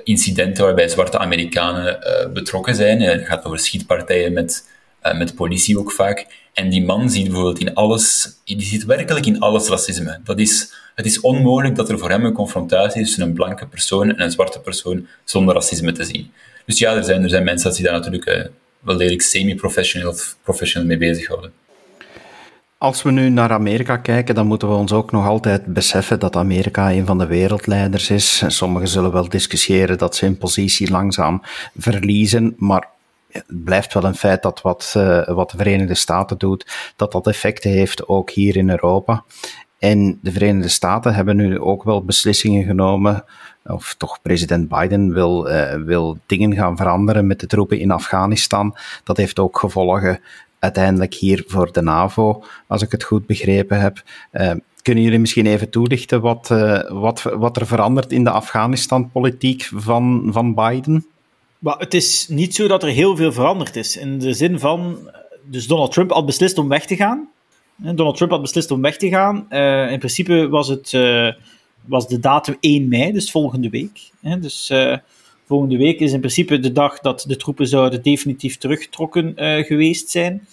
incidenten 0.04 0.64
waarbij 0.64 0.88
zwarte 0.88 1.18
Amerikanen 1.18 1.98
betrokken 2.32 2.74
zijn. 2.74 3.00
Het 3.00 3.26
gaat 3.26 3.44
over 3.44 3.58
schietpartijen 3.58 4.32
met, 4.32 4.68
met 5.14 5.34
politie 5.34 5.78
ook 5.78 5.92
vaak. 5.92 6.26
En 6.56 6.68
die 6.68 6.84
man 6.84 7.10
ziet 7.10 7.24
bijvoorbeeld 7.24 7.58
in 7.58 7.74
alles, 7.74 8.28
die 8.44 8.62
ziet 8.62 8.84
werkelijk 8.84 9.26
in 9.26 9.40
alles 9.40 9.68
racisme. 9.68 10.20
Dat 10.24 10.38
is 10.38 10.74
het 10.96 11.06
is 11.06 11.20
onmogelijk 11.20 11.76
dat 11.76 11.88
er 11.88 11.98
voor 11.98 12.10
hem 12.10 12.24
een 12.24 12.32
confrontatie 12.32 13.00
is 13.00 13.06
tussen 13.06 13.26
een 13.26 13.32
blanke 13.32 13.66
persoon 13.66 14.08
en 14.08 14.22
een 14.22 14.30
zwarte 14.30 14.60
persoon 14.60 15.06
zonder 15.24 15.54
racisme 15.54 15.92
te 15.92 16.04
zien. 16.04 16.30
Dus 16.66 16.78
ja, 16.78 16.94
er 16.94 17.04
zijn, 17.04 17.22
er 17.22 17.28
zijn 17.28 17.44
mensen 17.44 17.72
die 17.72 17.84
daar 17.84 17.92
natuurlijk 17.92 18.26
uh, 18.26 18.44
wel 18.80 18.96
redelijk 18.96 19.22
semi-professioneel 19.22 20.08
of 20.08 20.36
professioneel 20.42 20.88
mee 20.88 20.98
bezighouden. 20.98 21.52
Als 22.78 23.02
we 23.02 23.10
nu 23.10 23.28
naar 23.28 23.50
Amerika 23.52 23.96
kijken, 23.96 24.34
dan 24.34 24.46
moeten 24.46 24.68
we 24.68 24.74
ons 24.74 24.92
ook 24.92 25.12
nog 25.12 25.26
altijd 25.26 25.66
beseffen 25.66 26.18
dat 26.18 26.36
Amerika 26.36 26.92
een 26.92 27.06
van 27.06 27.18
de 27.18 27.26
wereldleiders 27.26 28.10
is. 28.10 28.42
Sommigen 28.46 28.88
zullen 28.88 29.12
wel 29.12 29.28
discussiëren 29.28 29.98
dat 29.98 30.16
ze 30.16 30.24
hun 30.24 30.38
positie 30.38 30.90
langzaam 30.90 31.42
verliezen, 31.76 32.54
maar 32.58 32.88
het 33.36 33.64
blijft 33.64 33.94
wel 33.94 34.04
een 34.04 34.14
feit 34.14 34.42
dat 34.42 34.62
wat, 34.62 34.94
uh, 34.96 35.28
wat 35.28 35.50
de 35.50 35.56
Verenigde 35.56 35.94
Staten 35.94 36.38
doet, 36.38 36.92
dat 36.96 37.12
dat 37.12 37.26
effecten 37.26 37.70
heeft 37.70 38.08
ook 38.08 38.30
hier 38.30 38.56
in 38.56 38.70
Europa. 38.70 39.24
En 39.78 40.18
de 40.22 40.32
Verenigde 40.32 40.68
Staten 40.68 41.14
hebben 41.14 41.36
nu 41.36 41.60
ook 41.60 41.82
wel 41.82 42.04
beslissingen 42.04 42.64
genomen, 42.64 43.24
of 43.64 43.94
toch 43.98 44.22
president 44.22 44.68
Biden 44.68 45.12
wil, 45.12 45.50
uh, 45.50 45.74
wil 45.74 46.18
dingen 46.26 46.54
gaan 46.54 46.76
veranderen 46.76 47.26
met 47.26 47.40
de 47.40 47.46
troepen 47.46 47.78
in 47.78 47.90
Afghanistan. 47.90 48.76
Dat 49.04 49.16
heeft 49.16 49.38
ook 49.38 49.58
gevolgen 49.58 50.20
uiteindelijk 50.58 51.14
hier 51.14 51.44
voor 51.46 51.72
de 51.72 51.82
NAVO, 51.82 52.44
als 52.66 52.82
ik 52.82 52.90
het 52.90 53.04
goed 53.04 53.26
begrepen 53.26 53.80
heb. 53.80 54.02
Uh, 54.32 54.52
kunnen 54.82 55.04
jullie 55.04 55.18
misschien 55.18 55.46
even 55.46 55.70
toelichten 55.70 56.20
wat, 56.20 56.48
wat, 56.88 57.22
wat 57.22 57.56
er 57.56 57.66
verandert 57.66 58.12
in 58.12 58.24
de 58.24 58.30
Afghanistan-politiek 58.30 59.68
van, 59.74 60.28
van 60.32 60.54
Biden? 60.54 61.06
Maar 61.66 61.78
het 61.78 61.94
is 61.94 62.28
niet 62.28 62.54
zo 62.54 62.68
dat 62.68 62.82
er 62.82 62.88
heel 62.88 63.16
veel 63.16 63.32
veranderd 63.32 63.76
is. 63.76 63.96
In 63.96 64.18
de 64.18 64.32
zin 64.32 64.58
van, 64.58 65.10
dus 65.42 65.66
Donald 65.66 65.92
Trump 65.92 66.10
had 66.10 66.26
beslist 66.26 66.58
om 66.58 66.68
weg 66.68 66.86
te 66.86 66.96
gaan. 66.96 67.28
Donald 67.76 68.16
Trump 68.16 68.30
had 68.30 68.40
beslist 68.40 68.70
om 68.70 68.80
weg 68.80 68.96
te 68.96 69.08
gaan. 69.08 69.46
Uh, 69.50 69.90
in 69.90 69.98
principe 69.98 70.48
was, 70.48 70.68
het, 70.68 70.92
uh, 70.92 71.32
was 71.84 72.08
de 72.08 72.18
datum 72.18 72.56
1 72.60 72.88
mei, 72.88 73.12
dus 73.12 73.30
volgende 73.30 73.68
week. 73.70 74.10
Dus 74.40 74.70
uh, 74.70 74.96
volgende 75.46 75.76
week 75.76 76.00
is 76.00 76.12
in 76.12 76.18
principe 76.18 76.58
de 76.58 76.72
dag 76.72 77.00
dat 77.00 77.24
de 77.28 77.36
troepen 77.36 77.66
zouden 77.66 78.02
definitief 78.02 78.56
teruggetrokken 78.58 79.32
geweest 79.64 80.10
zijn. 80.10 80.46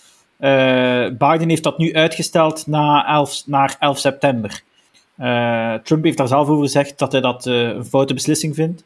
Biden 1.17 1.49
heeft 1.49 1.63
dat 1.63 1.77
nu 1.77 1.93
uitgesteld 1.93 2.67
naar 2.67 3.05
11, 3.05 3.43
naar 3.45 3.75
11 3.79 3.99
september. 3.99 4.61
Trump 5.83 6.03
heeft 6.03 6.17
daar 6.17 6.27
zelf 6.27 6.47
over 6.47 6.63
gezegd 6.63 6.99
dat 6.99 7.11
hij 7.11 7.21
dat 7.21 7.45
een 7.45 7.85
foute 7.85 8.13
beslissing 8.13 8.55
vindt. 8.55 8.83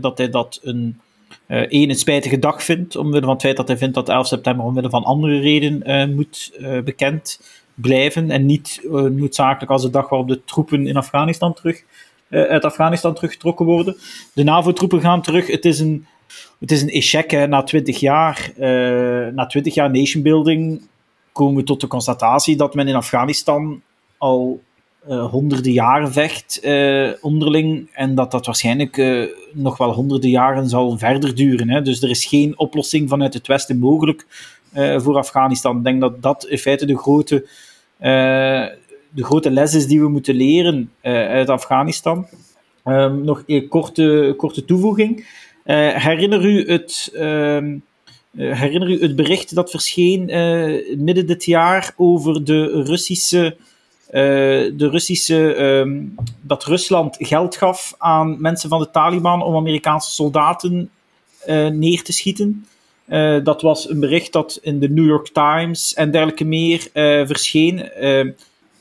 dat 0.00 0.18
hij 0.18 0.30
dat 0.30 0.60
een 0.62 1.00
één, 1.46 1.90
een 1.90 1.94
spijtige 1.94 2.38
dag 2.38 2.62
vindt, 2.62 2.96
omwille 2.96 3.24
van 3.24 3.32
het 3.32 3.42
feit 3.42 3.56
dat 3.56 3.68
hij 3.68 3.76
vindt 3.76 3.94
dat 3.94 4.08
11 4.08 4.26
september 4.26 4.64
omwille 4.64 4.90
van 4.90 5.04
andere 5.04 5.40
redenen 5.40 6.08
uh, 6.08 6.16
moet 6.16 6.52
uh, 6.58 6.82
bekend 6.82 7.40
blijven 7.74 8.30
en 8.30 8.46
niet 8.46 8.80
noodzakelijk 8.90 9.70
als 9.70 9.82
de 9.82 9.90
dag 9.90 10.08
waarop 10.08 10.28
de 10.28 10.44
troepen 10.44 10.86
in 10.86 10.96
Afghanistan 10.96 11.54
terug, 11.54 11.82
uit 12.30 12.64
Afghanistan 12.64 13.14
teruggetrokken 13.14 13.66
worden. 13.66 13.96
De 14.32 14.42
NAVO-troepen 14.42 15.00
gaan 15.00 15.22
terug. 15.22 15.46
Het 15.46 15.64
is 15.64 15.80
een, 15.80 16.06
het 16.60 16.70
is 16.70 16.82
een 16.82 16.88
échec 16.88 17.48
na 17.48 17.62
20 17.62 18.00
jaar. 18.00 18.52
na 19.34 19.46
20 19.46 19.74
jaar 19.74 19.90
nationbuilding 19.90 20.82
komen 21.34 21.56
we 21.56 21.62
tot 21.62 21.80
de 21.80 21.86
constatatie 21.86 22.56
dat 22.56 22.74
men 22.74 22.88
in 22.88 22.94
Afghanistan 22.94 23.82
al 24.18 24.62
uh, 25.08 25.30
honderden 25.30 25.72
jaren 25.72 26.12
vecht 26.12 26.60
uh, 26.62 27.10
onderling 27.20 27.88
en 27.92 28.14
dat 28.14 28.30
dat 28.30 28.46
waarschijnlijk 28.46 28.96
uh, 28.96 29.26
nog 29.52 29.76
wel 29.76 29.92
honderden 29.92 30.30
jaren 30.30 30.68
zal 30.68 30.98
verder 30.98 31.34
duren. 31.34 31.70
Hè. 31.70 31.82
Dus 31.82 32.02
er 32.02 32.10
is 32.10 32.24
geen 32.26 32.58
oplossing 32.58 33.08
vanuit 33.08 33.34
het 33.34 33.46
Westen 33.46 33.78
mogelijk 33.78 34.26
voor 34.96 35.16
Afghanistan. 35.16 35.76
Ik 35.76 35.84
denk 35.84 36.00
dat 36.00 36.22
dat 36.22 36.46
in 36.46 36.58
feite 36.58 36.86
de 36.86 36.98
grote, 36.98 37.46
de 37.98 39.24
grote 39.24 39.50
les 39.50 39.74
is 39.74 39.86
die 39.86 40.00
we 40.00 40.08
moeten 40.08 40.34
leren 40.34 40.90
uit 41.02 41.48
Afghanistan. 41.48 42.26
Um, 42.84 43.24
nog 43.24 43.42
een 43.46 43.68
korte, 43.68 44.34
korte 44.36 44.64
toevoeging. 44.64 45.26
herinner 45.64 46.44
u 46.44 46.70
het... 46.70 47.10
Ehm, 47.14 47.78
herinner 48.36 48.90
u 48.90 49.00
het 49.00 49.16
bericht 49.16 49.54
dat 49.54 49.70
verscheen 49.70 50.24
midden 51.04 51.26
dit 51.26 51.44
jaar 51.44 51.94
over 51.96 52.44
de 52.44 52.82
Russische 52.84 53.56
de 54.14 54.88
Russische, 54.90 55.62
um, 55.62 56.14
dat 56.40 56.64
Rusland 56.64 57.16
geld 57.18 57.56
gaf 57.56 57.94
aan 57.98 58.40
mensen 58.40 58.68
van 58.68 58.78
de 58.78 58.90
Taliban 58.90 59.42
om 59.42 59.56
Amerikaanse 59.56 60.10
soldaten 60.10 60.90
uh, 61.46 61.68
neer 61.68 62.02
te 62.02 62.12
schieten. 62.12 62.66
Uh, 63.08 63.44
dat 63.44 63.62
was 63.62 63.88
een 63.90 64.00
bericht 64.00 64.32
dat 64.32 64.58
in 64.62 64.80
de 64.80 64.90
New 64.90 65.06
York 65.06 65.28
Times 65.32 65.94
en 65.94 66.10
dergelijke 66.10 66.44
meer 66.44 66.88
verscheen. 67.26 67.90
Ehm, 67.90 68.30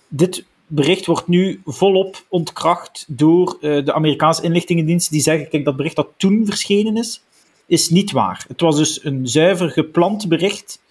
dit 0.07 0.45
bericht 0.67 1.05
wordt 1.05 1.27
nu 1.27 1.61
volop 1.65 2.23
ontkracht 2.29 3.05
door 3.07 3.57
de 3.59 3.93
Amerikaanse 3.93 4.43
inlichtingendienst. 4.43 5.11
Die 5.11 5.21
zeggen: 5.21 5.49
kijk, 5.49 5.65
dat 5.65 5.75
bericht 5.75 5.95
dat 5.95 6.07
toen 6.17 6.45
verschenen 6.45 6.97
is, 6.97 7.23
is 7.65 7.89
niet 7.89 8.11
waar. 8.11 8.45
Het 8.47 8.61
was 8.61 8.77
dus 8.77 9.05
een 9.05 9.27
zuiver 9.27 9.69
gepland 9.69 10.27
bericht 10.27 10.81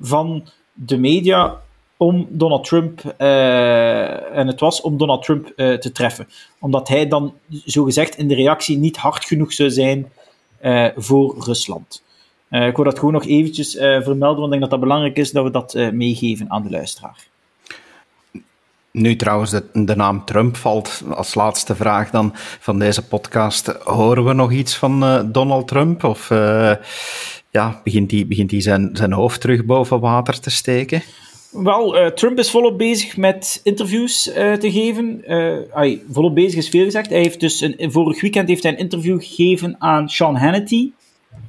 van 0.00 0.48
de 0.72 0.96
media 0.96 1.60
om 2.00 2.26
Donald 2.30 2.64
Trump, 2.64 3.14
uh, 3.18 4.36
en 4.36 4.46
het 4.46 4.60
was 4.60 4.80
om 4.80 4.96
Donald 4.96 5.22
Trump 5.22 5.52
uh, 5.56 5.74
te 5.74 5.92
treffen. 5.92 6.28
Omdat 6.60 6.88
hij 6.88 7.08
dan, 7.08 7.34
zogezegd, 7.64 8.18
in 8.18 8.28
de 8.28 8.34
reactie 8.34 8.78
niet 8.78 8.96
hard 8.96 9.24
genoeg 9.24 9.52
zou 9.52 9.70
zijn 9.70 10.12
uh, 10.62 10.86
voor 10.96 11.44
Rusland. 11.44 12.02
ik 12.50 12.76
wil 12.76 12.84
dat 12.84 12.98
gewoon 12.98 13.14
nog 13.14 13.26
eventjes 13.26 13.72
vermelden, 13.78 14.40
want 14.40 14.44
ik 14.44 14.50
denk 14.50 14.60
dat 14.60 14.70
dat 14.70 14.80
belangrijk 14.80 15.16
is 15.16 15.30
dat 15.30 15.44
we 15.44 15.50
dat 15.50 15.74
meegeven 15.92 16.50
aan 16.50 16.62
de 16.62 16.70
luisteraar. 16.70 17.26
Nu 18.90 19.16
trouwens, 19.16 19.50
de, 19.50 19.64
de, 19.72 19.96
naam 19.96 20.24
Trump 20.24 20.56
valt 20.56 21.02
als 21.10 21.34
laatste 21.34 21.74
vraag 21.74 22.10
dan 22.10 22.30
van 22.34 22.78
deze 22.78 23.06
podcast. 23.06 23.66
Horen 23.66 24.24
we 24.24 24.32
nog 24.32 24.52
iets 24.52 24.76
van 24.76 25.28
Donald 25.32 25.68
Trump? 25.68 26.04
Of 26.04 26.28
ja, 27.50 27.80
begint 27.84 28.10
hij 28.10 28.26
begint 28.26 28.52
zijn, 28.56 28.90
zijn 28.92 29.12
hoofd 29.12 29.40
terug 29.40 29.64
boven 29.64 30.00
water 30.00 30.40
te 30.40 30.50
steken? 30.50 31.02
Wel, 31.50 31.96
uh, 31.96 32.06
Trump 32.06 32.38
is 32.38 32.50
volop 32.50 32.78
bezig 32.78 33.16
met 33.16 33.60
interviews 33.62 34.28
uh, 34.28 34.52
te 34.52 34.72
geven. 34.72 35.22
Uh, 35.26 35.98
volop 36.10 36.34
bezig 36.34 36.58
is 36.58 36.68
veel 36.68 36.84
gezegd. 36.84 37.10
Hij 37.10 37.18
heeft 37.20 37.40
dus 37.40 37.60
een, 37.60 37.92
vorig 37.92 38.20
weekend 38.20 38.48
heeft 38.48 38.62
hij 38.62 38.72
een 38.72 38.78
interview 38.78 39.22
gegeven 39.22 39.76
aan 39.78 40.08
Sean 40.08 40.36
Hannity. 40.36 40.90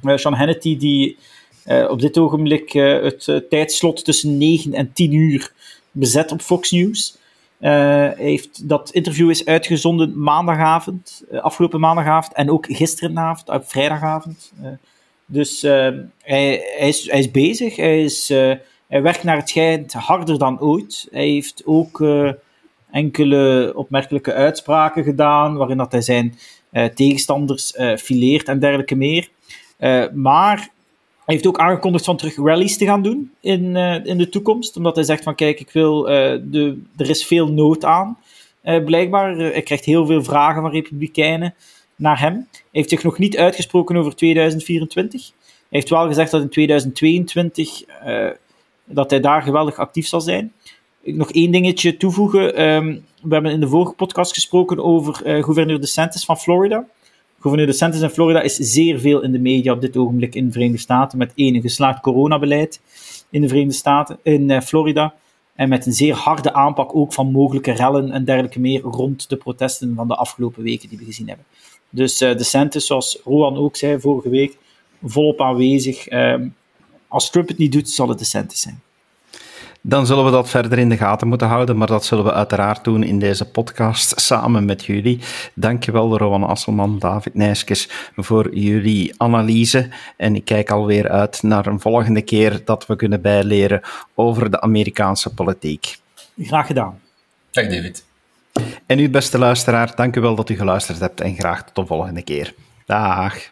Sean 0.04 0.34
Hannity 0.34 0.76
die 0.76 1.18
op 1.88 2.00
dit 2.00 2.18
ogenblik 2.18 2.72
het 2.72 3.42
tijdslot 3.48 4.04
tussen 4.04 4.38
9 4.38 4.74
en 4.74 4.92
10 4.92 5.12
uur 5.12 5.52
bezet 5.90 6.32
op 6.32 6.40
Fox 6.40 6.70
News. 6.70 7.16
heeft, 8.16 8.68
dat 8.68 8.90
interview 8.90 9.30
is 9.30 9.44
uitgezonden 9.44 10.22
maandagavond, 10.22 11.24
afgelopen 11.40 11.80
maandagavond 11.80 12.34
en 12.34 12.50
ook 12.50 12.66
gisterenavond, 12.68 13.48
op 13.48 13.70
vrijdagavond. 13.70 14.52
dus 15.26 15.60
hij, 15.62 16.08
hij, 16.22 16.88
is, 16.88 17.10
hij 17.10 17.18
is 17.18 17.30
bezig, 17.30 17.76
hij, 17.76 18.02
is, 18.02 18.32
hij 18.92 19.02
werkt 19.02 19.22
naar 19.22 19.36
het 19.36 19.48
schijnt 19.48 19.92
harder 19.92 20.38
dan 20.38 20.60
ooit. 20.60 21.08
Hij 21.10 21.28
heeft 21.28 21.62
ook 21.64 22.04
enkele 22.90 23.72
opmerkelijke 23.74 24.32
uitspraken 24.32 25.04
gedaan, 25.04 25.56
waarin 25.56 25.76
dat 25.76 25.92
hij 25.92 26.00
zijn 26.00 26.38
tegenstanders 26.94 27.72
fileert 27.98 28.48
en 28.48 28.58
dergelijke 28.58 28.94
meer. 28.94 29.28
maar 30.14 30.56
hij 31.24 31.34
heeft 31.34 31.46
ook 31.46 31.58
aangekondigd 31.58 32.04
van 32.04 32.16
terug 32.16 32.36
rallies 32.36 32.76
te 32.76 32.84
gaan 32.84 33.02
doen 33.02 33.32
in, 33.40 33.76
in 34.04 34.18
de 34.18 34.28
toekomst. 34.28 34.76
Omdat 34.76 34.94
hij 34.94 35.04
zegt 35.04 35.22
van 35.22 35.34
kijk, 35.34 35.60
ik 35.60 35.70
wil, 35.70 36.02
de, 36.02 36.82
er 36.96 37.10
is 37.10 37.26
veel 37.26 37.52
nood 37.52 37.84
aan. 37.84 38.18
Blijkbaar. 38.84 39.36
hij 39.36 39.62
krijgt 39.62 39.84
heel 39.84 40.06
veel 40.06 40.24
vragen 40.24 40.62
van 40.62 40.70
republikeinen 40.70 41.54
naar 41.96 42.20
hem. 42.20 42.34
Hij 42.52 42.62
heeft 42.70 42.88
zich 42.88 43.02
nog 43.02 43.18
niet 43.18 43.36
uitgesproken 43.36 43.96
over 43.96 44.16
2024. 44.16 45.32
Hij 45.72 45.80
heeft 45.80 45.88
wel 45.88 46.06
gezegd 46.06 46.30
dat 46.30 46.42
in 46.42 46.48
2022 46.48 47.84
dat 48.92 49.10
hij 49.10 49.20
daar 49.20 49.42
geweldig 49.42 49.78
actief 49.78 50.06
zal 50.06 50.20
zijn. 50.20 50.52
Ik 51.02 51.16
nog 51.16 51.32
één 51.32 51.50
dingetje 51.50 51.96
toevoegen. 51.96 52.62
Um, 52.62 53.04
we 53.22 53.34
hebben 53.34 53.52
in 53.52 53.60
de 53.60 53.68
vorige 53.68 53.92
podcast 53.92 54.34
gesproken 54.34 54.84
over 54.84 55.14
gouverneur 55.42 55.80
DeSantis 55.80 56.24
van 56.24 56.38
Florida. 56.38 56.86
Gouverneur 57.40 57.66
DeSantis 57.66 58.00
in 58.00 58.10
Florida 58.10 58.40
is 58.40 58.56
zeer 58.56 59.00
veel 59.00 59.22
in 59.22 59.32
de 59.32 59.38
media 59.38 59.72
op 59.72 59.80
dit 59.80 59.96
ogenblik 59.96 60.34
in 60.34 60.46
de 60.46 60.52
Verenigde 60.52 60.80
Staten, 60.80 61.18
met 61.18 61.32
één 61.34 61.60
geslaagd 61.60 62.00
coronabeleid 62.00 62.80
in 63.30 63.40
de 63.40 63.48
Verenigde 63.48 63.76
Staten, 63.76 64.18
in 64.22 64.50
uh, 64.50 64.60
Florida, 64.60 65.14
en 65.54 65.68
met 65.68 65.86
een 65.86 65.92
zeer 65.92 66.14
harde 66.14 66.52
aanpak 66.52 66.96
ook 66.96 67.12
van 67.12 67.30
mogelijke 67.30 67.72
rellen 67.72 68.10
en 68.10 68.24
dergelijke 68.24 68.60
meer 68.60 68.80
rond 68.80 69.28
de 69.28 69.36
protesten 69.36 69.94
van 69.94 70.08
de 70.08 70.14
afgelopen 70.16 70.62
weken 70.62 70.88
die 70.88 70.98
we 70.98 71.04
gezien 71.04 71.28
hebben. 71.28 71.46
Dus 71.90 72.22
uh, 72.22 72.36
DeSantis, 72.36 72.86
zoals 72.86 73.20
Rowan 73.24 73.56
ook 73.56 73.76
zei 73.76 74.00
vorige 74.00 74.28
week, 74.28 74.58
volop 75.02 75.40
aanwezig. 75.40 76.10
Uh, 76.10 76.34
als 77.12 77.30
Trump 77.30 77.48
het 77.48 77.58
niet 77.58 77.72
doet, 77.72 77.90
zal 77.90 78.08
het 78.08 78.18
DeSantis 78.18 78.60
zijn. 78.60 78.82
Dan 79.80 80.06
zullen 80.06 80.24
we 80.24 80.30
dat 80.30 80.48
verder 80.48 80.78
in 80.78 80.88
de 80.88 80.96
gaten 80.96 81.28
moeten 81.28 81.46
houden, 81.46 81.76
maar 81.76 81.86
dat 81.86 82.04
zullen 82.04 82.24
we 82.24 82.32
uiteraard 82.32 82.84
doen 82.84 83.02
in 83.02 83.18
deze 83.18 83.44
podcast 83.44 84.20
samen 84.20 84.64
met 84.64 84.84
jullie. 84.84 85.18
Dankjewel 85.54 86.18
Rowan 86.18 86.44
Asselman, 86.44 86.98
David 86.98 87.34
Nijskes 87.34 87.88
voor 88.16 88.54
jullie 88.54 89.14
analyse. 89.16 89.88
En 90.16 90.34
ik 90.34 90.44
kijk 90.44 90.70
alweer 90.70 91.08
uit 91.08 91.42
naar 91.42 91.66
een 91.66 91.80
volgende 91.80 92.22
keer 92.22 92.64
dat 92.64 92.86
we 92.86 92.96
kunnen 92.96 93.20
bijleren 93.20 93.80
over 94.14 94.50
de 94.50 94.60
Amerikaanse 94.60 95.34
politiek. 95.34 95.98
Graag 96.38 96.66
gedaan. 96.66 97.00
Dag 97.50 97.66
David. 97.66 98.04
En 98.86 98.98
u 98.98 99.10
beste 99.10 99.38
luisteraar, 99.38 99.96
dank 99.96 100.16
u 100.16 100.20
wel 100.20 100.34
dat 100.34 100.48
u 100.48 100.56
geluisterd 100.56 101.00
hebt 101.00 101.20
en 101.20 101.34
graag 101.34 101.64
tot 101.64 101.74
de 101.74 101.86
volgende 101.86 102.22
keer. 102.22 102.54
Dag. 102.86 103.51